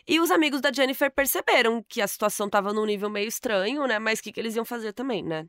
E 0.07 0.21
os 0.21 0.31
amigos 0.31 0.61
da 0.61 0.73
Jennifer 0.73 1.11
perceberam 1.11 1.83
que 1.83 2.01
a 2.01 2.07
situação 2.07 2.47
estava 2.47 2.73
num 2.73 2.87
nível 2.87 3.11
meio 3.11 3.27
estranho, 3.27 3.85
né? 3.89 3.99
Mas 3.99 4.21
o 4.21 4.23
que, 4.23 4.31
que 4.31 4.39
eles 4.39 4.55
iam 4.55 4.65
fazer 4.65 4.93
também, 4.93 5.21
né? 5.25 5.47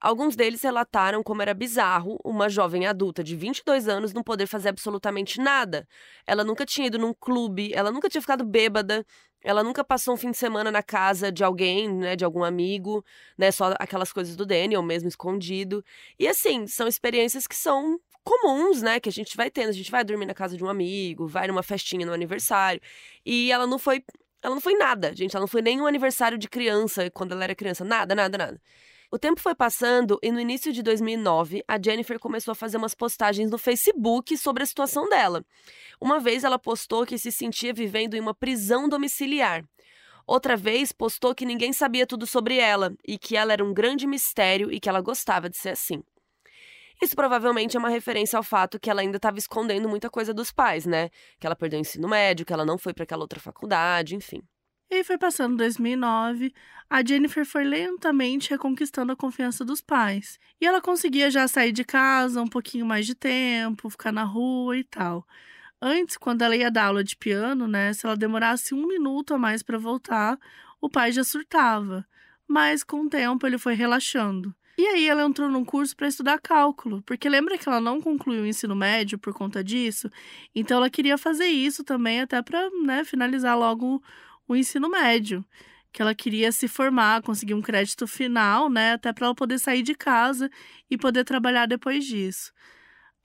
Alguns 0.00 0.36
deles 0.36 0.62
relataram 0.62 1.22
como 1.22 1.42
era 1.42 1.52
bizarro 1.52 2.18
uma 2.24 2.48
jovem 2.48 2.86
adulta 2.86 3.24
de 3.24 3.34
22 3.34 3.88
anos 3.88 4.12
não 4.12 4.22
poder 4.22 4.46
fazer 4.46 4.68
absolutamente 4.68 5.40
nada. 5.40 5.88
Ela 6.26 6.44
nunca 6.44 6.64
tinha 6.64 6.86
ido 6.86 6.98
num 6.98 7.12
clube, 7.12 7.72
ela 7.74 7.90
nunca 7.90 8.08
tinha 8.08 8.20
ficado 8.20 8.44
bêbada, 8.44 9.04
ela 9.42 9.62
nunca 9.62 9.82
passou 9.84 10.14
um 10.14 10.16
fim 10.16 10.30
de 10.30 10.36
semana 10.36 10.70
na 10.70 10.82
casa 10.82 11.32
de 11.32 11.42
alguém, 11.42 11.88
né, 11.92 12.16
de 12.16 12.24
algum 12.24 12.44
amigo, 12.44 13.04
né, 13.36 13.50
só 13.50 13.74
aquelas 13.78 14.12
coisas 14.12 14.36
do 14.36 14.46
Daniel 14.46 14.82
mesmo 14.82 15.08
escondido. 15.08 15.84
E 16.18 16.28
assim, 16.28 16.66
são 16.66 16.86
experiências 16.86 17.46
que 17.46 17.56
são 17.56 17.98
comuns, 18.24 18.82
né, 18.82 19.00
que 19.00 19.08
a 19.08 19.12
gente 19.12 19.36
vai 19.36 19.50
tendo. 19.50 19.70
A 19.70 19.72
gente 19.72 19.90
vai 19.90 20.04
dormir 20.04 20.26
na 20.26 20.34
casa 20.34 20.56
de 20.56 20.62
um 20.62 20.68
amigo, 20.68 21.26
vai 21.26 21.48
numa 21.48 21.62
festinha 21.62 22.06
no 22.06 22.12
aniversário. 22.12 22.80
E 23.24 23.50
ela 23.50 23.66
não 23.66 23.78
foi, 23.78 24.04
ela 24.42 24.54
não 24.54 24.60
foi 24.60 24.74
nada, 24.74 25.14
gente, 25.14 25.34
ela 25.34 25.42
não 25.42 25.48
foi 25.48 25.62
nem 25.62 25.80
um 25.80 25.86
aniversário 25.86 26.38
de 26.38 26.48
criança 26.48 27.10
quando 27.10 27.32
ela 27.32 27.44
era 27.44 27.54
criança, 27.54 27.84
nada, 27.84 28.14
nada, 28.14 28.38
nada. 28.38 28.60
O 29.10 29.18
tempo 29.18 29.40
foi 29.40 29.54
passando 29.54 30.18
e 30.22 30.30
no 30.30 30.38
início 30.38 30.70
de 30.70 30.82
2009, 30.82 31.64
a 31.66 31.80
Jennifer 31.82 32.18
começou 32.18 32.52
a 32.52 32.54
fazer 32.54 32.76
umas 32.76 32.94
postagens 32.94 33.50
no 33.50 33.56
Facebook 33.56 34.36
sobre 34.36 34.62
a 34.62 34.66
situação 34.66 35.08
dela. 35.08 35.42
Uma 35.98 36.20
vez 36.20 36.44
ela 36.44 36.58
postou 36.58 37.06
que 37.06 37.16
se 37.16 37.32
sentia 37.32 37.72
vivendo 37.72 38.14
em 38.14 38.20
uma 38.20 38.34
prisão 38.34 38.86
domiciliar. 38.86 39.64
Outra 40.26 40.58
vez 40.58 40.92
postou 40.92 41.34
que 41.34 41.46
ninguém 41.46 41.72
sabia 41.72 42.06
tudo 42.06 42.26
sobre 42.26 42.58
ela 42.58 42.94
e 43.02 43.16
que 43.16 43.34
ela 43.34 43.54
era 43.54 43.64
um 43.64 43.72
grande 43.72 44.06
mistério 44.06 44.70
e 44.70 44.78
que 44.78 44.90
ela 44.90 45.00
gostava 45.00 45.48
de 45.48 45.56
ser 45.56 45.70
assim. 45.70 46.02
Isso 47.00 47.16
provavelmente 47.16 47.78
é 47.78 47.80
uma 47.80 47.88
referência 47.88 48.36
ao 48.36 48.42
fato 48.42 48.78
que 48.78 48.90
ela 48.90 49.00
ainda 49.00 49.16
estava 49.16 49.38
escondendo 49.38 49.88
muita 49.88 50.10
coisa 50.10 50.34
dos 50.34 50.52
pais, 50.52 50.84
né? 50.84 51.08
Que 51.40 51.46
ela 51.46 51.56
perdeu 51.56 51.78
o 51.78 51.80
ensino 51.80 52.08
médio, 52.08 52.44
que 52.44 52.52
ela 52.52 52.66
não 52.66 52.76
foi 52.76 52.92
para 52.92 53.04
aquela 53.04 53.22
outra 53.22 53.40
faculdade, 53.40 54.14
enfim. 54.14 54.42
E 54.90 55.04
foi 55.04 55.18
passando 55.18 55.56
2009, 55.56 56.52
a 56.88 57.04
Jennifer 57.04 57.44
foi 57.44 57.62
lentamente 57.62 58.50
reconquistando 58.50 59.12
a 59.12 59.16
confiança 59.16 59.62
dos 59.62 59.82
pais. 59.82 60.38
E 60.58 60.66
ela 60.66 60.80
conseguia 60.80 61.30
já 61.30 61.46
sair 61.46 61.72
de 61.72 61.84
casa 61.84 62.40
um 62.40 62.48
pouquinho 62.48 62.86
mais 62.86 63.04
de 63.06 63.14
tempo, 63.14 63.90
ficar 63.90 64.12
na 64.12 64.24
rua 64.24 64.78
e 64.78 64.84
tal. 64.84 65.26
Antes, 65.80 66.16
quando 66.16 66.42
ela 66.42 66.56
ia 66.56 66.70
dar 66.70 66.86
aula 66.86 67.04
de 67.04 67.16
piano, 67.16 67.68
né, 67.68 67.92
se 67.92 68.06
ela 68.06 68.16
demorasse 68.16 68.74
um 68.74 68.86
minuto 68.86 69.34
a 69.34 69.38
mais 69.38 69.62
para 69.62 69.78
voltar, 69.78 70.38
o 70.80 70.88
pai 70.88 71.12
já 71.12 71.22
surtava. 71.22 72.06
Mas 72.46 72.82
com 72.82 73.02
o 73.02 73.10
tempo 73.10 73.46
ele 73.46 73.58
foi 73.58 73.74
relaxando. 73.74 74.54
E 74.78 74.86
aí 74.86 75.08
ela 75.08 75.24
entrou 75.24 75.50
num 75.50 75.64
curso 75.64 75.94
para 75.94 76.08
estudar 76.08 76.40
cálculo, 76.40 77.02
porque 77.02 77.28
lembra 77.28 77.58
que 77.58 77.68
ela 77.68 77.80
não 77.80 78.00
concluiu 78.00 78.42
o 78.42 78.46
ensino 78.46 78.76
médio 78.76 79.18
por 79.18 79.34
conta 79.34 79.62
disso? 79.62 80.08
Então 80.54 80.78
ela 80.78 80.88
queria 80.88 81.18
fazer 81.18 81.46
isso 81.46 81.84
também 81.84 82.20
até 82.20 82.40
para 82.40 82.70
né, 82.84 83.04
finalizar 83.04 83.58
logo 83.58 84.00
o 84.48 84.56
ensino 84.56 84.88
médio, 84.88 85.44
que 85.92 86.02
ela 86.02 86.14
queria 86.14 86.50
se 86.50 86.66
formar, 86.66 87.22
conseguir 87.22 87.54
um 87.54 87.62
crédito 87.62 88.06
final, 88.06 88.68
né, 88.70 88.92
até 88.92 89.12
para 89.12 89.26
ela 89.26 89.34
poder 89.34 89.58
sair 89.58 89.82
de 89.82 89.94
casa 89.94 90.50
e 90.90 90.96
poder 90.98 91.24
trabalhar 91.24 91.66
depois 91.66 92.04
disso. 92.04 92.52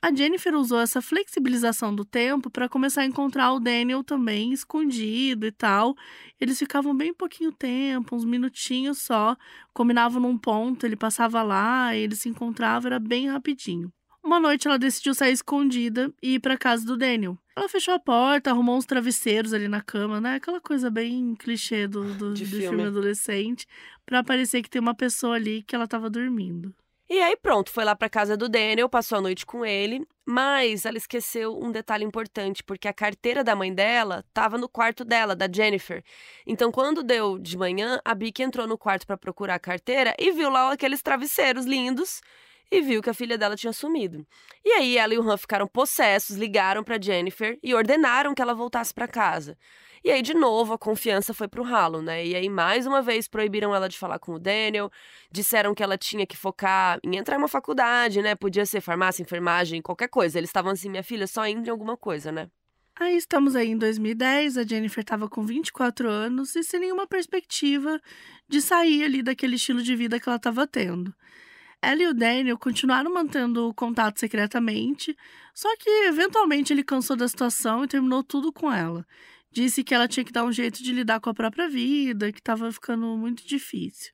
A 0.02 0.14
Jennifer 0.14 0.54
usou 0.54 0.82
essa 0.82 1.02
flexibilização 1.02 1.96
do 1.96 2.04
tempo 2.04 2.50
para 2.50 2.68
começar 2.68 3.04
a 3.04 3.06
encontrar 3.06 3.54
o 3.54 3.60
Daniel 3.60 4.04
também 4.04 4.52
escondido 4.52 5.46
e 5.46 5.52
tal. 5.52 5.96
Eles 6.42 6.60
ficavam 6.60 6.94
bem 6.94 7.14
pouquinho 7.14 7.54
tempo, 7.54 8.14
uns 8.14 8.26
minutinhos 8.26 9.02
só, 9.02 9.38
combinavam 9.74 10.22
num 10.22 10.38
ponto, 10.38 10.86
ele 10.86 10.98
passava 10.98 11.42
lá, 11.42 11.96
eles 11.96 12.20
se 12.20 12.28
encontravam, 12.28 12.88
era 12.88 13.00
bem 13.00 13.30
rapidinho. 13.30 13.94
Uma 14.24 14.40
noite 14.40 14.68
ela 14.68 14.80
decidiu 14.80 15.14
sair 15.14 15.34
escondida 15.34 16.12
e 16.22 16.36
ir 16.36 16.40
para 16.40 16.58
casa 16.58 16.86
do 16.86 16.96
Daniel. 16.96 17.38
Ela 17.56 17.68
fechou 17.68 17.94
a 17.94 18.00
porta, 18.00 18.50
arrumou 18.50 18.78
uns 18.78 18.86
travesseiros 18.86 19.54
ali 19.54 19.68
na 19.68 19.82
cama, 19.82 20.22
né? 20.22 20.36
Aquela 20.36 20.62
coisa 20.62 20.90
bem 20.90 21.36
clichê 21.36 21.88
do, 21.88 22.14
do, 22.16 22.34
De 22.34 22.46
do 22.46 22.50
filme. 22.50 22.68
filme 22.68 22.84
adolescente, 22.84 23.68
para 24.06 24.24
parecer 24.24 24.62
que 24.62 24.70
tem 24.70 24.82
uma 24.82 24.96
pessoa 24.96 25.36
ali 25.36 25.62
que 25.62 25.76
ela 25.76 25.88
tava 25.88 26.10
dormindo. 26.10 26.74
E 27.10 27.20
aí 27.20 27.36
pronto, 27.36 27.70
foi 27.70 27.84
lá 27.84 27.96
pra 27.96 28.10
casa 28.10 28.36
do 28.38 28.48
Daniel, 28.48 28.88
passou 28.90 29.18
a 29.18 29.22
noite 29.22 29.46
com 29.46 29.66
ele, 29.66 30.08
mas 30.26 30.86
ela 30.86 30.98
esqueceu 30.98 31.60
um 31.62 31.70
detalhe 31.70 32.06
importante, 32.06 32.64
porque 32.64 32.88
a 32.88 32.94
carteira 32.94 33.44
da 33.44 33.56
mãe 33.56 33.74
dela 33.74 34.24
tava 34.34 34.58
no 34.58 34.70
quarto 34.70 35.04
dela, 35.04 35.36
da 35.36 35.48
Jennifer. 35.54 36.02
Então 36.48 36.72
quando 36.72 37.04
deu 37.04 37.38
de 37.38 37.58
manhã, 37.58 38.00
a 38.06 38.16
Bic 38.16 38.42
entrou 38.42 38.66
no 38.66 38.78
quarto 38.78 39.06
para 39.06 39.18
procurar 39.18 39.56
a 39.56 39.60
carteira 39.60 40.16
e 40.18 40.32
viu 40.32 40.50
lá 40.50 40.72
aqueles 40.72 41.02
travesseiros 41.04 41.66
lindos 41.66 42.22
e 42.74 42.82
viu 42.82 43.02
que 43.02 43.10
a 43.10 43.14
filha 43.14 43.38
dela 43.38 43.56
tinha 43.56 43.72
sumido. 43.72 44.26
E 44.66 44.72
aí 44.72 44.98
ela 44.98 45.14
e 45.14 45.18
o 45.18 45.30
Han 45.30 45.38
ficaram 45.38 45.68
possessos, 45.68 46.36
ligaram 46.36 46.84
para 46.84 47.00
Jennifer 47.00 47.58
e 47.62 47.74
ordenaram 47.76 48.34
que 48.34 48.42
ela 48.42 48.56
voltasse 48.56 48.92
para 48.94 49.08
casa. 49.08 49.56
E 50.04 50.12
aí, 50.12 50.22
de 50.22 50.34
novo, 50.34 50.74
a 50.74 50.78
confiança 50.78 51.34
foi 51.34 51.48
pro 51.48 51.64
ralo, 51.64 52.02
né? 52.02 52.26
E 52.26 52.36
aí, 52.36 52.50
mais 52.50 52.86
uma 52.86 53.02
vez, 53.02 53.26
proibiram 53.28 53.74
ela 53.74 53.88
de 53.88 53.98
falar 53.98 54.20
com 54.20 54.34
o 54.34 54.40
Daniel, 54.40 54.92
disseram 55.32 55.74
que 55.74 55.82
ela 55.82 55.98
tinha 55.98 56.26
que 56.26 56.36
focar 56.36 57.00
em 57.04 57.16
entrar 57.16 57.36
em 57.36 57.38
uma 57.38 57.48
faculdade, 57.48 58.22
né? 58.22 58.36
Podia 58.36 58.66
ser 58.66 58.82
farmácia, 58.82 59.22
enfermagem, 59.22 59.82
qualquer 59.82 60.10
coisa. 60.10 60.38
Eles 60.38 60.50
estavam 60.50 60.72
assim, 60.72 60.90
minha 60.90 61.04
filha, 61.04 61.26
só 61.26 61.46
entre 61.46 61.70
em 61.70 61.72
alguma 61.72 61.96
coisa, 61.96 62.32
né? 62.34 62.50
Aí 62.96 63.16
estamos 63.16 63.56
aí 63.56 63.70
em 63.70 63.78
2010, 63.78 64.58
a 64.58 64.64
Jennifer 64.64 65.02
estava 65.02 65.28
com 65.28 65.44
24 65.44 66.08
anos 66.08 66.56
e 66.56 66.64
sem 66.64 66.80
nenhuma 66.80 67.08
perspectiva 67.08 68.00
de 68.48 68.62
sair 68.62 69.04
ali 69.04 69.24
daquele 69.24 69.56
estilo 69.56 69.82
de 69.82 69.96
vida 69.96 70.20
que 70.20 70.30
ela 70.30 70.36
estava 70.36 70.68
tendo. 70.68 71.14
Ela 71.84 72.02
e 72.02 72.08
o 72.08 72.14
Daniel 72.14 72.58
continuaram 72.58 73.14
mantendo 73.14 73.68
o 73.68 73.74
contato 73.74 74.18
secretamente, 74.18 75.18
só 75.54 75.68
que 75.76 75.90
eventualmente 76.08 76.72
ele 76.72 76.82
cansou 76.82 77.14
da 77.14 77.28
situação 77.28 77.84
e 77.84 77.90
terminou 77.90 78.24
tudo 78.24 78.54
com 78.54 78.72
ela. 78.72 79.06
Disse 79.52 79.84
que 79.84 79.94
ela 79.94 80.08
tinha 80.08 80.24
que 80.24 80.32
dar 80.32 80.46
um 80.46 80.52
jeito 80.52 80.82
de 80.82 80.94
lidar 80.94 81.20
com 81.20 81.30
a 81.30 81.34
própria 81.34 81.68
vida, 81.68 82.32
que 82.32 82.40
estava 82.40 82.72
ficando 82.72 83.06
muito 83.18 83.46
difícil. 83.46 84.14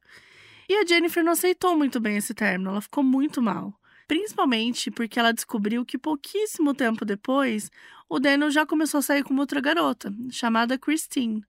E 0.68 0.78
a 0.78 0.84
Jennifer 0.84 1.24
não 1.24 1.34
aceitou 1.34 1.78
muito 1.78 2.00
bem 2.00 2.18
esse 2.18 2.34
término, 2.34 2.72
ela 2.72 2.82
ficou 2.82 3.04
muito 3.04 3.40
mal. 3.40 3.80
Principalmente 4.08 4.90
porque 4.90 5.20
ela 5.20 5.32
descobriu 5.32 5.86
que 5.86 5.96
pouquíssimo 5.96 6.74
tempo 6.74 7.06
depois, 7.06 7.70
o 8.10 8.20
Daniel 8.20 8.50
já 8.50 8.66
começou 8.66 8.98
a 8.98 9.04
sair 9.04 9.24
com 9.24 9.36
outra 9.36 9.62
garota, 9.62 10.12
chamada 10.32 10.76
Christine. 10.76 11.44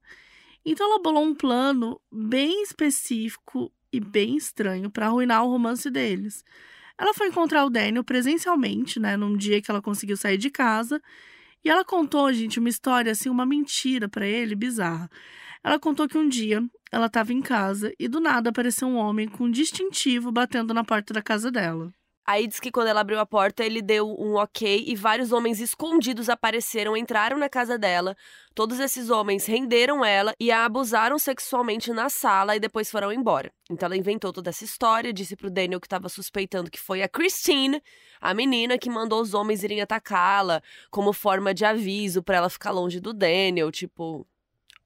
Então 0.66 0.86
ela 0.86 1.02
bolou 1.02 1.24
um 1.24 1.34
plano 1.34 1.98
bem 2.12 2.62
específico 2.62 3.72
e 3.92 4.00
bem 4.00 4.36
estranho 4.36 4.90
para 4.90 5.06
arruinar 5.06 5.44
o 5.44 5.50
romance 5.50 5.90
deles. 5.90 6.44
Ela 6.98 7.14
foi 7.14 7.28
encontrar 7.28 7.64
o 7.64 7.70
Daniel 7.70 8.04
presencialmente, 8.04 9.00
né, 9.00 9.16
num 9.16 9.36
dia 9.36 9.60
que 9.62 9.70
ela 9.70 9.80
conseguiu 9.80 10.16
sair 10.16 10.36
de 10.36 10.50
casa, 10.50 11.00
e 11.64 11.70
ela 11.70 11.84
contou, 11.84 12.32
gente, 12.32 12.58
uma 12.58 12.68
história 12.68 13.12
assim, 13.12 13.28
uma 13.28 13.46
mentira 13.46 14.08
para 14.08 14.26
ele 14.26 14.54
bizarra. 14.54 15.10
Ela 15.62 15.78
contou 15.78 16.08
que 16.08 16.16
um 16.16 16.28
dia 16.28 16.62
ela 16.90 17.06
estava 17.06 17.32
em 17.32 17.42
casa 17.42 17.92
e 17.98 18.08
do 18.08 18.20
nada 18.20 18.50
apareceu 18.50 18.88
um 18.88 18.96
homem 18.96 19.28
com 19.28 19.44
um 19.44 19.50
distintivo 19.50 20.32
batendo 20.32 20.72
na 20.72 20.84
porta 20.84 21.12
da 21.12 21.22
casa 21.22 21.50
dela. 21.50 21.92
Aí 22.30 22.46
diz 22.46 22.60
que 22.60 22.70
quando 22.70 22.86
ela 22.86 23.00
abriu 23.00 23.18
a 23.18 23.26
porta, 23.26 23.64
ele 23.64 23.82
deu 23.82 24.08
um 24.16 24.36
ok 24.36 24.84
e 24.86 24.94
vários 24.94 25.32
homens 25.32 25.58
escondidos 25.58 26.28
apareceram, 26.28 26.96
entraram 26.96 27.36
na 27.36 27.48
casa 27.48 27.76
dela. 27.76 28.16
Todos 28.54 28.78
esses 28.78 29.10
homens 29.10 29.46
renderam 29.46 30.04
ela 30.04 30.32
e 30.38 30.52
a 30.52 30.64
abusaram 30.64 31.18
sexualmente 31.18 31.92
na 31.92 32.08
sala 32.08 32.54
e 32.54 32.60
depois 32.60 32.88
foram 32.88 33.12
embora. 33.12 33.52
Então 33.68 33.86
ela 33.86 33.96
inventou 33.96 34.32
toda 34.32 34.50
essa 34.50 34.64
história, 34.64 35.12
disse 35.12 35.34
pro 35.34 35.50
Daniel 35.50 35.80
que 35.80 35.88
estava 35.88 36.08
suspeitando 36.08 36.70
que 36.70 36.78
foi 36.78 37.02
a 37.02 37.08
Christine, 37.08 37.82
a 38.20 38.32
menina 38.32 38.78
que 38.78 38.88
mandou 38.88 39.20
os 39.20 39.34
homens 39.34 39.64
irem 39.64 39.80
atacá-la, 39.80 40.62
como 40.88 41.12
forma 41.12 41.52
de 41.52 41.64
aviso 41.64 42.22
para 42.22 42.36
ela 42.36 42.48
ficar 42.48 42.70
longe 42.70 43.00
do 43.00 43.12
Daniel, 43.12 43.72
tipo, 43.72 44.24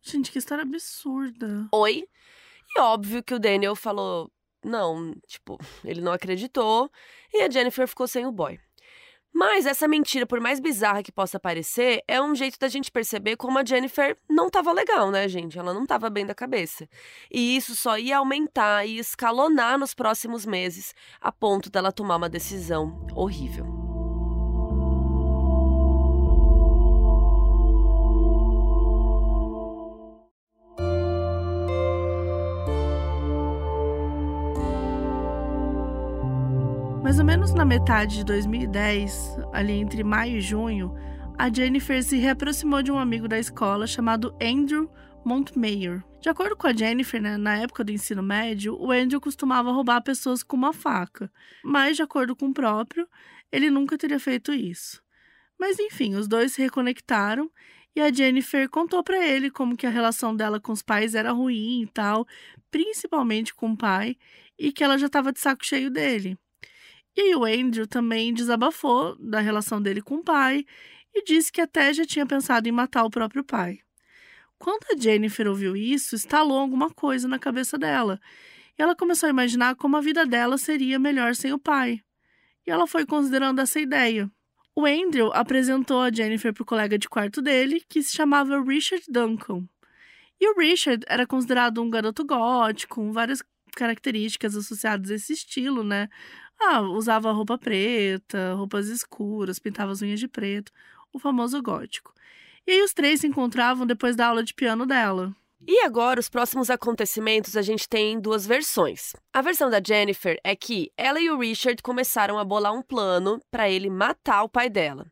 Gente, 0.00 0.32
que 0.32 0.38
história 0.38 0.62
absurda. 0.62 1.68
oi. 1.70 2.08
E 2.74 2.80
óbvio 2.80 3.22
que 3.22 3.34
o 3.34 3.38
Daniel 3.38 3.76
falou 3.76 4.32
não, 4.64 5.14
tipo, 5.26 5.58
ele 5.84 6.00
não 6.00 6.12
acreditou 6.12 6.90
e 7.32 7.42
a 7.42 7.50
Jennifer 7.50 7.86
ficou 7.86 8.08
sem 8.08 8.26
o 8.26 8.32
boy. 8.32 8.58
Mas 9.36 9.66
essa 9.66 9.88
mentira, 9.88 10.24
por 10.24 10.38
mais 10.38 10.60
bizarra 10.60 11.02
que 11.02 11.10
possa 11.10 11.40
parecer, 11.40 12.04
é 12.06 12.22
um 12.22 12.36
jeito 12.36 12.56
da 12.56 12.68
gente 12.68 12.92
perceber 12.92 13.36
como 13.36 13.58
a 13.58 13.64
Jennifer 13.64 14.16
não 14.30 14.46
estava 14.46 14.70
legal, 14.72 15.10
né, 15.10 15.26
gente? 15.28 15.58
Ela 15.58 15.74
não 15.74 15.82
estava 15.82 16.08
bem 16.08 16.24
da 16.24 16.36
cabeça. 16.36 16.88
E 17.32 17.56
isso 17.56 17.74
só 17.74 17.98
ia 17.98 18.18
aumentar 18.18 18.86
e 18.86 18.96
escalonar 18.96 19.76
nos 19.76 19.92
próximos 19.92 20.46
meses, 20.46 20.94
a 21.20 21.32
ponto 21.32 21.68
dela 21.68 21.90
tomar 21.90 22.14
uma 22.14 22.28
decisão 22.28 23.04
horrível. 23.12 23.83
Mais 37.04 37.18
ou 37.18 37.24
menos 37.26 37.52
na 37.52 37.66
metade 37.66 38.16
de 38.16 38.24
2010, 38.24 39.36
ali 39.52 39.74
entre 39.74 40.02
maio 40.02 40.38
e 40.38 40.40
junho, 40.40 40.94
a 41.36 41.52
Jennifer 41.52 42.02
se 42.02 42.16
reaproximou 42.16 42.82
de 42.82 42.90
um 42.90 42.98
amigo 42.98 43.28
da 43.28 43.38
escola 43.38 43.86
chamado 43.86 44.34
Andrew 44.40 44.90
Montmayor. 45.22 46.02
De 46.18 46.30
acordo 46.30 46.56
com 46.56 46.66
a 46.66 46.72
Jennifer, 46.72 47.20
né, 47.20 47.36
na 47.36 47.58
época 47.58 47.84
do 47.84 47.92
ensino 47.92 48.22
médio, 48.22 48.74
o 48.80 48.90
Andrew 48.90 49.20
costumava 49.20 49.70
roubar 49.70 50.00
pessoas 50.00 50.42
com 50.42 50.56
uma 50.56 50.72
faca, 50.72 51.30
mas, 51.62 51.96
de 51.96 52.02
acordo 52.02 52.34
com 52.34 52.46
o 52.46 52.54
próprio, 52.54 53.06
ele 53.52 53.68
nunca 53.68 53.98
teria 53.98 54.18
feito 54.18 54.54
isso. 54.54 55.02
Mas 55.60 55.78
enfim, 55.78 56.14
os 56.14 56.26
dois 56.26 56.54
se 56.54 56.62
reconectaram 56.62 57.50
e 57.94 58.00
a 58.00 58.10
Jennifer 58.10 58.66
contou 58.70 59.04
para 59.04 59.22
ele 59.22 59.50
como 59.50 59.76
que 59.76 59.86
a 59.86 59.90
relação 59.90 60.34
dela 60.34 60.58
com 60.58 60.72
os 60.72 60.80
pais 60.80 61.14
era 61.14 61.32
ruim 61.32 61.82
e 61.82 61.86
tal, 61.86 62.26
principalmente 62.70 63.54
com 63.54 63.72
o 63.72 63.76
pai, 63.76 64.16
e 64.58 64.72
que 64.72 64.82
ela 64.82 64.96
já 64.96 65.04
estava 65.04 65.34
de 65.34 65.38
saco 65.38 65.66
cheio 65.66 65.90
dele. 65.90 66.38
E 67.16 67.20
aí 67.20 67.34
o 67.34 67.44
Andrew 67.44 67.86
também 67.86 68.34
desabafou 68.34 69.16
da 69.18 69.40
relação 69.40 69.80
dele 69.80 70.02
com 70.02 70.16
o 70.16 70.24
pai 70.24 70.64
e 71.14 71.22
disse 71.22 71.52
que 71.52 71.60
até 71.60 71.92
já 71.92 72.04
tinha 72.04 72.26
pensado 72.26 72.68
em 72.68 72.72
matar 72.72 73.04
o 73.04 73.10
próprio 73.10 73.44
pai. 73.44 73.78
Quando 74.58 74.84
a 74.92 74.96
Jennifer 74.96 75.46
ouviu 75.46 75.76
isso, 75.76 76.14
estalou 76.14 76.58
alguma 76.58 76.90
coisa 76.90 77.28
na 77.28 77.38
cabeça 77.38 77.78
dela. 77.78 78.20
E 78.78 78.82
ela 78.82 78.96
começou 78.96 79.26
a 79.28 79.30
imaginar 79.30 79.76
como 79.76 79.96
a 79.96 80.00
vida 80.00 80.26
dela 80.26 80.58
seria 80.58 80.98
melhor 80.98 81.34
sem 81.34 81.52
o 81.52 81.58
pai. 81.58 82.00
E 82.66 82.70
ela 82.70 82.86
foi 82.86 83.06
considerando 83.06 83.60
essa 83.60 83.78
ideia. 83.78 84.28
O 84.74 84.86
Andrew 84.86 85.30
apresentou 85.32 86.00
a 86.00 86.10
Jennifer 86.10 86.52
para 86.52 86.62
o 86.62 86.66
colega 86.66 86.98
de 86.98 87.08
quarto 87.08 87.40
dele, 87.40 87.80
que 87.88 88.02
se 88.02 88.16
chamava 88.16 88.60
Richard 88.60 89.04
Duncan. 89.08 89.68
E 90.40 90.48
o 90.50 90.58
Richard 90.58 91.04
era 91.08 91.26
considerado 91.26 91.80
um 91.80 91.88
garoto 91.88 92.24
gótico, 92.24 92.96
com 92.96 93.12
várias 93.12 93.40
características 93.76 94.56
associadas 94.56 95.10
a 95.10 95.14
esse 95.14 95.32
estilo, 95.32 95.84
né? 95.84 96.08
Ah, 96.60 96.80
usava 96.80 97.32
roupa 97.32 97.58
preta, 97.58 98.54
roupas 98.54 98.88
escuras, 98.88 99.58
pintava 99.58 99.92
as 99.92 100.02
unhas 100.02 100.20
de 100.20 100.28
preto, 100.28 100.72
o 101.12 101.18
famoso 101.18 101.60
gótico. 101.62 102.12
E 102.66 102.72
aí 102.72 102.82
os 102.82 102.94
três 102.94 103.20
se 103.20 103.26
encontravam 103.26 103.86
depois 103.86 104.16
da 104.16 104.26
aula 104.26 104.42
de 104.42 104.54
piano 104.54 104.86
dela. 104.86 105.34
E 105.66 105.80
agora, 105.80 106.20
os 106.20 106.28
próximos 106.28 106.68
acontecimentos, 106.68 107.56
a 107.56 107.62
gente 107.62 107.88
tem 107.88 108.20
duas 108.20 108.46
versões. 108.46 109.14
A 109.32 109.40
versão 109.40 109.70
da 109.70 109.80
Jennifer 109.82 110.38
é 110.44 110.54
que 110.54 110.92
ela 110.96 111.18
e 111.18 111.30
o 111.30 111.38
Richard 111.38 111.82
começaram 111.82 112.38
a 112.38 112.44
bolar 112.44 112.74
um 112.74 112.82
plano 112.82 113.40
para 113.50 113.68
ele 113.68 113.88
matar 113.88 114.42
o 114.42 114.48
pai 114.48 114.68
dela. 114.68 115.06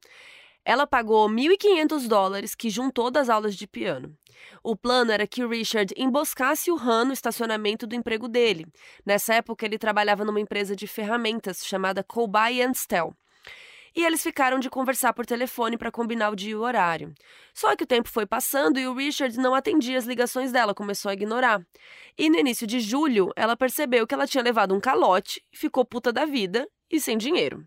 Ela 0.64 0.86
pagou 0.86 1.28
1.500 1.28 2.06
dólares 2.06 2.54
que 2.54 2.68
juntou 2.68 3.10
das 3.10 3.30
aulas 3.30 3.56
de 3.56 3.66
piano. 3.66 4.14
O 4.62 4.76
plano 4.76 5.12
era 5.12 5.26
que 5.26 5.44
o 5.44 5.48
Richard 5.48 5.92
emboscasse 5.96 6.70
o 6.70 6.76
Han 6.76 7.06
no 7.06 7.12
estacionamento 7.12 7.86
do 7.86 7.94
emprego 7.94 8.28
dele. 8.28 8.66
Nessa 9.04 9.34
época, 9.34 9.64
ele 9.64 9.78
trabalhava 9.78 10.24
numa 10.24 10.40
empresa 10.40 10.74
de 10.76 10.86
ferramentas 10.86 11.64
chamada 11.66 12.02
Colby 12.02 12.60
Stell. 12.74 13.14
E 13.94 14.04
eles 14.04 14.22
ficaram 14.22 14.58
de 14.58 14.70
conversar 14.70 15.12
por 15.12 15.26
telefone 15.26 15.76
para 15.76 15.90
combinar 15.90 16.30
o 16.30 16.36
dia 16.36 16.52
e 16.52 16.54
o 16.54 16.62
horário. 16.62 17.12
Só 17.52 17.76
que 17.76 17.84
o 17.84 17.86
tempo 17.86 18.08
foi 18.08 18.24
passando 18.24 18.80
e 18.80 18.86
o 18.86 18.94
Richard 18.94 19.36
não 19.38 19.54
atendia 19.54 19.98
as 19.98 20.06
ligações 20.06 20.50
dela, 20.50 20.74
começou 20.74 21.10
a 21.10 21.12
ignorar. 21.12 21.62
E 22.16 22.30
no 22.30 22.38
início 22.38 22.66
de 22.66 22.80
julho, 22.80 23.30
ela 23.36 23.56
percebeu 23.56 24.06
que 24.06 24.14
ela 24.14 24.26
tinha 24.26 24.42
levado 24.42 24.74
um 24.74 24.80
calote, 24.80 25.44
ficou 25.52 25.84
puta 25.84 26.10
da 26.10 26.24
vida 26.24 26.66
e 26.90 26.98
sem 26.98 27.18
dinheiro. 27.18 27.66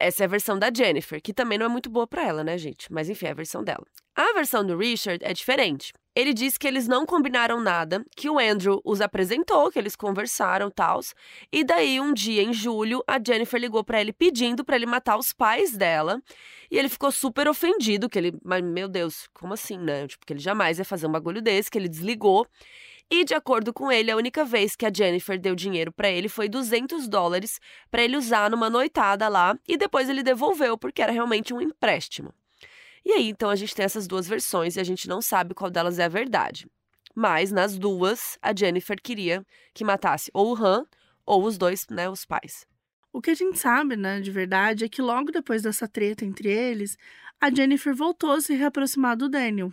Essa 0.00 0.24
é 0.24 0.26
a 0.26 0.28
versão 0.28 0.58
da 0.58 0.70
Jennifer, 0.74 1.20
que 1.20 1.34
também 1.34 1.58
não 1.58 1.66
é 1.66 1.68
muito 1.68 1.90
boa 1.90 2.06
para 2.06 2.24
ela, 2.24 2.44
né, 2.44 2.56
gente? 2.56 2.92
Mas 2.92 3.08
enfim, 3.08 3.26
é 3.26 3.30
a 3.30 3.34
versão 3.34 3.64
dela. 3.64 3.84
A 4.14 4.32
versão 4.32 4.64
do 4.64 4.76
Richard 4.76 5.24
é 5.24 5.32
diferente. 5.32 5.92
Ele 6.14 6.34
disse 6.34 6.58
que 6.58 6.66
eles 6.66 6.88
não 6.88 7.06
combinaram 7.06 7.60
nada, 7.60 8.04
que 8.16 8.28
o 8.28 8.38
Andrew 8.38 8.80
os 8.84 9.00
apresentou, 9.00 9.70
que 9.70 9.78
eles 9.78 9.94
conversaram, 9.94 10.70
tals. 10.70 11.14
E 11.52 11.62
daí 11.62 12.00
um 12.00 12.12
dia 12.12 12.42
em 12.42 12.52
julho, 12.52 13.02
a 13.06 13.20
Jennifer 13.24 13.60
ligou 13.60 13.84
para 13.84 14.00
ele 14.00 14.12
pedindo 14.12 14.64
para 14.64 14.74
ele 14.74 14.86
matar 14.86 15.16
os 15.16 15.32
pais 15.32 15.76
dela. 15.76 16.20
E 16.70 16.76
ele 16.76 16.88
ficou 16.88 17.12
super 17.12 17.46
ofendido, 17.48 18.08
que 18.08 18.18
ele, 18.18 18.32
mas 18.44 18.62
meu 18.64 18.88
Deus, 18.88 19.28
como 19.32 19.54
assim, 19.54 19.78
né? 19.78 20.08
Tipo, 20.08 20.26
que 20.26 20.32
ele 20.32 20.40
jamais 20.40 20.78
ia 20.78 20.84
fazer 20.84 21.06
um 21.06 21.12
bagulho 21.12 21.40
desse, 21.40 21.70
que 21.70 21.78
ele 21.78 21.88
desligou. 21.88 22.46
E, 23.10 23.24
de 23.24 23.32
acordo 23.32 23.72
com 23.72 23.90
ele, 23.90 24.10
a 24.10 24.16
única 24.16 24.44
vez 24.44 24.76
que 24.76 24.84
a 24.84 24.92
Jennifer 24.92 25.40
deu 25.40 25.54
dinheiro 25.54 25.90
para 25.90 26.10
ele 26.10 26.28
foi 26.28 26.48
200 26.48 27.08
dólares 27.08 27.58
para 27.90 28.02
ele 28.02 28.16
usar 28.16 28.50
numa 28.50 28.68
noitada 28.68 29.28
lá 29.28 29.58
e 29.66 29.78
depois 29.78 30.10
ele 30.10 30.22
devolveu 30.22 30.76
porque 30.76 31.00
era 31.00 31.10
realmente 31.12 31.54
um 31.54 31.60
empréstimo. 31.60 32.34
E 33.04 33.12
aí, 33.12 33.28
então, 33.30 33.48
a 33.48 33.56
gente 33.56 33.74
tem 33.74 33.84
essas 33.84 34.06
duas 34.06 34.28
versões 34.28 34.76
e 34.76 34.80
a 34.80 34.84
gente 34.84 35.08
não 35.08 35.22
sabe 35.22 35.54
qual 35.54 35.70
delas 35.70 35.98
é 35.98 36.04
a 36.04 36.08
verdade. 36.08 36.66
Mas, 37.14 37.50
nas 37.50 37.78
duas, 37.78 38.38
a 38.42 38.54
Jennifer 38.54 39.00
queria 39.00 39.44
que 39.72 39.84
matasse 39.84 40.30
ou 40.34 40.52
o 40.52 40.56
Han 40.62 40.86
ou 41.24 41.44
os 41.44 41.56
dois, 41.56 41.86
né, 41.88 42.10
os 42.10 42.26
pais. 42.26 42.66
O 43.10 43.22
que 43.22 43.30
a 43.30 43.34
gente 43.34 43.58
sabe, 43.58 43.96
né, 43.96 44.20
de 44.20 44.30
verdade, 44.30 44.84
é 44.84 44.88
que 44.88 45.00
logo 45.00 45.32
depois 45.32 45.62
dessa 45.62 45.88
treta 45.88 46.24
entre 46.24 46.50
eles, 46.50 46.98
a 47.40 47.50
Jennifer 47.50 47.94
voltou 47.94 48.32
a 48.32 48.40
se 48.40 48.54
reaproximar 48.54 49.16
do 49.16 49.28
Daniel. 49.28 49.72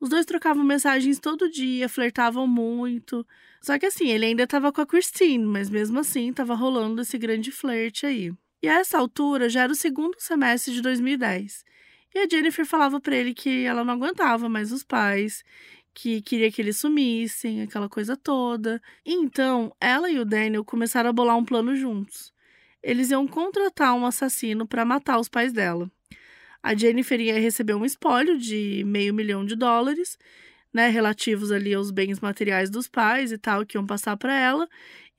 Os 0.00 0.08
dois 0.08 0.24
trocavam 0.24 0.64
mensagens 0.64 1.18
todo 1.18 1.50
dia, 1.50 1.88
flertavam 1.88 2.46
muito. 2.46 3.26
Só 3.60 3.78
que 3.78 3.84
assim, 3.84 4.08
ele 4.08 4.24
ainda 4.24 4.44
estava 4.44 4.72
com 4.72 4.80
a 4.80 4.86
Christine, 4.86 5.44
mas 5.44 5.68
mesmo 5.68 6.00
assim 6.00 6.30
estava 6.30 6.54
rolando 6.54 7.02
esse 7.02 7.18
grande 7.18 7.52
flerte 7.52 8.06
aí. 8.06 8.32
E 8.62 8.68
a 8.68 8.78
essa 8.78 8.98
altura 8.98 9.50
já 9.50 9.62
era 9.62 9.72
o 9.72 9.76
segundo 9.76 10.18
semestre 10.18 10.72
de 10.72 10.80
2010. 10.80 11.64
E 12.14 12.18
a 12.18 12.26
Jennifer 12.28 12.64
falava 12.64 12.98
para 12.98 13.14
ele 13.14 13.34
que 13.34 13.64
ela 13.64 13.84
não 13.84 13.94
aguentava 13.94 14.48
mais 14.48 14.72
os 14.72 14.82
pais, 14.82 15.44
que 15.94 16.22
queria 16.22 16.50
que 16.50 16.62
eles 16.62 16.78
sumissem, 16.78 17.62
aquela 17.62 17.88
coisa 17.88 18.16
toda. 18.16 18.80
E 19.04 19.12
então, 19.12 19.74
ela 19.78 20.10
e 20.10 20.18
o 20.18 20.24
Daniel 20.24 20.64
começaram 20.64 21.10
a 21.10 21.12
bolar 21.12 21.36
um 21.36 21.44
plano 21.44 21.76
juntos. 21.76 22.32
Eles 22.82 23.10
iam 23.10 23.28
contratar 23.28 23.94
um 23.94 24.06
assassino 24.06 24.66
para 24.66 24.84
matar 24.84 25.18
os 25.20 25.28
pais 25.28 25.52
dela. 25.52 25.90
A 26.62 26.74
Jennifer 26.74 27.20
ia 27.20 27.40
receber 27.40 27.74
um 27.74 27.84
espólio 27.84 28.38
de 28.38 28.84
meio 28.86 29.14
milhão 29.14 29.44
de 29.44 29.56
dólares, 29.56 30.18
né, 30.72 30.88
relativos 30.88 31.50
ali 31.50 31.74
aos 31.74 31.90
bens 31.90 32.20
materiais 32.20 32.70
dos 32.70 32.86
pais 32.86 33.32
e 33.32 33.38
tal, 33.38 33.66
que 33.66 33.76
iam 33.76 33.86
passar 33.86 34.16
para 34.16 34.38
ela, 34.38 34.68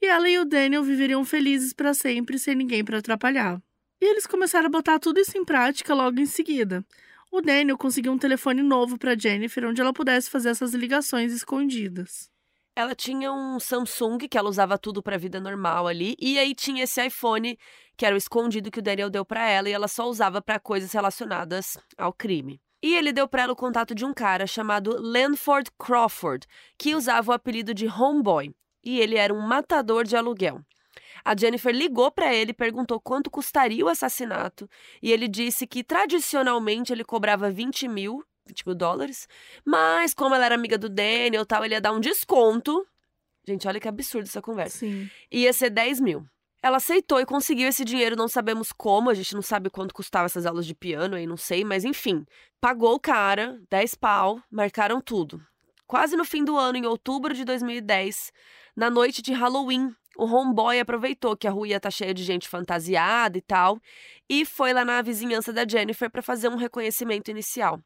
e 0.01 0.05
ela 0.05 0.29
e 0.29 0.39
o 0.39 0.45
Daniel 0.45 0.83
viveriam 0.83 1.23
felizes 1.25 1.73
para 1.73 1.93
sempre, 1.93 2.39
sem 2.39 2.55
ninguém 2.55 2.83
para 2.83 2.99
atrapalhar. 2.99 3.61
E 4.01 4.05
eles 4.05 4.25
começaram 4.25 4.67
a 4.67 4.71
botar 4.71 4.99
tudo 4.99 5.19
isso 5.19 5.37
em 5.37 5.45
prática 5.45 5.93
logo 5.93 6.19
em 6.19 6.25
seguida. 6.25 6.85
O 7.31 7.41
Daniel 7.41 7.77
conseguiu 7.77 8.11
um 8.11 8.17
telefone 8.17 8.63
novo 8.63 8.97
para 8.97 9.17
Jennifer, 9.17 9.65
onde 9.65 9.81
ela 9.81 9.93
pudesse 9.93 10.29
fazer 10.29 10.49
essas 10.49 10.73
ligações 10.73 11.31
escondidas. 11.33 12.30
Ela 12.75 12.95
tinha 12.95 13.31
um 13.33 13.59
Samsung 13.59 14.17
que 14.29 14.37
ela 14.37 14.49
usava 14.49 14.77
tudo 14.77 15.03
para 15.03 15.17
vida 15.17 15.41
normal 15.41 15.87
ali, 15.87 16.15
e 16.17 16.39
aí 16.39 16.55
tinha 16.55 16.83
esse 16.83 17.05
iPhone 17.05 17.57
que 17.97 18.05
era 18.05 18.15
o 18.15 18.17
escondido 18.17 18.71
que 18.71 18.79
o 18.79 18.81
Daniel 18.81 19.09
deu 19.09 19.25
para 19.25 19.47
ela 19.47 19.69
e 19.69 19.73
ela 19.73 19.87
só 19.87 20.07
usava 20.07 20.41
para 20.41 20.59
coisas 20.59 20.91
relacionadas 20.91 21.77
ao 21.97 22.13
crime. 22.13 22.61
E 22.81 22.95
ele 22.95 23.11
deu 23.11 23.27
para 23.27 23.43
ela 23.43 23.53
o 23.53 23.55
contato 23.55 23.93
de 23.93 24.05
um 24.05 24.13
cara 24.13 24.47
chamado 24.47 24.95
Lanford 24.99 25.69
Crawford, 25.77 26.47
que 26.77 26.95
usava 26.95 27.31
o 27.31 27.35
apelido 27.35 27.73
de 27.73 27.87
Homeboy, 27.87 28.55
e 28.83 28.99
ele 28.99 29.17
era 29.17 29.33
um 29.33 29.41
matador 29.41 30.03
de 30.03 30.15
aluguel. 30.15 30.61
A 31.23 31.35
Jennifer 31.37 31.75
ligou 31.75 32.09
para 32.09 32.33
ele 32.33 32.53
perguntou 32.53 32.99
quanto 32.99 33.29
custaria 33.29 33.85
o 33.85 33.89
assassinato, 33.89 34.67
e 35.01 35.11
ele 35.11 35.27
disse 35.27 35.67
que 35.67 35.83
tradicionalmente 35.83 36.91
ele 36.91 37.03
cobrava 37.03 37.51
20 37.51 37.87
mil, 37.87 38.23
20 38.51 38.67
mil 38.67 38.75
dólares, 38.75 39.27
mas 39.65 40.13
como 40.13 40.35
ela 40.35 40.45
era 40.45 40.55
amiga 40.55 40.77
do 40.77 40.89
Daniel 40.89 41.45
tal, 41.45 41.65
ele 41.65 41.73
ia 41.73 41.81
dar 41.81 41.91
um 41.91 41.99
desconto. 41.99 42.85
Gente, 43.47 43.67
olha 43.67 43.79
que 43.79 43.87
absurdo 43.87 44.25
essa 44.25 44.41
conversa. 44.41 44.79
Sim. 44.79 45.09
Ia 45.31 45.51
ser 45.51 45.69
10 45.69 45.99
mil. 45.99 46.25
Ela 46.61 46.77
aceitou 46.77 47.19
e 47.19 47.25
conseguiu 47.25 47.67
esse 47.67 47.83
dinheiro, 47.83 48.15
não 48.15 48.27
sabemos 48.27 48.71
como, 48.71 49.09
a 49.09 49.15
gente 49.15 49.33
não 49.33 49.41
sabe 49.41 49.69
quanto 49.69 49.95
custava 49.95 50.27
essas 50.27 50.45
aulas 50.45 50.65
de 50.65 50.75
piano 50.75 51.15
aí, 51.15 51.25
não 51.25 51.37
sei, 51.37 51.63
mas 51.63 51.83
enfim. 51.83 52.23
Pagou 52.59 52.93
o 52.93 52.99
cara, 52.99 53.59
10 53.69 53.95
pau, 53.95 54.39
marcaram 54.51 55.01
tudo. 55.01 55.41
Quase 55.87 56.15
no 56.15 56.23
fim 56.23 56.43
do 56.43 56.55
ano, 56.55 56.77
em 56.77 56.85
outubro 56.85 57.33
de 57.33 57.43
2010, 57.43 58.31
na 58.75 58.91
noite 58.91 59.23
de 59.23 59.33
Halloween, 59.33 59.93
o 60.21 60.25
homeboy 60.25 60.79
aproveitou 60.79 61.35
que 61.35 61.47
a 61.47 61.51
rua 61.51 61.67
ia 61.67 61.77
estar 61.77 61.87
tá 61.87 61.91
cheia 61.91 62.13
de 62.13 62.23
gente 62.23 62.47
fantasiada 62.47 63.39
e 63.39 63.41
tal, 63.41 63.81
e 64.29 64.45
foi 64.45 64.71
lá 64.71 64.85
na 64.85 65.01
vizinhança 65.01 65.51
da 65.51 65.67
Jennifer 65.67 66.11
para 66.11 66.21
fazer 66.21 66.47
um 66.47 66.55
reconhecimento 66.55 67.31
inicial. 67.31 67.81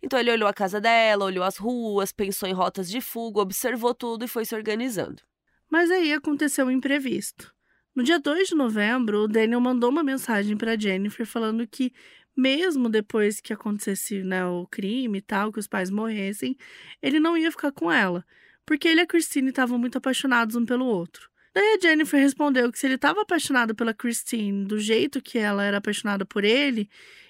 Então 0.00 0.16
ele 0.16 0.30
olhou 0.30 0.48
a 0.48 0.54
casa 0.54 0.80
dela, 0.80 1.24
olhou 1.24 1.42
as 1.42 1.56
ruas, 1.56 2.12
pensou 2.12 2.48
em 2.48 2.52
rotas 2.52 2.88
de 2.88 3.00
fuga, 3.00 3.40
observou 3.40 3.92
tudo 3.92 4.24
e 4.24 4.28
foi 4.28 4.44
se 4.44 4.54
organizando. 4.54 5.20
Mas 5.68 5.90
aí 5.90 6.12
aconteceu 6.12 6.66
um 6.66 6.70
imprevisto. 6.70 7.52
No 7.92 8.04
dia 8.04 8.20
2 8.20 8.50
de 8.50 8.54
novembro, 8.54 9.24
o 9.24 9.28
Daniel 9.28 9.60
mandou 9.60 9.90
uma 9.90 10.04
mensagem 10.04 10.56
para 10.56 10.78
Jennifer 10.78 11.26
falando 11.26 11.66
que 11.66 11.92
mesmo 12.36 12.88
depois 12.88 13.40
que 13.40 13.52
acontecesse 13.52 14.22
né, 14.22 14.46
o 14.46 14.64
crime 14.70 15.18
e 15.18 15.22
tal, 15.22 15.52
que 15.52 15.58
os 15.58 15.66
pais 15.66 15.90
morressem, 15.90 16.56
ele 17.02 17.18
não 17.18 17.36
ia 17.36 17.50
ficar 17.50 17.72
com 17.72 17.90
ela, 17.90 18.24
porque 18.64 18.86
ele 18.86 19.00
e 19.00 19.02
a 19.02 19.06
Christine 19.08 19.48
estavam 19.48 19.76
muito 19.76 19.98
apaixonados 19.98 20.54
um 20.54 20.64
pelo 20.64 20.86
outro. 20.86 21.29
Daí 21.52 21.74
a 21.76 21.80
Jennifer 21.80 22.20
respondeu 22.20 22.70
que 22.70 22.78
se 22.78 22.86
ele 22.86 22.94
estava 22.94 23.22
apaixonado 23.22 23.74
pela 23.74 23.92
Christine 23.92 24.64
do 24.64 24.78
jeito 24.78 25.20
que 25.20 25.36
ela 25.38 25.64
era 25.64 25.78
apaixonada 25.78 26.24
por 26.24 26.44
ele, 26.44 26.88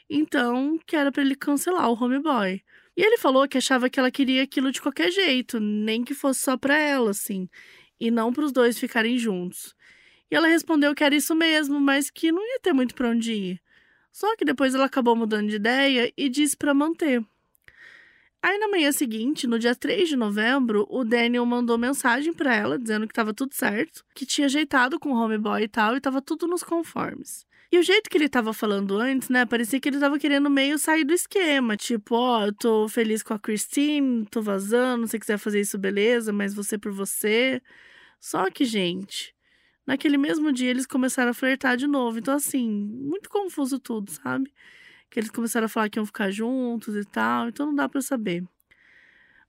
então 0.08 0.78
que 0.86 0.94
era 0.94 1.10
para 1.10 1.22
ele 1.22 1.34
cancelar 1.34 1.90
o 1.90 1.94
homeboy. 1.94 2.62
E 2.96 3.02
ele 3.02 3.16
falou 3.16 3.48
que 3.48 3.56
achava 3.56 3.88
que 3.88 3.98
ela 3.98 4.10
queria 4.10 4.42
aquilo 4.42 4.70
de 4.70 4.82
qualquer 4.82 5.10
jeito, 5.10 5.58
nem 5.58 6.04
que 6.04 6.12
fosse 6.12 6.40
só 6.40 6.56
para 6.56 6.76
ela, 6.76 7.10
assim, 7.10 7.48
e 7.98 8.10
não 8.10 8.32
para 8.32 8.44
os 8.44 8.52
dois 8.52 8.78
ficarem 8.78 9.16
juntos. 9.16 9.74
E 10.30 10.34
ela 10.34 10.48
respondeu 10.48 10.94
que 10.94 11.02
era 11.02 11.14
isso 11.14 11.34
mesmo, 11.34 11.80
mas 11.80 12.10
que 12.10 12.30
não 12.30 12.42
ia 12.46 12.60
ter 12.60 12.72
muito 12.72 12.94
para 12.94 13.08
onde 13.08 13.32
ir. 13.32 13.62
Só 14.12 14.36
que 14.36 14.44
depois 14.44 14.74
ela 14.74 14.84
acabou 14.84 15.16
mudando 15.16 15.48
de 15.48 15.56
ideia 15.56 16.12
e 16.16 16.28
disse 16.28 16.56
para 16.56 16.74
manter. 16.74 17.24
Aí 18.42 18.58
na 18.58 18.68
manhã 18.68 18.90
seguinte, 18.90 19.46
no 19.46 19.58
dia 19.58 19.74
3 19.74 20.08
de 20.08 20.16
novembro, 20.16 20.86
o 20.88 21.04
Daniel 21.04 21.44
mandou 21.44 21.76
mensagem 21.76 22.32
para 22.32 22.54
ela 22.54 22.78
dizendo 22.78 23.06
que 23.06 23.12
estava 23.12 23.34
tudo 23.34 23.54
certo, 23.54 24.04
que 24.14 24.24
tinha 24.24 24.46
ajeitado 24.46 24.98
com 24.98 25.10
o 25.10 25.16
homeboy 25.16 25.62
e 25.62 25.68
tal, 25.68 25.94
e 25.94 25.98
estava 25.98 26.22
tudo 26.22 26.46
nos 26.46 26.62
conformes. 26.62 27.46
E 27.70 27.78
o 27.78 27.82
jeito 27.82 28.08
que 28.08 28.16
ele 28.16 28.24
estava 28.24 28.52
falando 28.52 28.98
antes, 28.98 29.28
né, 29.28 29.44
parecia 29.46 29.78
que 29.78 29.88
ele 29.88 29.96
estava 29.96 30.18
querendo 30.18 30.50
meio 30.50 30.78
sair 30.78 31.04
do 31.04 31.12
esquema, 31.12 31.76
tipo, 31.76 32.16
ó, 32.16 32.40
oh, 32.40 32.46
eu 32.46 32.52
tô 32.54 32.88
feliz 32.88 33.22
com 33.22 33.34
a 33.34 33.38
Christine, 33.38 34.26
tô 34.26 34.42
vazando, 34.42 35.06
se 35.06 35.18
quiser 35.18 35.38
fazer 35.38 35.60
isso, 35.60 35.78
beleza, 35.78 36.32
mas 36.32 36.54
você 36.54 36.78
por 36.78 36.92
você. 36.92 37.62
Só 38.18 38.50
que, 38.50 38.64
gente, 38.64 39.34
Naquele 39.90 40.16
mesmo 40.16 40.52
dia, 40.52 40.70
eles 40.70 40.86
começaram 40.86 41.32
a 41.32 41.34
flertar 41.34 41.76
de 41.76 41.86
novo. 41.88 42.16
Então, 42.16 42.34
assim, 42.34 42.70
muito 42.70 43.28
confuso 43.28 43.76
tudo, 43.80 44.08
sabe? 44.08 44.52
Que 45.10 45.20
eles 45.20 45.30
começaram 45.30 45.66
a 45.66 45.68
falar 45.68 45.88
que 45.90 45.98
iam 45.98 46.06
ficar 46.06 46.30
juntos 46.30 46.94
e 46.96 47.04
tal. 47.04 47.48
Então, 47.48 47.66
não 47.66 47.74
dá 47.74 47.88
para 47.88 48.00
saber. 48.00 48.44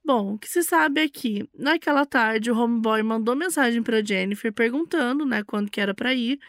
Bom, 0.03 0.33
o 0.33 0.39
que 0.39 0.49
se 0.49 0.63
sabe 0.63 1.01
é 1.01 1.07
que, 1.07 1.47
naquela 1.53 2.05
tarde, 2.05 2.49
o 2.49 2.57
homeboy 2.57 3.03
mandou 3.03 3.35
mensagem 3.35 3.83
para 3.83 4.03
Jennifer 4.03 4.51
perguntando, 4.51 5.25
né, 5.25 5.43
quando 5.43 5.69
que 5.69 5.79
era 5.79 5.93
para 5.93 6.13
ir. 6.13 6.39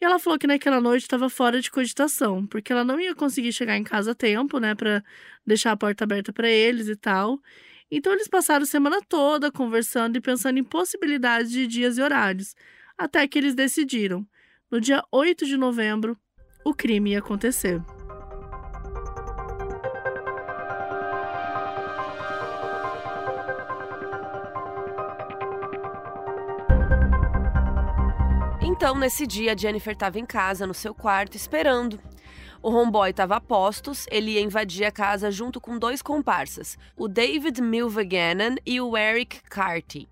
E 0.00 0.04
ela 0.04 0.18
falou 0.18 0.38
que 0.38 0.46
naquela 0.46 0.80
noite 0.80 1.02
estava 1.02 1.28
fora 1.28 1.60
de 1.60 1.70
cogitação, 1.70 2.46
porque 2.46 2.72
ela 2.72 2.84
não 2.84 3.00
ia 3.00 3.14
conseguir 3.14 3.52
chegar 3.52 3.76
em 3.76 3.82
casa 3.82 4.12
a 4.12 4.14
tempo, 4.14 4.58
né, 4.60 4.74
para 4.74 5.02
deixar 5.44 5.72
a 5.72 5.76
porta 5.76 6.04
aberta 6.04 6.32
para 6.32 6.48
eles 6.48 6.88
e 6.88 6.96
tal. 6.96 7.40
Então 7.90 8.12
eles 8.12 8.28
passaram 8.28 8.62
a 8.62 8.66
semana 8.66 9.00
toda 9.08 9.50
conversando 9.50 10.16
e 10.16 10.20
pensando 10.20 10.58
em 10.58 10.64
possibilidades 10.64 11.50
de 11.50 11.66
dias 11.66 11.98
e 11.98 12.02
horários 12.02 12.54
até 12.96 13.26
que 13.26 13.38
eles 13.38 13.54
decidiram, 13.54 14.26
no 14.70 14.80
dia 14.80 15.02
8 15.10 15.46
de 15.46 15.56
novembro, 15.56 16.16
o 16.64 16.72
crime 16.72 17.10
ia 17.10 17.18
acontecer. 17.18 17.80
Então, 28.84 28.98
nesse 28.98 29.26
dia, 29.26 29.56
Jennifer 29.56 29.94
estava 29.94 30.18
em 30.18 30.26
casa, 30.26 30.66
no 30.66 30.74
seu 30.74 30.94
quarto, 30.94 31.38
esperando. 31.38 31.98
O 32.62 32.70
homeboy 32.70 33.08
estava 33.08 33.36
a 33.36 33.40
postos, 33.40 34.06
ele 34.10 34.32
ia 34.32 34.42
invadir 34.42 34.84
a 34.84 34.92
casa 34.92 35.30
junto 35.30 35.58
com 35.58 35.78
dois 35.78 36.02
comparsas, 36.02 36.76
o 36.94 37.08
David 37.08 37.62
Milvegannon 37.62 38.56
e 38.66 38.82
o 38.82 38.94
Eric 38.94 39.40
Carty. 39.48 40.06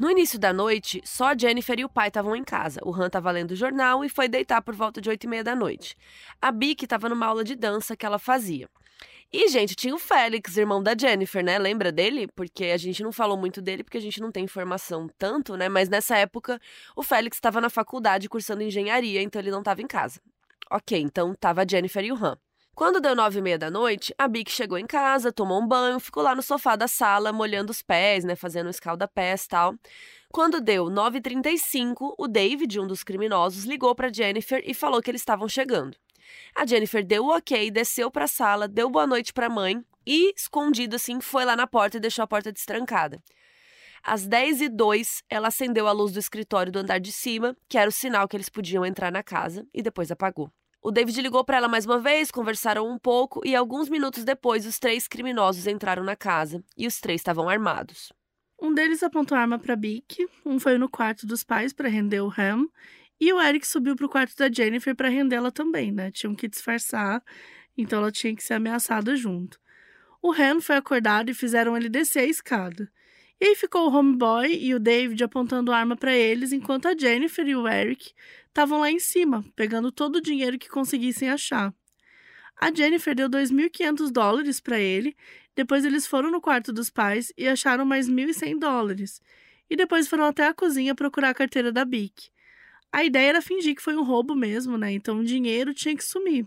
No 0.00 0.10
início 0.10 0.38
da 0.38 0.54
noite, 0.54 1.02
só 1.04 1.36
Jennifer 1.36 1.78
e 1.78 1.84
o 1.84 1.88
pai 1.90 2.08
estavam 2.08 2.34
em 2.34 2.42
casa. 2.42 2.80
O 2.82 2.94
Han 2.94 3.08
estava 3.08 3.30
lendo 3.30 3.50
o 3.50 3.56
jornal 3.56 4.02
e 4.02 4.08
foi 4.08 4.26
deitar 4.26 4.62
por 4.62 4.74
volta 4.74 5.02
de 5.02 5.10
oito 5.10 5.24
e 5.24 5.28
meia 5.28 5.44
da 5.44 5.54
noite. 5.54 5.94
A 6.40 6.50
Bic 6.50 6.84
estava 6.84 7.10
numa 7.10 7.26
aula 7.26 7.44
de 7.44 7.54
dança 7.54 7.94
que 7.94 8.06
ela 8.06 8.18
fazia. 8.18 8.70
E, 9.30 9.46
gente, 9.48 9.74
tinha 9.74 9.94
o 9.94 9.98
Félix, 9.98 10.56
irmão 10.56 10.82
da 10.82 10.94
Jennifer, 10.98 11.44
né? 11.44 11.58
Lembra 11.58 11.92
dele? 11.92 12.26
Porque 12.28 12.66
a 12.66 12.78
gente 12.78 13.02
não 13.02 13.12
falou 13.12 13.36
muito 13.36 13.60
dele, 13.60 13.84
porque 13.84 13.98
a 13.98 14.00
gente 14.00 14.22
não 14.22 14.32
tem 14.32 14.44
informação 14.44 15.06
tanto, 15.18 15.54
né? 15.54 15.68
Mas 15.68 15.90
nessa 15.90 16.16
época, 16.16 16.58
o 16.96 17.02
Félix 17.02 17.36
estava 17.36 17.60
na 17.60 17.68
faculdade 17.68 18.26
cursando 18.26 18.62
engenharia, 18.62 19.20
então 19.20 19.40
ele 19.40 19.50
não 19.50 19.58
estava 19.58 19.82
em 19.82 19.86
casa. 19.86 20.18
Ok, 20.70 20.98
então 20.98 21.34
tava 21.34 21.62
a 21.62 21.66
Jennifer 21.68 22.02
e 22.02 22.10
o 22.10 22.14
Han. 22.14 22.38
Quando 22.74 23.00
deu 23.00 23.14
nove 23.14 23.40
e 23.40 23.42
meia 23.42 23.58
da 23.58 23.70
noite, 23.70 24.14
a 24.16 24.26
Bic 24.28 24.50
chegou 24.50 24.78
em 24.78 24.86
casa, 24.86 25.32
tomou 25.32 25.60
um 25.60 25.66
banho, 25.66 25.98
ficou 26.00 26.22
lá 26.22 26.34
no 26.34 26.42
sofá 26.42 26.76
da 26.76 26.88
sala, 26.88 27.32
molhando 27.32 27.70
os 27.70 27.82
pés, 27.82 28.24
né, 28.24 28.36
fazendo 28.36 28.70
escalda-pés 28.70 29.44
e 29.44 29.48
tal. 29.48 29.74
Quando 30.32 30.60
deu 30.60 30.86
9h35, 30.86 32.14
o 32.16 32.28
David, 32.28 32.78
um 32.80 32.86
dos 32.86 33.02
criminosos, 33.02 33.64
ligou 33.64 33.94
para 33.94 34.12
Jennifer 34.12 34.62
e 34.64 34.72
falou 34.72 35.02
que 35.02 35.10
eles 35.10 35.20
estavam 35.20 35.48
chegando. 35.48 35.96
A 36.54 36.66
Jennifer 36.66 37.04
deu 37.04 37.24
o 37.24 37.36
ok, 37.36 37.70
desceu 37.70 38.10
para 38.10 38.24
a 38.24 38.28
sala, 38.28 38.68
deu 38.68 38.90
boa 38.90 39.06
noite 39.06 39.32
para 39.32 39.46
a 39.46 39.50
mãe 39.50 39.84
e, 40.06 40.32
escondido 40.34 40.96
assim, 40.96 41.20
foi 41.20 41.44
lá 41.44 41.54
na 41.54 41.66
porta 41.66 41.96
e 41.96 42.00
deixou 42.00 42.22
a 42.22 42.26
porta 42.26 42.52
destrancada. 42.52 43.22
Às 44.02 44.26
10h02, 44.26 45.22
ela 45.28 45.48
acendeu 45.48 45.86
a 45.86 45.92
luz 45.92 46.12
do 46.12 46.18
escritório 46.18 46.72
do 46.72 46.78
andar 46.78 46.98
de 46.98 47.12
cima, 47.12 47.56
que 47.68 47.76
era 47.76 47.88
o 47.88 47.92
sinal 47.92 48.26
que 48.26 48.36
eles 48.36 48.48
podiam 48.48 48.86
entrar 48.86 49.12
na 49.12 49.22
casa, 49.22 49.66
e 49.74 49.82
depois 49.82 50.10
apagou. 50.10 50.50
O 50.80 50.90
David 50.90 51.20
ligou 51.20 51.44
para 51.44 51.56
ela 51.56 51.68
mais 51.68 51.84
uma 51.84 51.98
vez, 51.98 52.30
conversaram 52.30 52.88
um 52.88 52.98
pouco 52.98 53.40
e 53.44 53.54
alguns 53.54 53.88
minutos 53.88 54.24
depois 54.24 54.64
os 54.64 54.78
três 54.78 55.08
criminosos 55.08 55.66
entraram 55.66 56.04
na 56.04 56.14
casa 56.14 56.62
e 56.76 56.86
os 56.86 57.00
três 57.00 57.20
estavam 57.20 57.48
armados. 57.48 58.12
Um 58.60 58.72
deles 58.72 59.02
apontou 59.02 59.36
a 59.36 59.40
arma 59.40 59.58
para 59.58 59.76
Bick, 59.76 60.26
um 60.46 60.58
foi 60.58 60.78
no 60.78 60.88
quarto 60.88 61.26
dos 61.26 61.42
pais 61.44 61.72
para 61.72 61.88
render 61.88 62.20
o 62.20 62.32
Ham 62.36 62.66
e 63.20 63.32
o 63.32 63.40
Eric 63.40 63.66
subiu 63.66 63.96
para 63.96 64.06
o 64.06 64.08
quarto 64.08 64.36
da 64.36 64.50
Jennifer 64.50 64.94
para 64.94 65.08
rendê-la 65.08 65.50
também, 65.50 65.90
né? 65.90 66.10
Tinham 66.10 66.34
que 66.34 66.48
disfarçar, 66.48 67.22
então 67.76 67.98
ela 67.98 68.12
tinha 68.12 68.34
que 68.34 68.42
ser 68.42 68.54
ameaçada 68.54 69.16
junto. 69.16 69.58
O 70.22 70.32
Ham 70.32 70.60
foi 70.60 70.76
acordado 70.76 71.30
e 71.30 71.34
fizeram 71.34 71.76
ele 71.76 71.88
descer 71.88 72.20
a 72.20 72.26
escada. 72.26 72.90
E 73.40 73.46
aí 73.46 73.54
ficou 73.54 73.88
o 73.88 73.94
homeboy 73.94 74.52
e 74.52 74.74
o 74.74 74.80
David 74.80 75.22
apontando 75.22 75.72
arma 75.72 75.96
para 75.96 76.12
eles, 76.12 76.52
enquanto 76.52 76.86
a 76.86 76.96
Jennifer 76.96 77.46
e 77.46 77.54
o 77.54 77.68
Eric 77.68 78.12
estavam 78.48 78.80
lá 78.80 78.90
em 78.90 78.98
cima, 78.98 79.44
pegando 79.54 79.92
todo 79.92 80.16
o 80.16 80.20
dinheiro 80.20 80.58
que 80.58 80.68
conseguissem 80.68 81.30
achar. 81.30 81.72
A 82.60 82.74
Jennifer 82.74 83.14
deu 83.14 83.28
2.500 83.28 84.10
dólares 84.10 84.60
para 84.60 84.80
ele, 84.80 85.16
depois 85.54 85.84
eles 85.84 86.06
foram 86.06 86.30
no 86.30 86.40
quarto 86.40 86.72
dos 86.72 86.90
pais 86.90 87.32
e 87.38 87.46
acharam 87.46 87.84
mais 87.84 88.08
1.100 88.08 88.58
dólares, 88.58 89.22
e 89.70 89.76
depois 89.76 90.08
foram 90.08 90.24
até 90.24 90.48
a 90.48 90.54
cozinha 90.54 90.94
procurar 90.94 91.28
a 91.28 91.34
carteira 91.34 91.70
da 91.70 91.84
Bic. 91.84 92.30
A 92.92 93.04
ideia 93.04 93.28
era 93.28 93.42
fingir 93.42 93.74
que 93.74 93.82
foi 93.82 93.96
um 93.96 94.02
roubo 94.02 94.34
mesmo, 94.34 94.78
né? 94.78 94.92
Então 94.92 95.20
o 95.20 95.24
dinheiro 95.24 95.74
tinha 95.74 95.96
que 95.96 96.04
sumir. 96.04 96.46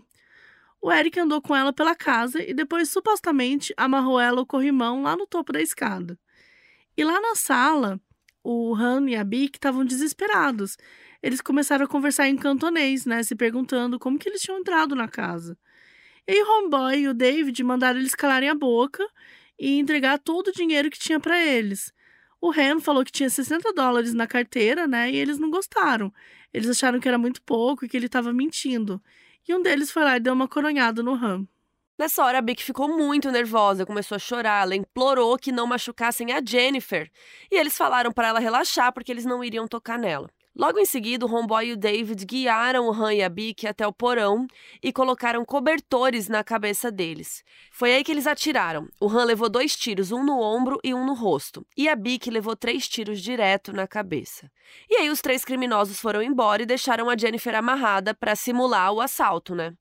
O 0.80 0.90
Eric 0.90 1.18
andou 1.20 1.40
com 1.40 1.54
ela 1.54 1.72
pela 1.72 1.94
casa 1.94 2.42
e 2.42 2.52
depois 2.52 2.90
supostamente 2.90 3.72
amarrou 3.76 4.18
ela 4.18 4.40
ao 4.40 4.46
corrimão 4.46 5.02
lá 5.02 5.16
no 5.16 5.26
topo 5.26 5.52
da 5.52 5.60
escada. 5.60 6.18
E 6.96 7.04
lá 7.04 7.20
na 7.20 7.36
sala, 7.36 8.00
o 8.42 8.74
Han 8.74 9.08
e 9.08 9.16
a 9.16 9.22
Bic 9.22 9.56
estavam 9.56 9.84
desesperados. 9.84 10.76
Eles 11.22 11.40
começaram 11.40 11.84
a 11.84 11.88
conversar 11.88 12.28
em 12.28 12.36
cantonês, 12.36 13.06
né? 13.06 13.22
Se 13.22 13.36
perguntando 13.36 13.98
como 13.98 14.18
que 14.18 14.28
eles 14.28 14.42
tinham 14.42 14.58
entrado 14.58 14.96
na 14.96 15.06
casa. 15.06 15.56
E 16.26 16.42
o 16.42 16.58
Homeboy 16.58 17.00
e 17.00 17.08
o 17.08 17.14
David 17.14 17.62
mandaram 17.62 18.00
eles 18.00 18.14
calarem 18.14 18.48
a 18.48 18.54
boca 18.54 19.06
e 19.58 19.78
entregar 19.78 20.18
todo 20.18 20.48
o 20.48 20.52
dinheiro 20.52 20.90
que 20.90 20.98
tinha 20.98 21.20
para 21.20 21.40
eles. 21.40 21.92
O 22.42 22.50
Han 22.50 22.80
falou 22.80 23.04
que 23.04 23.12
tinha 23.12 23.30
60 23.30 23.72
dólares 23.72 24.12
na 24.12 24.26
carteira, 24.26 24.88
né? 24.88 25.08
E 25.08 25.16
eles 25.16 25.38
não 25.38 25.48
gostaram. 25.48 26.12
Eles 26.52 26.68
acharam 26.68 26.98
que 26.98 27.06
era 27.06 27.16
muito 27.16 27.40
pouco 27.40 27.84
e 27.84 27.88
que 27.88 27.96
ele 27.96 28.06
estava 28.06 28.32
mentindo. 28.32 29.00
E 29.48 29.54
um 29.54 29.62
deles 29.62 29.92
foi 29.92 30.02
lá 30.02 30.16
e 30.16 30.20
deu 30.20 30.34
uma 30.34 30.48
coronhada 30.48 31.04
no 31.04 31.14
Han. 31.14 31.46
Nessa 31.96 32.24
hora, 32.24 32.38
a 32.38 32.42
Bic 32.42 32.60
ficou 32.60 32.88
muito 32.88 33.30
nervosa, 33.30 33.86
começou 33.86 34.16
a 34.16 34.18
chorar. 34.18 34.64
Ela 34.64 34.74
implorou 34.74 35.38
que 35.38 35.52
não 35.52 35.68
machucassem 35.68 36.32
a 36.32 36.42
Jennifer. 36.44 37.08
E 37.48 37.54
eles 37.54 37.76
falaram 37.76 38.10
para 38.10 38.26
ela 38.26 38.40
relaxar 38.40 38.92
porque 38.92 39.12
eles 39.12 39.24
não 39.24 39.44
iriam 39.44 39.68
tocar 39.68 39.96
nela. 39.96 40.28
Logo 40.54 40.78
em 40.78 40.84
seguida, 40.84 41.24
o 41.24 41.34
homeboy 41.34 41.68
e 41.68 41.72
o 41.72 41.76
David 41.76 42.26
guiaram 42.26 42.86
o 42.86 42.92
Han 42.92 43.14
e 43.14 43.22
a 43.22 43.28
Bic 43.28 43.66
até 43.66 43.86
o 43.86 43.92
porão 43.92 44.46
e 44.82 44.92
colocaram 44.92 45.44
cobertores 45.46 46.28
na 46.28 46.44
cabeça 46.44 46.92
deles. 46.92 47.42
Foi 47.70 47.94
aí 47.94 48.04
que 48.04 48.12
eles 48.12 48.26
atiraram. 48.26 48.86
O 49.00 49.08
Han 49.08 49.24
levou 49.24 49.48
dois 49.48 49.74
tiros, 49.74 50.12
um 50.12 50.22
no 50.22 50.38
ombro 50.38 50.78
e 50.84 50.92
um 50.92 51.06
no 51.06 51.14
rosto. 51.14 51.66
E 51.74 51.88
a 51.88 51.96
Bic 51.96 52.30
levou 52.30 52.54
três 52.54 52.86
tiros 52.86 53.22
direto 53.22 53.72
na 53.72 53.86
cabeça. 53.86 54.50
E 54.90 54.96
aí 54.96 55.08
os 55.08 55.22
três 55.22 55.42
criminosos 55.42 55.98
foram 55.98 56.22
embora 56.22 56.62
e 56.62 56.66
deixaram 56.66 57.08
a 57.08 57.16
Jennifer 57.16 57.54
amarrada 57.54 58.14
para 58.14 58.36
simular 58.36 58.92
o 58.92 59.00
assalto, 59.00 59.54
né? 59.54 59.74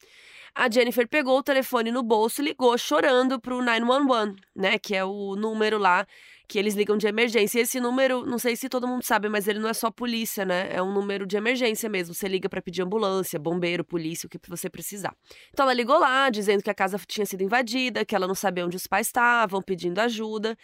A 0.54 0.70
Jennifer 0.70 1.08
pegou 1.08 1.38
o 1.38 1.44
telefone 1.44 1.92
no 1.92 2.04
bolso 2.04 2.42
e 2.42 2.46
ligou 2.46 2.78
chorando 2.78 3.40
pro 3.40 3.62
911, 3.62 4.36
né? 4.56 4.78
Que 4.78 4.96
é 4.96 5.04
o 5.04 5.36
número 5.36 5.78
lá 5.78 6.06
que 6.52 6.60
eles 6.60 6.76
ligam 6.76 6.98
de 6.98 7.08
emergência. 7.08 7.60
E 7.60 7.62
esse 7.62 7.80
número, 7.80 8.26
não 8.26 8.38
sei 8.38 8.58
se 8.58 8.68
todo 8.68 8.86
mundo 8.86 9.04
sabe, 9.04 9.30
mas 9.30 9.48
ele 9.48 9.60
não 9.60 9.70
é 9.70 9.74
só 9.74 9.90
polícia, 9.90 10.44
né? 10.44 10.68
É 10.70 10.84
um 10.84 10.92
número 10.92 11.26
de 11.26 11.38
emergência 11.38 11.90
mesmo. 11.90 12.14
Você 12.14 12.28
liga 12.28 12.50
para 12.50 12.62
pedir 12.62 12.82
ambulância, 12.82 13.40
bombeiro, 13.40 13.86
polícia, 13.86 14.28
o 14.28 14.30
que 14.30 14.38
você 14.50 14.70
precisar. 14.70 15.16
Então 15.54 15.64
ela 15.64 15.74
ligou 15.74 15.98
lá, 15.98 16.30
dizendo 16.30 16.62
que 16.62 16.70
a 16.70 16.74
casa 16.74 17.00
tinha 17.08 17.26
sido 17.26 17.42
invadida, 17.42 18.04
que 18.04 18.14
ela 18.14 18.28
não 18.28 18.36
sabia 18.36 18.66
onde 18.66 18.76
os 18.76 18.86
pais 18.86 19.08
estavam, 19.08 19.62
pedindo 19.62 20.00
ajuda. 20.00 20.58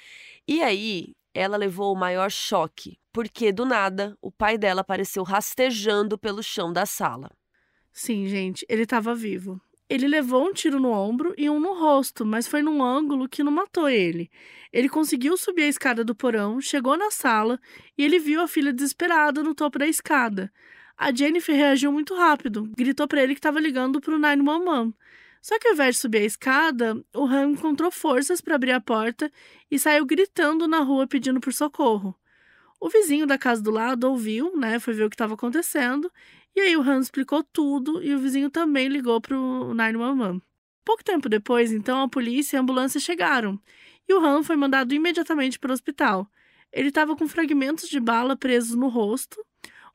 E 0.46 0.62
aí, 0.62 1.16
ela 1.34 1.56
levou 1.56 1.94
o 1.94 1.98
maior 1.98 2.30
choque, 2.30 3.00
porque 3.14 3.54
do 3.54 3.66
nada 3.66 4.18
o 4.22 4.30
pai 4.30 4.58
dela 4.58 4.82
apareceu 4.82 5.24
rastejando 5.24 6.18
pelo 6.18 6.44
chão 6.44 6.74
da 6.74 6.86
sala. 6.86 7.32
Sim, 7.94 8.28
gente, 8.28 8.66
ele 8.68 8.84
estava 8.84 9.16
vivo. 9.16 9.62
Ele 9.90 10.08
levou 10.08 10.46
um 10.46 10.54
tiro 10.54 10.80
no 10.80 10.92
ombro 10.92 11.34
e 11.38 11.50
um 11.50 11.60
no 11.60 11.74
rosto, 11.74 12.26
mas 12.26 12.46
foi 12.46 12.62
num 12.62 12.84
ângulo 12.84 13.30
que 13.30 13.42
não 13.44 13.52
matou 13.52 13.88
ele. 13.88 14.30
Ele 14.72 14.90
conseguiu 14.90 15.38
subir 15.38 15.64
a 15.64 15.68
escada 15.68 16.04
do 16.04 16.14
porão, 16.14 16.60
chegou 16.60 16.98
na 16.98 17.10
sala 17.10 17.58
e 17.98 18.04
ele 18.04 18.20
viu 18.20 18.42
a 18.42 18.48
filha 18.48 18.74
desesperada 18.74 19.42
no 19.42 19.56
topo 19.56 19.80
da 19.80 19.88
escada. 19.88 20.52
A 20.98 21.14
Jennifer 21.14 21.56
reagiu 21.56 21.92
muito 21.92 22.14
rápido, 22.16 22.70
gritou 22.76 23.08
para 23.08 23.24
ele 23.24 23.34
que 23.34 23.40
estava 23.40 23.62
ligando 23.62 24.02
para 24.02 24.16
o 24.16 24.20
911. 24.20 24.94
Só 25.42 25.58
que 25.58 25.68
ao 25.68 25.74
invés 25.74 25.96
de 25.96 26.02
subir 26.02 26.18
a 26.18 26.26
escada, 26.26 27.02
o 27.16 27.26
Han 27.26 27.52
encontrou 27.52 27.90
forças 27.90 28.42
para 28.42 28.56
abrir 28.56 28.72
a 28.72 28.82
porta 28.82 29.32
e 29.72 29.80
saiu 29.80 30.06
gritando 30.06 30.68
na 30.68 30.80
rua 30.80 31.08
pedindo 31.08 31.40
por 31.40 31.54
socorro. 31.54 32.14
O 32.80 32.90
vizinho 32.90 33.26
da 33.26 33.38
casa 33.38 33.62
do 33.62 33.72
lado 33.72 34.04
ouviu, 34.10 34.56
né? 34.58 34.80
Foi 34.80 34.94
ver 34.94 35.06
o 35.06 35.10
que 35.10 35.16
estava 35.16 35.36
acontecendo 35.36 36.12
e 36.58 36.60
aí 36.60 36.76
o 36.76 36.82
Hans 36.82 37.06
explicou 37.06 37.44
tudo 37.44 38.04
e 38.04 38.16
o 38.16 38.18
vizinho 38.18 38.50
também 38.50 38.88
ligou 38.88 39.22
para 39.22 39.38
o 39.38 39.76
911. 39.76 40.42
Pouco 40.84 41.04
tempo 41.04 41.30
depois, 41.30 41.72
então, 41.72 42.02
a 42.02 42.10
polícia 42.10 42.56
e 42.56 42.58
a 42.58 42.62
ambulância 42.62 43.00
chegaram 43.00 43.62
e 44.10 44.14
o 44.16 44.26
Han 44.26 44.42
foi 44.42 44.56
mandado 44.56 44.92
imediatamente 44.92 45.60
para 45.60 45.70
o 45.70 45.74
hospital. 45.74 46.28
Ele 46.74 46.88
estava 46.88 47.16
com 47.16 47.28
fragmentos 47.28 47.88
de 47.88 48.00
bala 48.00 48.36
presos 48.36 48.76
no 48.76 48.88
rosto, 48.88 49.40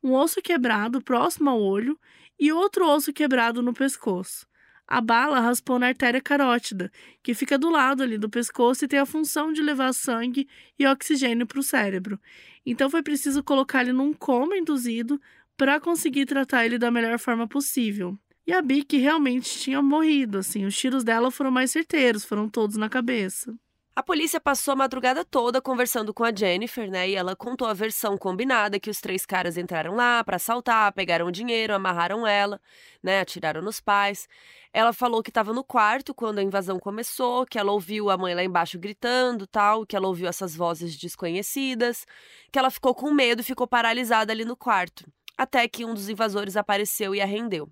um 0.00 0.12
osso 0.12 0.40
quebrado 0.40 1.02
próximo 1.02 1.50
ao 1.50 1.60
olho 1.60 1.98
e 2.38 2.52
outro 2.52 2.86
osso 2.86 3.12
quebrado 3.12 3.60
no 3.60 3.74
pescoço. 3.74 4.46
A 4.86 5.00
bala 5.00 5.40
raspou 5.40 5.80
na 5.80 5.88
artéria 5.88 6.20
carótida, 6.20 6.92
que 7.24 7.34
fica 7.34 7.58
do 7.58 7.70
lado 7.70 8.04
ali 8.04 8.16
do 8.16 8.30
pescoço 8.30 8.84
e 8.84 8.88
tem 8.88 9.00
a 9.00 9.06
função 9.06 9.52
de 9.52 9.60
levar 9.60 9.92
sangue 9.92 10.46
e 10.78 10.86
oxigênio 10.86 11.44
para 11.44 11.58
o 11.58 11.62
cérebro. 11.62 12.20
Então 12.64 12.88
foi 12.88 13.02
preciso 13.02 13.42
colocar 13.42 13.80
ele 13.80 13.92
num 13.92 14.12
coma 14.12 14.56
induzido 14.56 15.20
para 15.62 15.78
conseguir 15.78 16.26
tratar 16.26 16.66
ele 16.66 16.76
da 16.76 16.90
melhor 16.90 17.20
forma 17.20 17.46
possível. 17.46 18.18
E 18.44 18.52
a 18.52 18.60
Bic 18.60 18.96
realmente 18.96 19.60
tinha 19.60 19.80
morrido, 19.80 20.38
assim, 20.38 20.64
os 20.64 20.76
tiros 20.76 21.04
dela 21.04 21.30
foram 21.30 21.52
mais 21.52 21.70
certeiros, 21.70 22.24
foram 22.24 22.48
todos 22.48 22.76
na 22.76 22.88
cabeça. 22.88 23.54
A 23.94 24.02
polícia 24.02 24.40
passou 24.40 24.72
a 24.72 24.76
madrugada 24.76 25.24
toda 25.24 25.62
conversando 25.62 26.12
com 26.12 26.24
a 26.24 26.34
Jennifer, 26.34 26.90
né? 26.90 27.10
E 27.10 27.14
ela 27.14 27.36
contou 27.36 27.68
a 27.68 27.72
versão 27.72 28.18
combinada 28.18 28.80
que 28.80 28.90
os 28.90 29.00
três 29.00 29.24
caras 29.24 29.56
entraram 29.56 29.94
lá 29.94 30.24
para 30.24 30.34
assaltar, 30.34 30.92
pegaram 30.94 31.28
o 31.28 31.30
dinheiro, 31.30 31.72
amarraram 31.72 32.26
ela, 32.26 32.60
né? 33.00 33.20
Atiraram 33.20 33.62
nos 33.62 33.80
pais. 33.80 34.28
Ela 34.72 34.92
falou 34.92 35.22
que 35.22 35.30
estava 35.30 35.52
no 35.52 35.62
quarto 35.62 36.12
quando 36.12 36.40
a 36.40 36.42
invasão 36.42 36.80
começou, 36.80 37.46
que 37.46 37.56
ela 37.56 37.70
ouviu 37.70 38.10
a 38.10 38.18
mãe 38.18 38.34
lá 38.34 38.42
embaixo 38.42 38.80
gritando, 38.80 39.46
tal, 39.46 39.86
que 39.86 39.94
ela 39.94 40.08
ouviu 40.08 40.26
essas 40.26 40.56
vozes 40.56 40.96
desconhecidas, 40.96 42.04
que 42.50 42.58
ela 42.58 42.68
ficou 42.68 42.96
com 42.96 43.12
medo 43.12 43.44
ficou 43.44 43.68
paralisada 43.68 44.32
ali 44.32 44.44
no 44.44 44.56
quarto 44.56 45.04
até 45.36 45.66
que 45.68 45.84
um 45.84 45.94
dos 45.94 46.08
invasores 46.08 46.56
apareceu 46.56 47.14
e 47.14 47.20
a 47.20 47.24
rendeu. 47.24 47.68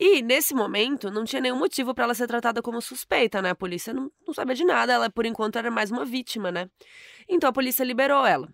E, 0.00 0.22
nesse 0.22 0.54
momento, 0.54 1.10
não 1.10 1.24
tinha 1.24 1.42
nenhum 1.42 1.58
motivo 1.58 1.92
para 1.92 2.04
ela 2.04 2.14
ser 2.14 2.28
tratada 2.28 2.62
como 2.62 2.80
suspeita, 2.80 3.42
né? 3.42 3.50
A 3.50 3.54
polícia 3.54 3.92
não, 3.92 4.10
não 4.26 4.32
sabia 4.32 4.54
de 4.54 4.64
nada, 4.64 4.92
ela, 4.92 5.10
por 5.10 5.26
enquanto, 5.26 5.56
era 5.56 5.70
mais 5.70 5.90
uma 5.90 6.04
vítima, 6.04 6.52
né? 6.52 6.70
Então 7.28 7.50
a 7.50 7.52
polícia 7.52 7.82
liberou 7.82 8.24
ela. 8.24 8.48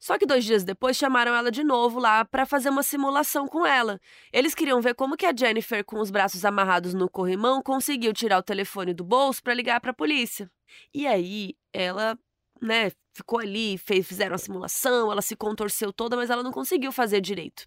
Só 0.00 0.16
que 0.16 0.26
dois 0.26 0.44
dias 0.44 0.64
depois 0.64 0.96
chamaram 0.96 1.34
ela 1.34 1.50
de 1.50 1.64
novo 1.64 1.98
lá 1.98 2.24
para 2.24 2.46
fazer 2.46 2.68
uma 2.70 2.82
simulação 2.82 3.48
com 3.48 3.66
ela. 3.66 4.00
Eles 4.32 4.54
queriam 4.54 4.80
ver 4.80 4.94
como 4.94 5.16
que 5.16 5.26
a 5.26 5.34
Jennifer, 5.34 5.84
com 5.84 6.00
os 6.00 6.10
braços 6.10 6.44
amarrados 6.44 6.94
no 6.94 7.08
corrimão, 7.10 7.62
conseguiu 7.62 8.12
tirar 8.12 8.38
o 8.38 8.42
telefone 8.42 8.94
do 8.94 9.04
bolso 9.04 9.42
para 9.42 9.54
ligar 9.54 9.80
para 9.80 9.90
a 9.90 9.94
polícia. 9.94 10.50
E 10.94 11.06
aí 11.06 11.56
ela 11.72 12.16
né, 12.60 12.92
ficou 13.18 13.38
ali, 13.38 13.76
fez, 13.76 14.06
fizeram 14.06 14.34
a 14.34 14.38
simulação, 14.38 15.12
ela 15.12 15.22
se 15.22 15.36
contorceu 15.36 15.92
toda, 15.92 16.16
mas 16.16 16.30
ela 16.30 16.42
não 16.42 16.52
conseguiu 16.52 16.90
fazer 16.90 17.20
direito. 17.20 17.66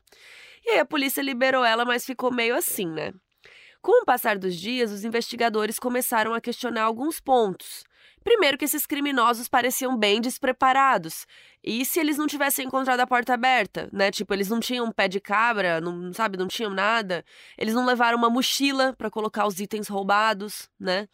E 0.65 0.71
aí 0.71 0.79
a 0.79 0.85
polícia 0.85 1.21
liberou 1.21 1.63
ela, 1.63 1.85
mas 1.85 2.05
ficou 2.05 2.31
meio 2.31 2.55
assim, 2.55 2.87
né? 2.87 3.13
Com 3.81 4.03
o 4.03 4.05
passar 4.05 4.37
dos 4.37 4.55
dias, 4.55 4.91
os 4.91 5.03
investigadores 5.03 5.79
começaram 5.79 6.33
a 6.33 6.41
questionar 6.41 6.83
alguns 6.83 7.19
pontos. 7.19 7.83
Primeiro, 8.23 8.57
que 8.57 8.65
esses 8.65 8.85
criminosos 8.85 9.47
pareciam 9.47 9.97
bem 9.97 10.21
despreparados. 10.21 11.25
E 11.63 11.83
se 11.85 11.99
eles 11.99 12.17
não 12.17 12.27
tivessem 12.27 12.65
encontrado 12.65 12.99
a 12.99 13.07
porta 13.07 13.33
aberta, 13.33 13.89
né? 13.91 14.11
Tipo, 14.11 14.33
eles 14.33 14.49
não 14.49 14.59
tinham 14.59 14.91
pé 14.91 15.07
de 15.07 15.19
cabra, 15.19 15.81
não 15.81 16.13
sabe, 16.13 16.37
não 16.37 16.47
tinham 16.47 16.71
nada. 16.71 17.25
Eles 17.57 17.73
não 17.73 17.85
levaram 17.85 18.17
uma 18.17 18.29
mochila 18.29 18.93
para 18.97 19.09
colocar 19.09 19.47
os 19.47 19.59
itens 19.59 19.87
roubados, 19.87 20.69
né? 20.79 21.07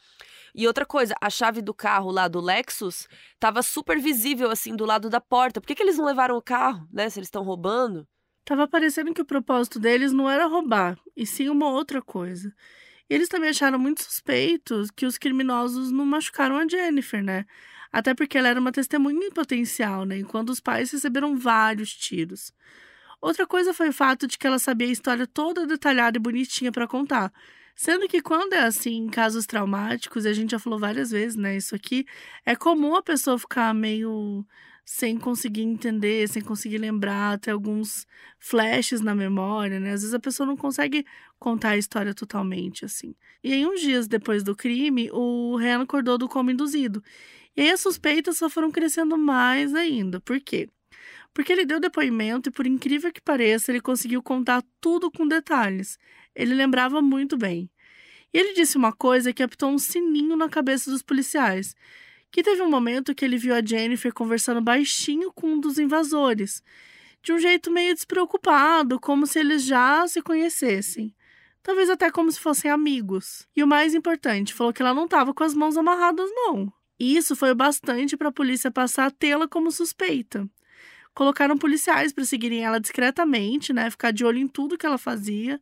E 0.53 0.65
outra 0.67 0.85
coisa, 0.85 1.13
a 1.21 1.29
chave 1.29 1.61
do 1.61 1.73
carro 1.73 2.11
lá 2.11 2.27
do 2.27 2.41
Lexus 2.41 3.07
tava 3.39 3.61
super 3.61 3.99
visível 3.99 4.49
assim 4.49 4.75
do 4.75 4.85
lado 4.85 5.09
da 5.09 5.21
porta. 5.21 5.61
Por 5.61 5.67
que, 5.67 5.75
que 5.75 5.83
eles 5.83 5.97
não 5.97 6.05
levaram 6.05 6.35
o 6.35 6.41
carro, 6.41 6.87
né? 6.91 7.09
Se 7.09 7.19
eles 7.19 7.27
estão 7.27 7.43
roubando? 7.43 8.07
Tava 8.43 8.67
parecendo 8.67 9.13
que 9.13 9.21
o 9.21 9.25
propósito 9.25 9.77
deles 9.77 10.13
não 10.13 10.29
era 10.29 10.47
roubar, 10.47 10.97
e 11.15 11.25
sim 11.25 11.49
uma 11.49 11.69
outra 11.69 12.01
coisa. 12.01 12.53
Eles 13.09 13.29
também 13.29 13.49
acharam 13.49 13.79
muito 13.79 14.03
suspeitos 14.03 14.91
que 14.91 15.05
os 15.05 15.17
criminosos 15.17 15.91
não 15.91 16.05
machucaram 16.05 16.57
a 16.57 16.67
Jennifer, 16.67 17.23
né? 17.23 17.45
Até 17.91 18.13
porque 18.13 18.37
ela 18.37 18.49
era 18.49 18.59
uma 18.59 18.71
testemunha 18.71 19.27
em 19.27 19.31
potencial, 19.31 20.05
né? 20.05 20.17
Enquanto 20.19 20.49
os 20.49 20.59
pais 20.59 20.91
receberam 20.91 21.37
vários 21.37 21.93
tiros. 21.93 22.53
Outra 23.21 23.47
coisa 23.47 23.73
foi 23.73 23.89
o 23.89 23.93
fato 23.93 24.27
de 24.27 24.37
que 24.37 24.45
ela 24.45 24.59
sabia 24.59 24.87
a 24.87 24.91
história 24.91 25.25
toda 25.27 25.65
detalhada 25.65 26.17
e 26.17 26.21
bonitinha 26.21 26.71
para 26.71 26.87
contar. 26.87 27.31
Sendo 27.75 28.07
que 28.07 28.21
quando 28.21 28.53
é 28.53 28.61
assim, 28.61 28.95
em 28.97 29.09
casos 29.09 29.45
traumáticos, 29.45 30.25
e 30.25 30.29
a 30.29 30.33
gente 30.33 30.51
já 30.51 30.59
falou 30.59 30.79
várias 30.79 31.11
vezes, 31.11 31.35
né? 31.35 31.55
Isso 31.57 31.75
aqui 31.75 32.05
é 32.45 32.55
comum 32.55 32.95
a 32.95 33.03
pessoa 33.03 33.37
ficar 33.39 33.73
meio 33.73 34.45
sem 34.89 35.17
conseguir 35.17 35.63
entender, 35.63 36.29
sem 36.29 36.41
conseguir 36.41 36.77
lembrar, 36.77 37.37
ter 37.39 37.51
alguns 37.51 38.07
flashes 38.39 39.01
na 39.01 39.13
memória, 39.13 39.81
né? 39.81 39.91
Às 39.91 39.99
vezes 40.01 40.13
a 40.13 40.19
pessoa 40.19 40.47
não 40.47 40.55
consegue 40.55 41.05
contar 41.37 41.71
a 41.71 41.77
história 41.77 42.13
totalmente, 42.13 42.85
assim. 42.85 43.13
E 43.43 43.51
aí, 43.51 43.65
uns 43.65 43.81
dias 43.81 44.07
depois 44.07 44.43
do 44.43 44.55
crime, 44.55 45.09
o 45.11 45.57
Ryan 45.57 45.81
acordou 45.81 46.17
do 46.17 46.29
coma 46.29 46.53
induzido. 46.53 47.03
E 47.55 47.63
aí 47.63 47.69
as 47.69 47.81
suspeitas 47.81 48.37
só 48.37 48.49
foram 48.49 48.71
crescendo 48.71 49.17
mais 49.17 49.75
ainda. 49.75 50.21
Por 50.21 50.39
quê? 50.39 50.69
Porque 51.33 51.51
ele 51.51 51.65
deu 51.65 51.81
depoimento 51.81 52.47
e, 52.47 52.51
por 52.51 52.65
incrível 52.65 53.11
que 53.11 53.19
pareça, 53.19 53.73
ele 53.73 53.81
conseguiu 53.81 54.23
contar 54.23 54.63
tudo 54.79 55.11
com 55.11 55.27
detalhes. 55.27 55.97
Ele 56.33 56.53
lembrava 56.53 57.01
muito 57.01 57.37
bem. 57.37 57.69
E 58.33 58.37
ele 58.37 58.53
disse 58.53 58.77
uma 58.77 58.93
coisa 58.93 59.33
que 59.33 59.43
apitou 59.43 59.69
um 59.69 59.77
sininho 59.77 60.37
na 60.37 60.47
cabeça 60.47 60.89
dos 60.89 61.01
policiais. 61.01 61.75
Que 62.31 62.43
teve 62.43 62.61
um 62.61 62.69
momento 62.69 63.15
que 63.15 63.23
ele 63.23 63.37
viu 63.37 63.55
a 63.55 63.63
Jennifer 63.63 64.13
conversando 64.13 64.61
baixinho 64.61 65.31
com 65.33 65.53
um 65.53 65.59
dos 65.59 65.79
invasores, 65.79 66.61
de 67.23 67.33
um 67.33 67.39
jeito 67.39 67.71
meio 67.71 67.93
despreocupado, 67.93 68.99
como 68.99 69.25
se 69.25 69.39
eles 69.39 69.63
já 69.63 70.07
se 70.07 70.21
conhecessem. 70.21 71.15
Talvez 71.63 71.89
até 71.89 72.09
como 72.09 72.31
se 72.31 72.39
fossem 72.39 72.71
amigos. 72.71 73.47
E 73.55 73.63
o 73.63 73.67
mais 73.67 73.93
importante, 73.93 74.53
falou 74.53 74.71
que 74.71 74.81
ela 74.81 74.93
não 74.93 75.05
estava 75.05 75.33
com 75.33 75.43
as 75.43 75.53
mãos 75.53 75.75
amarradas, 75.75 76.29
não. 76.33 76.71
E 76.99 77.15
isso 77.15 77.35
foi 77.35 77.51
o 77.51 77.55
bastante 77.55 78.17
para 78.17 78.29
a 78.29 78.31
polícia 78.31 78.71
passar 78.71 79.05
a 79.07 79.11
tê-la 79.11 79.47
como 79.47 79.71
suspeita. 79.71 80.49
Colocaram 81.13 81.57
policiais 81.57 82.13
para 82.13 82.25
seguirem 82.25 82.63
ela 82.63 82.79
discretamente, 82.79 83.73
né, 83.73 83.89
ficar 83.89 84.11
de 84.11 84.23
olho 84.23 84.37
em 84.37 84.47
tudo 84.47 84.77
que 84.77 84.85
ela 84.85 84.97
fazia 84.97 85.59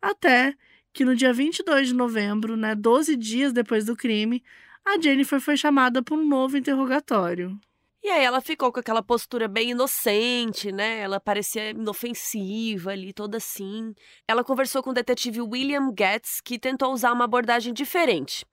até 0.00 0.54
que 0.92 1.04
no 1.04 1.14
dia 1.14 1.32
22 1.32 1.88
de 1.88 1.94
novembro, 1.94 2.56
né, 2.56 2.74
12 2.74 3.16
dias 3.16 3.52
depois 3.52 3.84
do 3.84 3.94
crime, 3.94 4.42
a 4.86 5.00
Jennifer 5.00 5.40
foi 5.40 5.56
chamada 5.56 6.00
para 6.00 6.14
um 6.14 6.24
novo 6.24 6.56
interrogatório. 6.56 7.58
E 8.02 8.08
aí 8.08 8.24
ela 8.24 8.40
ficou 8.40 8.70
com 8.72 8.78
aquela 8.78 9.02
postura 9.02 9.48
bem 9.48 9.70
inocente, 9.70 10.70
né? 10.70 11.00
Ela 11.00 11.18
parecia 11.18 11.70
inofensiva 11.70 12.92
ali, 12.92 13.12
toda 13.12 13.38
assim. 13.38 13.92
Ela 14.28 14.44
conversou 14.44 14.84
com 14.84 14.90
o 14.90 14.94
detetive 14.94 15.40
William 15.40 15.92
Getz, 15.98 16.40
que 16.40 16.56
tentou 16.56 16.92
usar 16.92 17.12
uma 17.12 17.24
abordagem 17.24 17.74
diferente. 17.74 18.46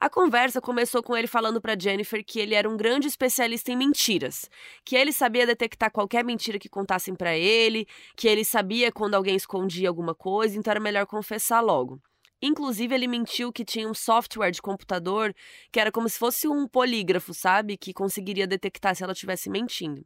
A 0.00 0.08
conversa 0.08 0.58
começou 0.58 1.02
com 1.02 1.14
ele 1.14 1.26
falando 1.26 1.60
para 1.60 1.78
Jennifer 1.78 2.24
que 2.24 2.40
ele 2.40 2.54
era 2.54 2.68
um 2.68 2.78
grande 2.78 3.06
especialista 3.06 3.70
em 3.70 3.76
mentiras, 3.76 4.48
que 4.82 4.96
ele 4.96 5.12
sabia 5.12 5.46
detectar 5.46 5.92
qualquer 5.92 6.24
mentira 6.24 6.58
que 6.58 6.68
contassem 6.68 7.14
para 7.14 7.36
ele, 7.36 7.86
que 8.16 8.26
ele 8.26 8.44
sabia 8.44 8.90
quando 8.90 9.14
alguém 9.14 9.36
escondia 9.36 9.90
alguma 9.90 10.14
coisa, 10.14 10.58
então 10.58 10.70
era 10.70 10.80
melhor 10.80 11.04
confessar 11.04 11.60
logo. 11.60 12.00
Inclusive, 12.46 12.94
ele 12.94 13.08
mentiu 13.08 13.50
que 13.50 13.64
tinha 13.64 13.88
um 13.88 13.94
software 13.94 14.50
de 14.50 14.60
computador 14.60 15.34
que 15.72 15.80
era 15.80 15.90
como 15.90 16.06
se 16.08 16.18
fosse 16.18 16.46
um 16.46 16.68
polígrafo, 16.68 17.32
sabe? 17.32 17.76
Que 17.78 17.94
conseguiria 17.94 18.46
detectar 18.46 18.94
se 18.94 19.02
ela 19.02 19.14
estivesse 19.14 19.48
mentindo. 19.48 20.04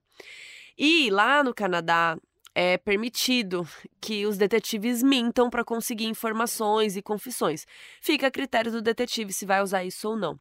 E 0.78 1.10
lá 1.10 1.42
no 1.42 1.52
Canadá, 1.52 2.16
é 2.54 2.76
permitido 2.76 3.66
que 4.00 4.24
os 4.26 4.36
detetives 4.36 5.02
mintam 5.02 5.50
para 5.50 5.64
conseguir 5.64 6.06
informações 6.06 6.96
e 6.96 7.02
confissões. 7.02 7.64
Fica 8.00 8.28
a 8.28 8.30
critério 8.30 8.70
do 8.70 8.82
detetive 8.82 9.32
se 9.32 9.44
vai 9.44 9.62
usar 9.62 9.84
isso 9.84 10.08
ou 10.08 10.16
não. 10.16 10.38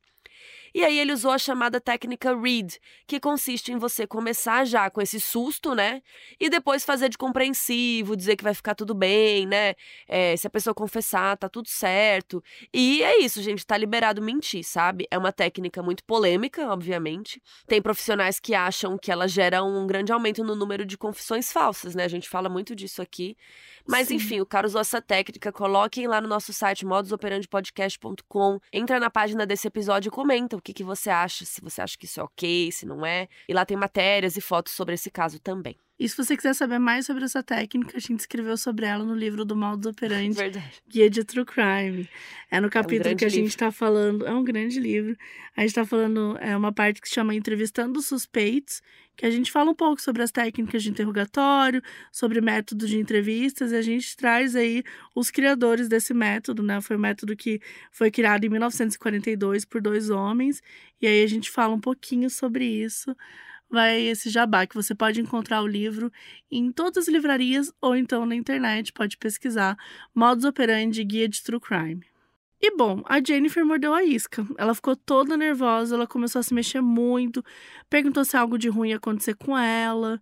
E 0.74 0.84
aí 0.84 0.99
ele 0.99 1.13
usou 1.13 1.32
a 1.32 1.38
chamada 1.38 1.80
técnica 1.80 2.36
read, 2.36 2.80
que 3.05 3.20
consiste 3.20 3.72
em 3.72 3.78
você 3.78 4.05
começar 4.05 4.65
já 4.65 4.89
com 4.89 5.01
esse 5.01 5.20
susto, 5.20 5.74
né? 5.74 6.01
E 6.39 6.49
depois 6.49 6.84
fazer 6.84 7.09
de 7.09 7.18
compreensivo, 7.18 8.15
dizer 8.15 8.36
que 8.36 8.43
vai 8.43 8.53
ficar 8.53 8.76
tudo 8.76 8.93
bem, 8.93 9.45
né? 9.45 9.76
É, 10.07 10.36
se 10.36 10.47
a 10.47 10.49
pessoa 10.49 10.74
confessar, 10.74 11.38
tá 11.38 11.49
tudo 11.49 11.68
certo. 11.68 12.43
E 12.74 13.03
é 13.03 13.20
isso, 13.20 13.41
gente, 13.41 13.65
tá 13.65 13.78
liberado 13.78 14.22
mentir, 14.22 14.63
sabe? 14.63 15.07
É 15.09 15.18
uma 15.18 15.32
técnica 15.32 15.82
muito 15.82 16.03
polêmica, 16.03 16.70
obviamente. 16.70 17.41
Tem 17.65 17.82
profissionais 17.82 18.39
que 18.39 18.53
acham 18.53 18.97
que 18.97 19.11
ela 19.11 19.28
gera 19.28 19.63
um 19.63 19.88
grande 19.88 20.11
aumento 20.11 20.43
no 20.43 20.55
número 20.55 20.86
de 20.86 20.97
confissões 20.97 21.51
falsas, 21.51 21.95
né? 21.95 22.03
A 22.03 22.09
gente 22.09 22.28
fala 22.28 22.49
muito 22.49 22.76
disso 22.76 23.01
aqui. 23.01 23.38
Mas 23.88 24.09
Sim. 24.09 24.15
enfim, 24.15 24.41
o 24.41 24.45
cara 24.45 24.68
usou 24.68 24.82
essa 24.82 25.01
técnica. 25.01 25.51
Coloquem 25.51 26.07
lá 26.07 26.20
no 26.20 26.28
nosso 26.28 26.51
site 26.51 26.86
modusoperandipodcast.com. 26.86 28.59
Entra 28.72 28.99
na 28.99 29.09
página 29.09 29.45
desse 29.45 29.68
episódio 29.68 30.09
e 30.09 30.11
comenta 30.11 30.57
o 30.58 30.62
que, 30.62 30.74
que 30.74 30.84
você 30.84 31.10
acha, 31.10 31.45
se 31.45 31.62
você 31.62 31.82
acha 31.82 31.97
que 31.97 32.05
isso 32.05 32.20
é 32.20 32.24
ok, 32.24 32.72
se 32.72 32.86
não 32.86 33.05
é. 33.05 33.28
E 33.47 33.53
lá 33.53 33.66
tem 33.66 33.78
matérias 33.78 34.36
e 34.38 34.41
fotos 34.41 34.74
sobre 34.74 34.95
esse 34.95 35.10
caso 35.12 35.39
também. 35.39 35.78
E 36.00 36.08
se 36.08 36.16
você 36.16 36.38
quiser 36.38 36.54
saber 36.54 36.78
mais 36.78 37.08
sobre 37.08 37.26
essa 37.26 37.41
técnica, 37.41 37.98
a 37.98 38.00
gente 38.00 38.20
escreveu 38.20 38.56
sobre 38.56 38.86
ela 38.86 39.04
no 39.04 39.16
livro 39.16 39.43
do 39.43 39.56
Modus 39.56 39.88
Operandi, 39.88 40.38
Verdade. 40.38 40.84
Guia 40.88 41.10
de 41.10 41.24
True 41.24 41.43
Crime. 41.43 42.08
É 42.52 42.62
no 42.62 42.70
capítulo 42.70 43.10
é 43.10 43.14
um 43.14 43.16
que 43.16 43.26
a 43.26 43.30
gente 43.30 43.50
está 43.50 43.72
falando, 43.72 44.26
é 44.28 44.32
um 44.32 44.43
grande 44.43 44.80
livro. 44.80 45.18
A 45.56 45.62
gente 45.62 45.70
está 45.70 45.84
falando, 45.84 46.38
é 46.39 46.56
uma 46.56 46.72
parte 46.72 47.02
que 47.02 47.10
se 47.10 47.16
chama 47.16 47.34
Entrevistando 47.34 48.00
Suspeitos, 48.00 48.80
que 49.16 49.26
a 49.26 49.32
gente 49.32 49.52
fala 49.52 49.72
um 49.72 49.76
pouco 49.76 50.00
sobre 50.00 50.22
as 50.22 50.32
técnicas 50.32 50.84
de 50.84 50.91
interrogatório, 50.91 51.82
sobre 52.12 52.39
métodos 52.41 52.88
de 52.88 53.00
entrevistas, 53.00 53.72
e 53.72 53.76
a 53.76 53.82
gente 53.82 54.16
traz 54.16 54.56
aí 54.56 54.84
os 55.16 55.32
criadores 55.32 55.89
desse 55.89 56.14
método, 56.14 56.62
né? 56.62 56.80
Foi 56.80 56.95
um 56.95 57.00
método 57.00 57.36
que 57.36 57.60
foi 57.91 58.12
criado 58.12 58.43
em 58.45 58.50
1942 58.50 59.66
por 59.66 59.82
dois 59.82 60.12
homens, 60.12 60.62
e 61.02 61.08
aí 61.08 61.24
a 61.24 61.28
gente 61.28 61.50
fala 61.50 61.74
um 61.74 61.82
pouquinho 61.82 62.30
sobre 62.30 62.66
isso 62.66 63.16
vai 63.70 64.01
esse 64.01 64.30
jabá, 64.30 64.65
que 64.65 64.76
você 64.76 64.95
pode 64.95 65.22
encontrar 65.22 65.61
o 65.61 65.68
livro 65.68 66.11
em 66.49 66.72
todas 66.72 66.97
as 66.97 67.07
livrarias 67.07 67.72
ou 67.82 67.95
então 67.95 68.26
na 68.26 68.36
internet, 68.36 68.93
pode 68.93 69.18
pesquisar 69.18 69.78
Modus 70.13 70.45
Operandi 70.45 71.03
Guia 71.03 71.28
de 71.28 71.41
True 71.43 71.59
Crime. 71.59 72.05
E 72.59 72.76
bom, 72.76 73.03
a 73.05 73.22
Jennifer 73.24 73.63
mordeu 73.63 73.93
a 73.93 74.03
isca. 74.03 74.45
Ela 74.57 74.74
ficou 74.74 74.95
toda 74.95 75.38
nervosa, 75.38 75.95
ela 75.95 76.07
começou 76.07 76.39
a 76.39 76.43
se 76.43 76.53
mexer 76.53 76.82
muito, 76.82 77.43
perguntou 77.89 78.26
se 78.26 78.36
algo 78.36 78.57
de 78.57 78.68
ruim 78.68 78.89
ia 78.89 78.97
acontecer 78.97 79.36
com 79.36 79.55
ela. 79.55 80.20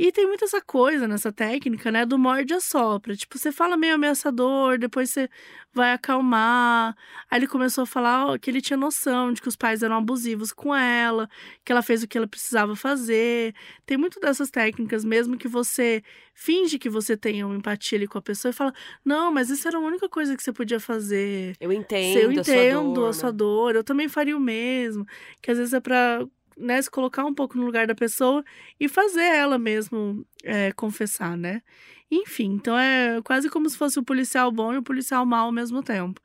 E 0.00 0.12
tem 0.12 0.28
muita 0.28 0.44
essa 0.44 0.60
coisa 0.60 1.08
nessa 1.08 1.32
técnica, 1.32 1.90
né? 1.90 2.06
Do 2.06 2.16
morde 2.16 2.54
a 2.54 2.60
sopra. 2.60 3.16
Tipo, 3.16 3.36
você 3.36 3.50
fala 3.50 3.76
meio 3.76 3.96
ameaçador, 3.96 4.78
depois 4.78 5.10
você 5.10 5.28
vai 5.74 5.92
acalmar. 5.92 6.94
Aí 7.28 7.40
ele 7.40 7.48
começou 7.48 7.82
a 7.82 7.86
falar 7.86 8.38
que 8.38 8.48
ele 8.48 8.60
tinha 8.60 8.76
noção 8.76 9.32
de 9.32 9.42
que 9.42 9.48
os 9.48 9.56
pais 9.56 9.82
eram 9.82 9.96
abusivos 9.96 10.52
com 10.52 10.72
ela, 10.72 11.28
que 11.64 11.72
ela 11.72 11.82
fez 11.82 12.04
o 12.04 12.06
que 12.06 12.16
ela 12.16 12.28
precisava 12.28 12.76
fazer. 12.76 13.52
Tem 13.84 13.96
muito 13.96 14.20
dessas 14.20 14.52
técnicas, 14.52 15.04
mesmo 15.04 15.36
que 15.36 15.48
você 15.48 16.00
finge 16.32 16.78
que 16.78 16.88
você 16.88 17.16
tenha 17.16 17.44
uma 17.44 17.56
empatia 17.56 17.98
ali 17.98 18.06
com 18.06 18.18
a 18.18 18.22
pessoa 18.22 18.50
e 18.50 18.54
fala: 18.54 18.72
Não, 19.04 19.32
mas 19.32 19.50
isso 19.50 19.66
era 19.66 19.78
a 19.78 19.80
única 19.80 20.08
coisa 20.08 20.36
que 20.36 20.42
você 20.44 20.52
podia 20.52 20.78
fazer. 20.78 21.56
Eu 21.58 21.72
entendo. 21.72 22.18
Eu 22.20 22.30
entendo 22.30 22.44
a 22.44 22.84
sua 22.84 22.92
dor. 22.94 23.08
A 23.08 23.12
sua 23.12 23.32
dor. 23.32 23.74
Eu 23.74 23.82
também 23.82 24.08
faria 24.08 24.36
o 24.36 24.40
mesmo. 24.40 25.04
Que 25.42 25.50
às 25.50 25.58
vezes 25.58 25.74
é 25.74 25.80
pra 25.80 26.24
né, 26.58 26.80
se 26.82 26.90
colocar 26.90 27.24
um 27.24 27.34
pouco 27.34 27.56
no 27.56 27.64
lugar 27.64 27.86
da 27.86 27.94
pessoa 27.94 28.44
e 28.78 28.88
fazer 28.88 29.22
ela 29.22 29.58
mesmo 29.58 30.26
é, 30.42 30.72
confessar, 30.72 31.36
né? 31.36 31.62
Enfim, 32.10 32.52
então 32.54 32.76
é 32.78 33.20
quase 33.22 33.50
como 33.50 33.68
se 33.68 33.76
fosse 33.76 33.98
o 33.98 34.04
policial 34.04 34.50
bom 34.50 34.72
e 34.72 34.78
o 34.78 34.82
policial 34.82 35.24
mau 35.26 35.46
ao 35.46 35.52
mesmo 35.52 35.82
tempo. 35.82 36.20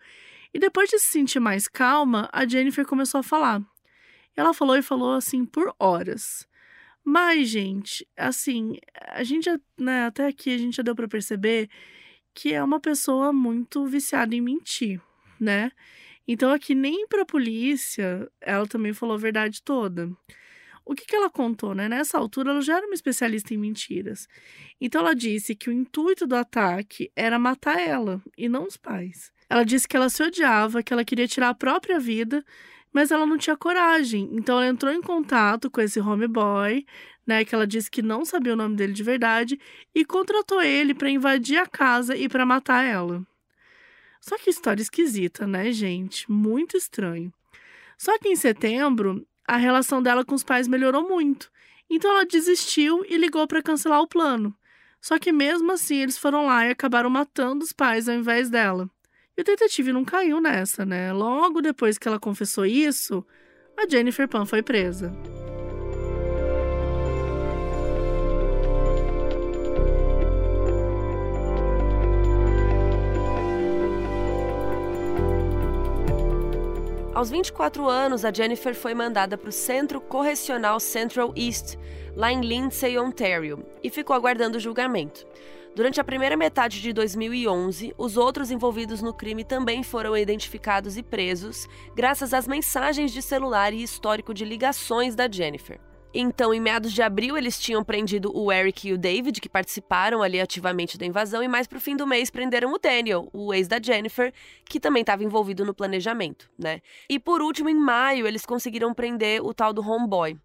E 0.53 0.59
depois 0.59 0.89
de 0.89 0.99
se 0.99 1.07
sentir 1.07 1.39
mais 1.39 1.67
calma, 1.67 2.29
a 2.31 2.47
Jennifer 2.47 2.85
começou 2.85 3.19
a 3.19 3.23
falar. 3.23 3.61
Ela 4.35 4.53
falou 4.53 4.77
e 4.77 4.81
falou 4.81 5.13
assim 5.13 5.45
por 5.45 5.73
horas. 5.79 6.47
Mas, 7.03 7.49
gente, 7.49 8.07
assim, 8.15 8.77
a 9.09 9.23
gente 9.23 9.49
né, 9.77 10.05
até 10.05 10.27
aqui 10.27 10.53
a 10.53 10.57
gente 10.57 10.77
já 10.77 10.83
deu 10.83 10.95
para 10.95 11.07
perceber 11.07 11.69
que 12.33 12.53
é 12.53 12.63
uma 12.63 12.79
pessoa 12.79 13.33
muito 13.33 13.85
viciada 13.85 14.33
em 14.33 14.41
mentir, 14.41 15.01
né? 15.39 15.71
Então, 16.27 16.51
aqui 16.51 16.73
nem 16.73 17.07
para 17.07 17.23
a 17.23 17.25
polícia 17.25 18.29
ela 18.41 18.65
também 18.67 18.93
falou 18.93 19.15
a 19.15 19.19
verdade 19.19 19.61
toda. 19.61 20.09
O 20.85 20.93
que, 20.93 21.05
que 21.05 21.15
ela 21.15 21.29
contou, 21.29 21.73
né? 21.73 21.87
Nessa 21.87 22.17
altura, 22.17 22.51
ela 22.51 22.61
já 22.61 22.77
era 22.77 22.85
uma 22.85 22.93
especialista 22.93 23.53
em 23.53 23.57
mentiras. 23.57 24.27
Então, 24.81 25.01
ela 25.01 25.15
disse 25.15 25.55
que 25.55 25.69
o 25.69 25.73
intuito 25.73 26.27
do 26.27 26.35
ataque 26.35 27.09
era 27.15 27.39
matar 27.39 27.79
ela 27.79 28.21
e 28.37 28.49
não 28.49 28.65
os 28.65 28.75
pais. 28.75 29.31
Ela 29.49 29.63
disse 29.63 29.87
que 29.87 29.95
ela 29.95 30.09
se 30.09 30.21
odiava, 30.21 30.83
que 30.83 30.91
ela 30.91 31.05
queria 31.05 31.27
tirar 31.27 31.49
a 31.49 31.53
própria 31.53 31.99
vida, 31.99 32.43
mas 32.91 33.11
ela 33.11 33.25
não 33.25 33.37
tinha 33.37 33.55
coragem. 33.55 34.29
Então, 34.33 34.57
ela 34.57 34.67
entrou 34.67 34.91
em 34.91 35.01
contato 35.01 35.71
com 35.71 35.79
esse 35.79 35.99
homeboy, 36.01 36.85
né? 37.25 37.45
Que 37.45 37.55
ela 37.55 37.65
disse 37.65 37.89
que 37.89 38.01
não 38.01 38.25
sabia 38.25 38.53
o 38.53 38.57
nome 38.57 38.75
dele 38.75 38.93
de 38.93 39.03
verdade, 39.03 39.59
e 39.95 40.03
contratou 40.03 40.61
ele 40.61 40.93
para 40.93 41.09
invadir 41.09 41.57
a 41.57 41.65
casa 41.65 42.15
e 42.15 42.27
para 42.27 42.45
matar 42.45 42.83
ela. 42.83 43.25
Só 44.23 44.37
que 44.37 44.49
história 44.49 44.81
esquisita, 44.81 45.45
né, 45.45 45.69
gente? 45.73 46.31
Muito 46.31 46.77
estranho. 46.77 47.29
Só 47.97 48.17
que 48.17 48.29
em 48.29 48.37
setembro, 48.37 49.27
a 49.45 49.57
relação 49.57 50.01
dela 50.01 50.23
com 50.23 50.33
os 50.33 50.45
pais 50.45 50.65
melhorou 50.65 51.05
muito. 51.05 51.51
Então 51.89 52.09
ela 52.09 52.25
desistiu 52.25 53.05
e 53.09 53.17
ligou 53.17 53.45
para 53.45 53.61
cancelar 53.61 53.99
o 53.99 54.07
plano. 54.07 54.55
Só 55.01 55.19
que 55.19 55.33
mesmo 55.33 55.73
assim, 55.73 55.97
eles 55.97 56.17
foram 56.17 56.45
lá 56.45 56.65
e 56.65 56.71
acabaram 56.71 57.09
matando 57.09 57.65
os 57.65 57.73
pais 57.73 58.07
ao 58.07 58.15
invés 58.15 58.49
dela. 58.49 58.89
E 59.35 59.41
o 59.41 59.43
detetive 59.43 59.91
não 59.91 60.05
caiu 60.05 60.39
nessa, 60.39 60.85
né? 60.85 61.11
Logo 61.11 61.61
depois 61.61 61.97
que 61.97 62.07
ela 62.07 62.17
confessou 62.17 62.65
isso, 62.65 63.25
a 63.75 63.85
Jennifer 63.85 64.29
Pan 64.29 64.45
foi 64.45 64.63
presa. 64.63 65.11
Aos 77.13 77.29
24 77.29 77.87
anos, 77.87 78.25
a 78.25 78.33
Jennifer 78.33 78.73
foi 78.73 78.95
mandada 78.95 79.37
para 79.37 79.49
o 79.49 79.51
Centro 79.51 80.01
Correcional 80.01 80.79
Central 80.79 81.31
East, 81.35 81.77
lá 82.15 82.31
em 82.31 82.41
Lindsay, 82.41 82.97
Ontario, 82.97 83.63
e 83.83 83.89
ficou 83.91 84.15
aguardando 84.15 84.57
o 84.57 84.59
julgamento. 84.59 85.23
Durante 85.75 86.01
a 86.01 86.03
primeira 86.03 86.35
metade 86.35 86.81
de 86.81 86.91
2011, 86.91 87.93
os 87.99 88.17
outros 88.17 88.49
envolvidos 88.49 89.03
no 89.03 89.13
crime 89.13 89.43
também 89.43 89.83
foram 89.83 90.17
identificados 90.17 90.97
e 90.97 91.03
presos, 91.03 91.67
graças 91.95 92.33
às 92.33 92.47
mensagens 92.47 93.11
de 93.11 93.21
celular 93.21 93.73
e 93.73 93.83
histórico 93.83 94.33
de 94.33 94.43
ligações 94.43 95.13
da 95.13 95.29
Jennifer. 95.29 95.79
Então, 96.15 96.53
em 96.53 96.59
meados 96.59 96.93
de 96.93 97.01
abril, 97.01 97.35
eles 97.35 97.59
tinham 97.59 97.83
prendido 97.83 98.31
o 98.37 98.51
Eric 98.51 98.87
e 98.87 98.93
o 98.93 98.97
David, 98.99 99.41
que 99.41 99.49
participaram 99.49 100.21
ali 100.21 100.39
ativamente 100.39 100.95
da 100.95 101.07
invasão, 101.07 101.41
e 101.41 101.47
mais 101.47 101.65
pro 101.65 101.81
fim 101.81 101.95
do 101.95 102.05
mês 102.05 102.29
prenderam 102.29 102.71
o 102.71 102.77
Daniel, 102.77 103.27
o 103.33 103.51
ex 103.51 103.67
da 103.67 103.81
Jennifer, 103.81 104.31
que 104.63 104.79
também 104.79 105.01
estava 105.01 105.23
envolvido 105.23 105.65
no 105.65 105.73
planejamento, 105.73 106.47
né? 106.55 106.81
E 107.09 107.17
por 107.17 107.41
último, 107.41 107.67
em 107.67 107.73
maio, 107.73 108.27
eles 108.27 108.45
conseguiram 108.45 108.93
prender 108.93 109.43
o 109.43 109.55
tal 109.55 109.73
do 109.73 109.81
homeboy. 109.81 110.37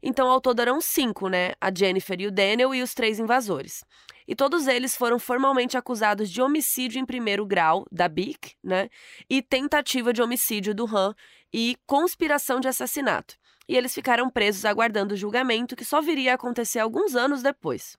Então, 0.00 0.28
ao 0.28 0.40
todo 0.40 0.60
eram 0.60 0.80
cinco, 0.80 1.28
né? 1.28 1.54
A 1.60 1.74
Jennifer 1.74 2.20
e 2.20 2.28
o 2.28 2.30
Daniel 2.30 2.72
e 2.72 2.80
os 2.80 2.94
três 2.94 3.18
invasores. 3.18 3.84
E 4.28 4.34
todos 4.36 4.68
eles 4.68 4.96
foram 4.96 5.18
formalmente 5.18 5.76
acusados 5.76 6.30
de 6.30 6.40
homicídio 6.40 7.00
em 7.00 7.04
primeiro 7.04 7.44
grau 7.44 7.84
da 7.90 8.08
BIC, 8.08 8.54
né? 8.62 8.88
E 9.28 9.42
tentativa 9.42 10.12
de 10.12 10.22
homicídio 10.22 10.72
do 10.72 10.86
Han 10.86 11.16
e 11.52 11.76
conspiração 11.84 12.60
de 12.60 12.68
assassinato 12.68 13.36
e 13.68 13.76
eles 13.76 13.94
ficaram 13.94 14.30
presos 14.30 14.64
aguardando 14.64 15.14
o 15.14 15.16
julgamento 15.16 15.76
que 15.76 15.84
só 15.84 16.00
viria 16.00 16.32
a 16.32 16.34
acontecer 16.34 16.78
alguns 16.78 17.14
anos 17.14 17.42
depois. 17.42 17.98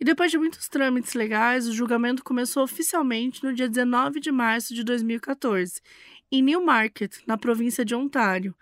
E 0.00 0.04
depois 0.04 0.30
de 0.30 0.38
muitos 0.38 0.68
trâmites 0.68 1.14
legais, 1.14 1.68
o 1.68 1.72
julgamento 1.72 2.24
começou 2.24 2.64
oficialmente 2.64 3.44
no 3.44 3.54
dia 3.54 3.68
19 3.68 4.18
de 4.20 4.32
março 4.32 4.74
de 4.74 4.82
2014, 4.82 5.80
em 6.32 6.42
Newmarket, 6.42 7.18
na 7.26 7.38
província 7.38 7.84
de 7.84 7.94
Ontário. 7.94 8.54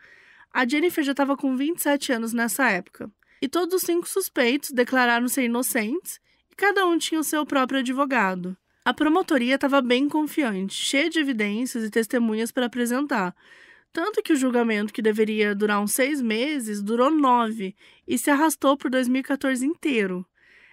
A 0.53 0.69
Jennifer 0.69 1.03
já 1.03 1.13
estava 1.13 1.37
com 1.37 1.57
27 1.57 2.13
anos 2.13 2.33
nessa 2.33 2.71
época. 2.71 3.11
E 3.41 3.49
todos 3.49 3.75
os 3.75 3.83
cinco 3.83 4.09
suspeitos 4.09 4.71
declararam 4.71 5.27
ser 5.27 5.45
inocentes 5.45 6.21
e 6.51 6.55
cada 6.55 6.87
um 6.87 6.99
tinha 6.99 7.21
o 7.21 7.25
seu 7.25 7.45
próprio 7.47 7.81
advogado. 7.81 8.57
A 8.85 8.93
promotoria 8.93 9.55
estava 9.55 9.81
bem 9.81 10.09
confiante, 10.09 10.75
cheia 10.75 11.09
de 11.09 11.19
evidências 11.19 11.83
e 11.85 11.91
testemunhas 11.91 12.53
para 12.53 12.67
apresentar, 12.67 13.35
tanto 13.93 14.23
que 14.23 14.33
o 14.33 14.37
julgamento, 14.37 14.93
que 14.93 15.03
deveria 15.03 15.55
durar 15.55 15.81
uns 15.81 15.93
seis 15.93 16.23
meses, 16.23 16.83
durou 16.83 17.11
nove 17.11 17.75
e 18.09 18.17
se 18.17 18.31
arrastou 18.31 18.77
por 18.77 18.91
2014 18.91 19.67
inteiro. 19.67 20.25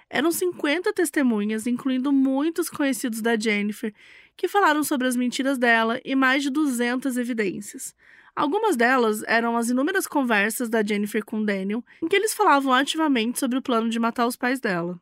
Eram 0.09 0.31
50 0.31 0.91
testemunhas, 0.93 1.67
incluindo 1.67 2.11
muitos 2.11 2.69
conhecidos 2.69 3.21
da 3.21 3.37
Jennifer, 3.37 3.93
que 4.35 4.47
falaram 4.47 4.83
sobre 4.83 5.07
as 5.07 5.15
mentiras 5.15 5.57
dela 5.57 5.99
e 6.03 6.15
mais 6.15 6.41
de 6.41 6.49
200 6.49 7.17
evidências. 7.17 7.93
Algumas 8.35 8.77
delas 8.77 9.21
eram 9.27 9.57
as 9.57 9.69
inúmeras 9.69 10.07
conversas 10.07 10.69
da 10.69 10.81
Jennifer 10.81 11.23
com 11.25 11.43
Daniel, 11.43 11.83
em 12.01 12.07
que 12.07 12.15
eles 12.15 12.33
falavam 12.33 12.73
ativamente 12.73 13.37
sobre 13.37 13.57
o 13.57 13.61
plano 13.61 13.89
de 13.89 13.99
matar 13.99 14.25
os 14.25 14.37
pais 14.37 14.61
dela. 14.61 14.99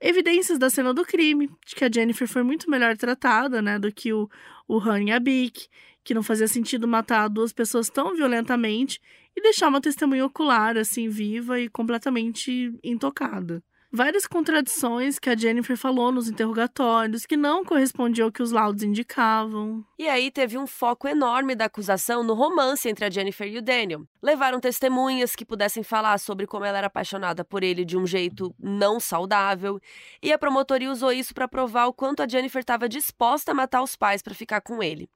evidências 0.00 0.58
da 0.58 0.70
cena 0.70 0.92
do 0.92 1.04
crime, 1.04 1.48
de 1.64 1.76
que 1.76 1.84
a 1.84 1.90
Jennifer 1.92 2.26
foi 2.26 2.42
muito 2.42 2.68
melhor 2.68 2.96
tratada, 2.96 3.62
né, 3.62 3.78
do 3.78 3.92
que 3.92 4.12
o, 4.12 4.28
o 4.66 4.78
Han 4.78 5.04
e 5.04 5.12
a 5.12 5.20
Bic, 5.20 5.68
que 6.04 6.14
não 6.14 6.22
fazia 6.22 6.48
sentido 6.48 6.88
matar 6.88 7.28
duas 7.28 7.52
pessoas 7.52 7.88
tão 7.88 8.14
violentamente 8.14 9.00
e 9.36 9.40
deixar 9.40 9.68
uma 9.68 9.80
testemunha 9.80 10.26
ocular, 10.26 10.76
assim, 10.76 11.08
viva 11.08 11.60
e 11.60 11.68
completamente 11.68 12.72
intocada 12.82 13.62
várias 13.92 14.26
contradições 14.26 15.18
que 15.18 15.28
a 15.28 15.36
Jennifer 15.36 15.76
falou 15.76 16.10
nos 16.10 16.26
interrogatórios 16.26 17.26
que 17.26 17.36
não 17.36 17.62
correspondiam 17.62 18.26
ao 18.26 18.32
que 18.32 18.42
os 18.42 18.50
laudos 18.50 18.82
indicavam. 18.82 19.84
E 19.98 20.08
aí 20.08 20.30
teve 20.30 20.56
um 20.56 20.66
foco 20.66 21.06
enorme 21.06 21.54
da 21.54 21.66
acusação 21.66 22.24
no 22.24 22.32
romance 22.32 22.88
entre 22.88 23.04
a 23.04 23.10
Jennifer 23.10 23.46
e 23.46 23.58
o 23.58 23.62
Daniel. 23.62 24.06
Levaram 24.22 24.58
testemunhas 24.58 25.36
que 25.36 25.44
pudessem 25.44 25.82
falar 25.82 26.18
sobre 26.18 26.46
como 26.46 26.64
ela 26.64 26.78
era 26.78 26.86
apaixonada 26.86 27.44
por 27.44 27.62
ele 27.62 27.84
de 27.84 27.98
um 27.98 28.06
jeito 28.06 28.54
não 28.58 28.98
saudável, 28.98 29.78
e 30.22 30.32
a 30.32 30.38
promotoria 30.38 30.90
usou 30.90 31.12
isso 31.12 31.34
para 31.34 31.46
provar 31.46 31.86
o 31.86 31.92
quanto 31.92 32.22
a 32.22 32.28
Jennifer 32.28 32.60
estava 32.60 32.88
disposta 32.88 33.50
a 33.50 33.54
matar 33.54 33.82
os 33.82 33.94
pais 33.94 34.22
para 34.22 34.34
ficar 34.34 34.62
com 34.62 34.82
ele. 34.82 35.08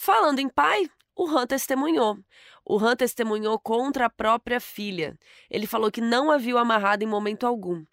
Falando 0.00 0.38
em 0.38 0.48
pai, 0.48 0.88
o 1.16 1.28
Han 1.28 1.44
testemunhou. 1.44 2.16
O 2.64 2.78
Han 2.78 2.94
testemunhou 2.94 3.58
contra 3.58 4.06
a 4.06 4.10
própria 4.10 4.60
filha. 4.60 5.18
Ele 5.50 5.66
falou 5.66 5.90
que 5.90 6.00
não 6.00 6.30
a 6.30 6.38
viu 6.38 6.56
amarrada 6.56 7.02
em 7.02 7.06
momento 7.06 7.44
algum. 7.44 7.84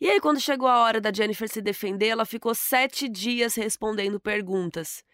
E 0.00 0.08
aí, 0.08 0.18
quando 0.18 0.40
chegou 0.40 0.66
a 0.66 0.78
hora 0.78 0.98
da 0.98 1.12
Jennifer 1.12 1.46
se 1.46 1.60
defender, 1.60 2.06
ela 2.06 2.24
ficou 2.24 2.54
sete 2.54 3.06
dias 3.06 3.54
respondendo 3.54 4.18
perguntas. 4.18 5.04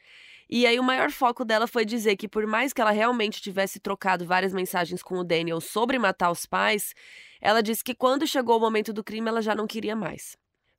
E 0.48 0.64
aí, 0.64 0.78
o 0.78 0.84
maior 0.84 1.10
foco 1.10 1.44
dela 1.44 1.66
foi 1.66 1.84
dizer 1.84 2.14
que, 2.14 2.28
por 2.28 2.46
mais 2.46 2.72
que 2.72 2.80
ela 2.80 2.92
realmente 2.92 3.42
tivesse 3.42 3.80
trocado 3.80 4.24
várias 4.24 4.54
mensagens 4.54 5.02
com 5.02 5.16
o 5.16 5.24
Daniel 5.24 5.60
sobre 5.60 5.98
matar 5.98 6.30
os 6.30 6.46
pais, 6.46 6.94
ela 7.40 7.60
disse 7.64 7.82
que 7.82 7.96
quando 7.96 8.28
chegou 8.28 8.58
o 8.58 8.60
momento 8.60 8.92
do 8.92 9.02
crime, 9.02 9.28
ela 9.28 9.42
já 9.42 9.56
não 9.56 9.66
queria 9.66 9.96
mais. 9.96 10.36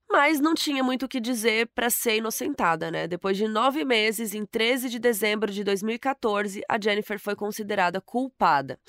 Mas 0.09 0.39
não 0.39 0.53
tinha 0.53 0.83
muito 0.83 1.05
o 1.05 1.07
que 1.07 1.19
dizer 1.19 1.67
para 1.73 1.89
ser 1.89 2.17
inocentada, 2.17 2.91
né? 2.91 3.07
Depois 3.07 3.35
de 3.35 3.47
nove 3.47 3.83
meses, 3.83 4.33
em 4.33 4.45
13 4.45 4.89
de 4.89 4.99
dezembro 4.99 5.51
de 5.51 5.63
2014, 5.63 6.61
a 6.69 6.79
Jennifer 6.79 7.19
foi 7.19 7.35
considerada 7.35 7.99
culpada. 7.99 8.79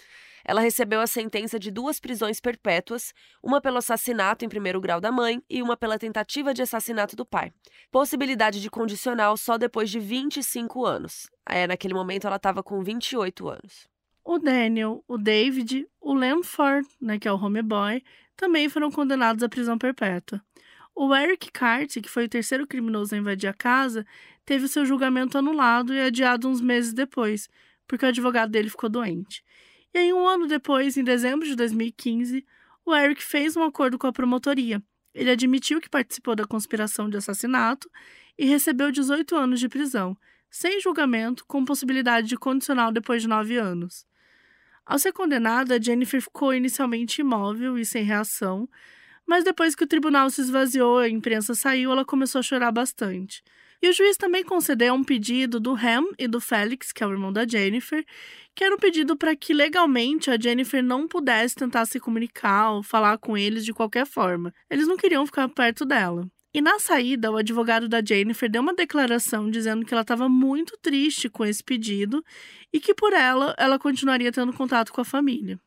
Ela 0.44 0.60
recebeu 0.60 1.00
a 1.00 1.06
sentença 1.06 1.58
de 1.58 1.70
duas 1.70 1.98
prisões 1.98 2.38
perpétuas, 2.38 3.14
uma 3.42 3.62
pelo 3.62 3.78
assassinato 3.78 4.44
em 4.44 4.48
primeiro 4.48 4.80
grau 4.80 5.00
da 5.00 5.10
mãe 5.10 5.42
e 5.48 5.62
uma 5.62 5.76
pela 5.76 5.98
tentativa 5.98 6.52
de 6.52 6.60
assassinato 6.60 7.16
do 7.16 7.24
pai. 7.24 7.50
Possibilidade 7.90 8.60
de 8.60 8.68
condicional 8.68 9.36
só 9.38 9.56
depois 9.56 9.88
de 9.88 9.98
25 9.98 10.84
anos. 10.84 11.30
É, 11.48 11.66
naquele 11.66 11.94
momento 11.94 12.26
ela 12.26 12.36
estava 12.36 12.62
com 12.62 12.82
28 12.82 13.48
anos. 13.48 13.88
O 14.22 14.38
Daniel, 14.38 15.02
o 15.08 15.16
David, 15.16 15.86
o 16.00 16.12
Lamford, 16.14 16.86
né, 17.00 17.18
que 17.18 17.28
é 17.28 17.32
o 17.32 17.42
homeboy, 17.42 18.02
também 18.36 18.68
foram 18.68 18.90
condenados 18.90 19.42
à 19.42 19.48
prisão 19.48 19.78
perpétua. 19.78 20.42
O 20.94 21.14
Eric 21.14 21.50
Cart, 21.50 22.00
que 22.00 22.08
foi 22.08 22.26
o 22.26 22.28
terceiro 22.28 22.66
criminoso 22.66 23.14
a 23.14 23.18
invadir 23.18 23.48
a 23.48 23.52
casa, 23.52 24.06
teve 24.44 24.68
seu 24.68 24.86
julgamento 24.86 25.36
anulado 25.36 25.92
e 25.92 26.00
adiado 26.00 26.48
uns 26.48 26.60
meses 26.60 26.92
depois, 26.92 27.48
porque 27.86 28.04
o 28.04 28.08
advogado 28.08 28.50
dele 28.50 28.70
ficou 28.70 28.88
doente. 28.88 29.42
E 29.92 29.98
aí, 29.98 30.12
um 30.12 30.26
ano 30.26 30.46
depois, 30.46 30.96
em 30.96 31.04
dezembro 31.04 31.46
de 31.46 31.56
2015, 31.56 32.44
o 32.84 32.94
Eric 32.94 33.22
fez 33.22 33.56
um 33.56 33.62
acordo 33.62 33.98
com 33.98 34.06
a 34.06 34.12
promotoria. 34.12 34.82
Ele 35.14 35.30
admitiu 35.30 35.80
que 35.80 35.88
participou 35.88 36.34
da 36.34 36.46
conspiração 36.46 37.08
de 37.08 37.16
assassinato 37.16 37.90
e 38.38 38.44
recebeu 38.44 38.90
18 38.90 39.36
anos 39.36 39.60
de 39.60 39.68
prisão, 39.68 40.16
sem 40.50 40.80
julgamento, 40.80 41.44
com 41.46 41.64
possibilidade 41.64 42.28
de 42.28 42.36
condicional 42.36 42.92
depois 42.92 43.22
de 43.22 43.28
nove 43.28 43.56
anos. 43.56 44.06
Ao 44.86 44.98
ser 44.98 45.12
condenada, 45.12 45.80
Jennifer 45.80 46.20
ficou 46.20 46.52
inicialmente 46.52 47.20
imóvel 47.20 47.78
e 47.78 47.84
sem 47.84 48.04
reação, 48.04 48.68
mas 49.26 49.44
depois 49.44 49.74
que 49.74 49.84
o 49.84 49.86
tribunal 49.86 50.28
se 50.30 50.40
esvaziou 50.40 51.02
e 51.02 51.06
a 51.06 51.08
imprensa 51.08 51.54
saiu, 51.54 51.92
ela 51.92 52.04
começou 52.04 52.38
a 52.38 52.42
chorar 52.42 52.72
bastante. 52.72 53.42
E 53.82 53.88
o 53.88 53.92
juiz 53.92 54.16
também 54.16 54.42
concedeu 54.42 54.94
um 54.94 55.04
pedido 55.04 55.60
do 55.60 55.74
Ham 55.74 56.04
e 56.18 56.26
do 56.26 56.40
Félix, 56.40 56.90
que 56.90 57.04
é 57.04 57.06
o 57.06 57.10
irmão 57.10 57.32
da 57.32 57.46
Jennifer, 57.46 58.04
que 58.54 58.64
era 58.64 58.74
um 58.74 58.78
pedido 58.78 59.16
para 59.16 59.36
que 59.36 59.52
legalmente 59.52 60.30
a 60.30 60.38
Jennifer 60.40 60.82
não 60.82 61.06
pudesse 61.06 61.54
tentar 61.54 61.84
se 61.84 62.00
comunicar 62.00 62.70
ou 62.70 62.82
falar 62.82 63.18
com 63.18 63.36
eles 63.36 63.64
de 63.64 63.74
qualquer 63.74 64.06
forma. 64.06 64.54
Eles 64.70 64.86
não 64.86 64.96
queriam 64.96 65.26
ficar 65.26 65.48
perto 65.48 65.84
dela. 65.84 66.26
E 66.54 66.60
na 66.60 66.78
saída, 66.78 67.32
o 67.32 67.36
advogado 67.36 67.88
da 67.88 68.00
Jennifer 68.00 68.48
deu 68.48 68.62
uma 68.62 68.72
declaração 68.72 69.50
dizendo 69.50 69.84
que 69.84 69.92
ela 69.92 70.02
estava 70.02 70.28
muito 70.28 70.78
triste 70.80 71.28
com 71.28 71.44
esse 71.44 71.62
pedido 71.62 72.24
e 72.72 72.78
que 72.78 72.94
por 72.94 73.12
ela, 73.12 73.54
ela 73.58 73.78
continuaria 73.78 74.30
tendo 74.30 74.52
contato 74.52 74.92
com 74.92 75.00
a 75.00 75.04
família. 75.04 75.58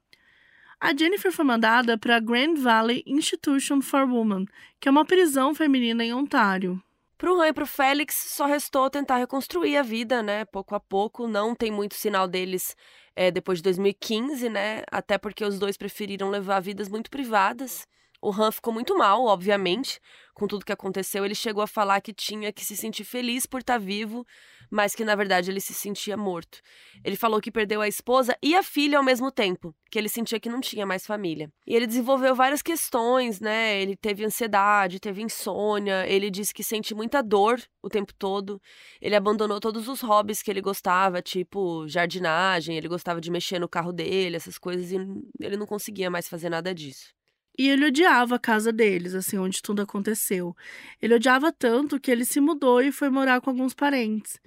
A 0.80 0.96
Jennifer 0.96 1.32
foi 1.32 1.44
mandada 1.44 1.98
para 1.98 2.18
a 2.18 2.20
Grand 2.20 2.54
Valley 2.56 3.04
Institution 3.08 3.82
for 3.82 4.04
Women, 4.04 4.46
que 4.80 4.88
é 4.88 4.92
uma 4.92 5.06
prisão 5.06 5.56
feminina 5.56 6.06
em 6.06 6.14
Ontário. 6.14 6.80
Pro 7.18 7.42
Han 7.42 7.48
e 7.48 7.54
pro 7.54 7.66
Félix 7.66 8.14
só 8.16 8.46
restou 8.46 8.88
tentar 8.88 9.18
reconstruir 9.18 9.76
a 9.76 9.82
vida, 9.82 10.22
né? 10.22 10.46
Pouco 10.46 10.76
a 10.76 10.80
pouco. 10.80 11.28
Não 11.28 11.56
tem 11.56 11.72
muito 11.72 11.96
sinal 11.96 12.28
deles 12.28 12.76
é, 13.16 13.32
depois 13.32 13.58
de 13.58 13.64
2015, 13.64 14.50
né? 14.50 14.84
Até 14.92 15.18
porque 15.18 15.44
os 15.44 15.58
dois 15.58 15.76
preferiram 15.78 16.30
levar 16.30 16.60
vidas 16.60 16.88
muito 16.88 17.10
privadas. 17.10 17.88
O 18.22 18.32
Han 18.32 18.52
ficou 18.52 18.74
muito 18.74 18.98
mal, 18.98 19.26
obviamente, 19.26 20.00
com 20.34 20.48
tudo 20.48 20.66
que 20.66 20.72
aconteceu. 20.72 21.24
Ele 21.24 21.36
chegou 21.36 21.62
a 21.64 21.68
falar 21.68 22.02
que 22.02 22.14
tinha 22.14 22.52
que 22.52 22.66
se 22.66 22.76
sentir 22.76 23.04
feliz 23.04 23.46
por 23.46 23.60
estar 23.62 23.74
tá 23.74 23.80
vivo, 23.80 24.26
mas 24.70 24.96
que 24.96 25.06
na 25.06 25.16
verdade 25.16 25.52
ele 25.52 25.60
se 25.60 25.74
sentia 25.74 26.18
morto. 26.18 26.60
Ele 27.04 27.16
falou 27.16 27.40
que 27.40 27.52
perdeu 27.52 27.80
a 27.80 27.88
esposa 27.88 28.36
e 28.42 28.56
a 28.56 28.64
filha 28.64 28.98
ao 28.98 29.04
mesmo 29.04 29.32
tempo, 29.32 29.74
que 29.90 29.98
ele 29.98 30.10
sentia 30.10 30.40
que 30.40 30.50
não 30.50 30.60
tinha 30.60 30.86
mais 30.86 31.06
família. 31.06 31.52
E 31.66 31.76
ele 31.76 31.88
desenvolveu 31.88 32.36
várias 32.36 32.62
questões, 32.62 33.40
né? 33.40 33.80
Ele 33.82 33.96
teve 33.96 34.26
ansiedade, 34.26 35.00
teve 35.00 35.22
insônia, 35.22 36.08
ele 36.08 36.30
disse 36.30 36.54
que 36.54 36.64
sente 36.64 36.96
muita 36.96 37.22
dor 37.22 37.62
o 37.82 37.90
tempo 37.90 38.14
todo. 38.14 38.62
Ele 39.02 39.16
abandonou 39.16 39.60
todos 39.60 39.88
os 39.88 40.02
hobbies 40.02 40.42
que 40.42 40.52
ele 40.52 40.62
gostava, 40.62 41.22
tipo 41.22 41.88
jardinagem, 41.88 42.76
ele 42.76 42.88
gostava 42.88 43.22
de 43.22 43.32
mexer 43.32 43.60
no 43.60 43.70
carro 43.70 43.94
dele, 43.94 44.36
essas 44.36 44.58
coisas, 44.58 44.92
e 44.92 44.98
ele 45.40 45.58
não 45.58 45.66
conseguia 45.66 46.10
mais 46.10 46.28
fazer 46.28 46.50
nada 46.50 46.74
disso. 46.74 47.17
E 47.58 47.68
ele 47.70 47.86
odiava 47.86 48.36
a 48.36 48.40
casa 48.40 48.72
deles, 48.72 49.16
assim, 49.16 49.38
onde 49.38 49.62
tudo 49.62 49.82
aconteceu. 49.82 50.56
Ele 51.02 51.16
odiava 51.16 51.52
tanto 51.52 52.00
que 52.00 52.12
ele 52.12 52.24
se 52.24 52.40
mudou 52.40 52.82
e 52.82 52.92
foi 52.92 53.10
morar 53.10 53.42
com 53.42 53.50
alguns 53.50 53.74
parentes. 53.74 54.40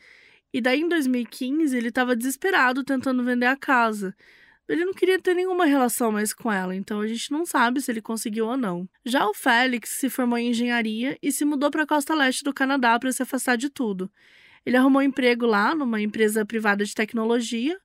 E 0.52 0.60
daí, 0.60 0.80
em 0.80 0.88
2015, 0.88 1.76
ele 1.76 1.88
estava 1.88 2.14
desesperado 2.14 2.84
tentando 2.84 3.24
vender 3.24 3.46
a 3.46 3.56
casa. 3.56 4.14
Ele 4.68 4.84
não 4.84 4.94
queria 4.94 5.20
ter 5.20 5.34
nenhuma 5.34 5.64
relação 5.64 6.12
mais 6.12 6.32
com 6.32 6.50
ela, 6.50 6.76
então 6.76 7.00
a 7.00 7.06
gente 7.08 7.32
não 7.32 7.44
sabe 7.44 7.80
se 7.80 7.90
ele 7.90 8.00
conseguiu 8.00 8.46
ou 8.46 8.56
não. 8.56 8.88
Já 9.04 9.26
o 9.26 9.34
Félix 9.34 9.90
se 9.90 10.08
formou 10.08 10.38
em 10.38 10.50
engenharia 10.50 11.18
e 11.20 11.32
se 11.32 11.44
mudou 11.44 11.72
para 11.72 11.82
a 11.82 11.86
costa 11.86 12.14
leste 12.14 12.44
do 12.44 12.54
Canadá 12.54 12.96
para 12.96 13.10
se 13.10 13.20
afastar 13.20 13.56
de 13.56 13.68
tudo. 13.68 14.08
Ele 14.64 14.76
arrumou 14.76 15.02
emprego 15.02 15.44
lá 15.44 15.74
numa 15.74 16.00
empresa 16.00 16.46
privada 16.46 16.84
de 16.84 16.94
tecnologia 16.94 17.76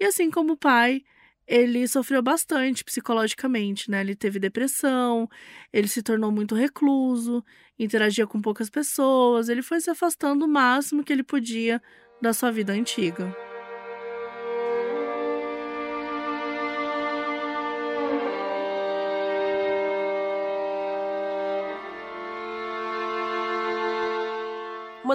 e, 0.00 0.04
assim 0.04 0.28
como 0.28 0.54
o 0.54 0.56
pai, 0.56 1.04
ele 1.46 1.86
sofreu 1.88 2.22
bastante 2.22 2.84
psicologicamente, 2.84 3.90
né? 3.90 4.00
Ele 4.00 4.14
teve 4.14 4.38
depressão, 4.38 5.28
ele 5.72 5.88
se 5.88 6.02
tornou 6.02 6.32
muito 6.32 6.54
recluso, 6.54 7.44
interagia 7.78 8.26
com 8.26 8.40
poucas 8.40 8.70
pessoas, 8.70 9.48
ele 9.48 9.62
foi 9.62 9.80
se 9.80 9.90
afastando 9.90 10.44
o 10.44 10.48
máximo 10.48 11.04
que 11.04 11.12
ele 11.12 11.22
podia 11.22 11.80
da 12.20 12.32
sua 12.32 12.50
vida 12.50 12.72
antiga. 12.72 13.53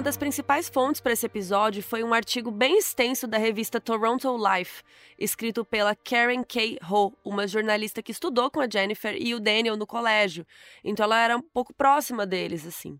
Uma 0.00 0.04
das 0.04 0.16
principais 0.16 0.66
fontes 0.66 0.98
para 0.98 1.12
esse 1.12 1.26
episódio 1.26 1.82
foi 1.82 2.02
um 2.02 2.14
artigo 2.14 2.50
bem 2.50 2.78
extenso 2.78 3.26
da 3.26 3.36
revista 3.36 3.78
Toronto 3.78 4.34
Life, 4.34 4.82
escrito 5.18 5.62
pela 5.62 5.94
Karen 5.94 6.42
K. 6.42 6.78
Ho, 6.90 7.12
uma 7.22 7.46
jornalista 7.46 8.02
que 8.02 8.10
estudou 8.10 8.50
com 8.50 8.60
a 8.60 8.66
Jennifer 8.66 9.14
e 9.14 9.34
o 9.34 9.38
Daniel 9.38 9.76
no 9.76 9.86
colégio. 9.86 10.46
Então 10.82 11.04
ela 11.04 11.22
era 11.22 11.36
um 11.36 11.42
pouco 11.42 11.74
próxima 11.74 12.24
deles, 12.24 12.66
assim. 12.66 12.98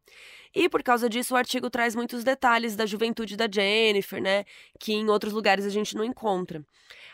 E 0.54 0.68
por 0.68 0.82
causa 0.82 1.08
disso, 1.08 1.32
o 1.32 1.38
artigo 1.38 1.70
traz 1.70 1.94
muitos 1.94 2.22
detalhes 2.22 2.76
da 2.76 2.84
juventude 2.84 3.34
da 3.34 3.48
Jennifer, 3.50 4.20
né? 4.20 4.44
Que 4.78 4.92
em 4.92 5.08
outros 5.08 5.32
lugares 5.32 5.64
a 5.64 5.70
gente 5.70 5.96
não 5.96 6.04
encontra. 6.04 6.62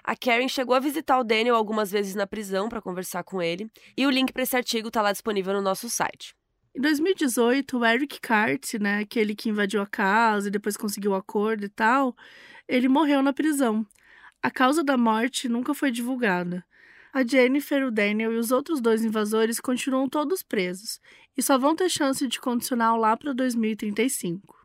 A 0.03 0.17
Karen 0.17 0.49
chegou 0.49 0.75
a 0.75 0.81
visitar 0.81 1.17
o 1.17 1.23
Daniel 1.23 1.55
algumas 1.55 1.93
vezes 1.93 2.17
na 2.17 2.27
prisão 2.27 2.69
para 2.69 2.83
conversar 2.83 3.23
com 3.23 3.41
ele, 3.41 3.71
e 3.97 4.05
o 4.05 4.11
link 4.11 4.33
para 4.33 4.43
esse 4.43 4.57
artigo 4.57 4.89
está 4.89 5.01
lá 5.01 5.13
disponível 5.13 5.55
no 5.55 5.63
nosso 5.63 5.89
site. 5.89 6.35
Em 6.77 6.81
2018, 6.81 7.79
o 7.79 7.85
Eric 7.87 8.21
Cart, 8.21 8.75
né, 8.75 8.99
aquele 8.99 9.35
que 9.35 9.49
invadiu 9.49 9.81
a 9.81 9.87
casa 9.87 10.49
e 10.49 10.51
depois 10.51 10.77
conseguiu 10.77 11.13
o 11.13 11.15
acordo 11.15 11.65
e 11.65 11.71
tal, 11.71 12.15
ele 12.69 12.87
morreu 12.87 13.23
na 13.23 13.33
prisão. 13.33 13.87
A 14.43 14.51
causa 14.51 14.85
da 14.85 14.95
morte 14.95 15.49
nunca 15.49 15.73
foi 15.73 15.91
divulgada. 15.91 16.63
A 17.15 17.25
Jennifer, 17.27 17.87
o 17.87 17.91
Daniel 17.91 18.31
e 18.31 18.37
os 18.37 18.51
outros 18.51 18.79
dois 18.79 19.03
invasores 19.03 19.59
continuam 19.59 20.07
todos 20.07 20.43
presos 20.43 21.01
e 21.35 21.43
só 21.43 21.57
vão 21.57 21.75
ter 21.75 21.89
chance 21.89 22.29
de 22.29 22.39
condicional 22.39 22.99
lá 22.99 23.17
para 23.17 23.33
2035. 23.33 24.56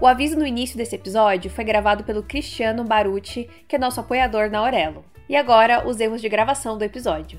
O 0.00 0.06
aviso 0.06 0.34
no 0.34 0.46
início 0.46 0.78
desse 0.78 0.96
episódio 0.96 1.50
foi 1.50 1.62
gravado 1.62 2.04
pelo 2.04 2.22
Cristiano 2.22 2.82
Barucci, 2.82 3.50
que 3.68 3.76
é 3.76 3.78
nosso 3.78 4.00
apoiador 4.00 4.50
na 4.50 4.60
Aurelo. 4.60 5.04
E 5.28 5.36
agora, 5.36 5.86
os 5.86 6.00
erros 6.00 6.22
de 6.22 6.28
gravação 6.28 6.78
do 6.78 6.82
episódio. 6.82 7.38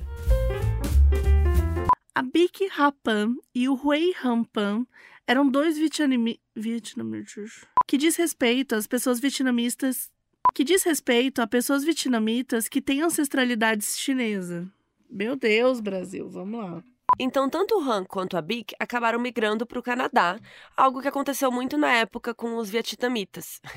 A 2.14 2.22
Bic 2.22 2.68
Rapan 2.68 3.34
e 3.52 3.68
o 3.68 3.74
Hui 3.74 4.14
Hampan 4.22 4.86
eram 5.26 5.50
dois 5.50 5.76
vietnami... 5.76 6.38
vietnamitas 6.54 7.66
que 7.84 7.98
diz 7.98 8.14
respeito 8.14 8.76
às 8.76 8.86
pessoas 8.86 9.18
vietnamistas 9.18 10.08
que 10.54 10.62
diz 10.62 10.84
respeito 10.84 11.42
a 11.42 11.48
pessoas 11.48 11.82
vietnamitas 11.82 12.68
que 12.68 12.80
têm 12.80 13.02
ancestralidade 13.02 13.84
chinesa. 13.84 14.70
Meu 15.10 15.34
Deus, 15.34 15.80
Brasil, 15.80 16.28
vamos 16.28 16.60
lá. 16.60 16.84
Então, 17.18 17.48
tanto 17.48 17.78
o 17.78 17.80
Han 17.80 18.04
quanto 18.04 18.36
a 18.36 18.42
Bic 18.42 18.74
acabaram 18.78 19.18
migrando 19.18 19.66
para 19.66 19.78
o 19.78 19.82
Canadá, 19.82 20.38
algo 20.76 21.00
que 21.00 21.08
aconteceu 21.08 21.52
muito 21.52 21.76
na 21.76 21.92
época 21.92 22.34
com 22.34 22.56
os 22.56 22.70
vietnamitas. 22.70 23.60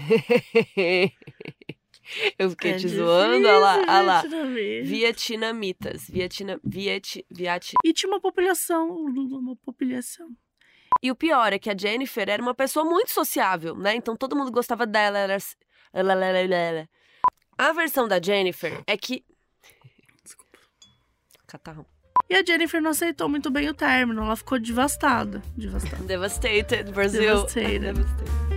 Eu 2.37 2.51
fiquei 2.51 2.71
É 2.71 2.77
te 2.77 2.87
zoando, 2.87 3.47
olha 3.47 3.57
lá, 3.57 3.77
olha 3.77 4.01
lá. 4.01 4.21
vietnamita. 4.21 4.85
Vietnamitas, 4.85 6.07
Vietna, 6.07 6.59
Viet, 6.63 7.25
Viet. 7.31 7.73
E 7.83 7.93
tinha 7.93 8.11
uma 8.11 8.21
população, 8.21 8.89
uma 8.89 9.55
população. 9.55 10.29
E 11.01 11.11
o 11.11 11.15
pior 11.15 11.51
é 11.51 11.59
que 11.59 11.69
a 11.69 11.75
Jennifer 11.77 12.29
era 12.29 12.41
uma 12.41 12.53
pessoa 12.53 12.85
muito 12.85 13.11
sociável, 13.11 13.75
né? 13.75 13.95
Então 13.95 14.15
todo 14.15 14.35
mundo 14.35 14.51
gostava 14.51 14.85
dela, 14.85 15.17
era... 15.17 15.37
A 17.57 17.71
versão 17.73 18.07
da 18.07 18.21
Jennifer 18.21 18.83
é 18.85 18.95
que... 18.97 19.25
Desculpa. 20.23 20.59
Catarrão. 21.47 21.85
E 22.29 22.35
a 22.35 22.43
Jennifer 22.43 22.81
não 22.81 22.91
aceitou 22.91 23.29
muito 23.29 23.51
bem 23.51 23.69
o 23.69 23.73
término, 23.73 24.23
ela 24.23 24.35
ficou 24.35 24.59
devastada. 24.59 25.41
Devastada. 25.55 26.03
Devastated, 26.03 26.91
Brasil. 26.91 27.21
Devastated. 27.21 27.79
Devastated. 27.79 28.54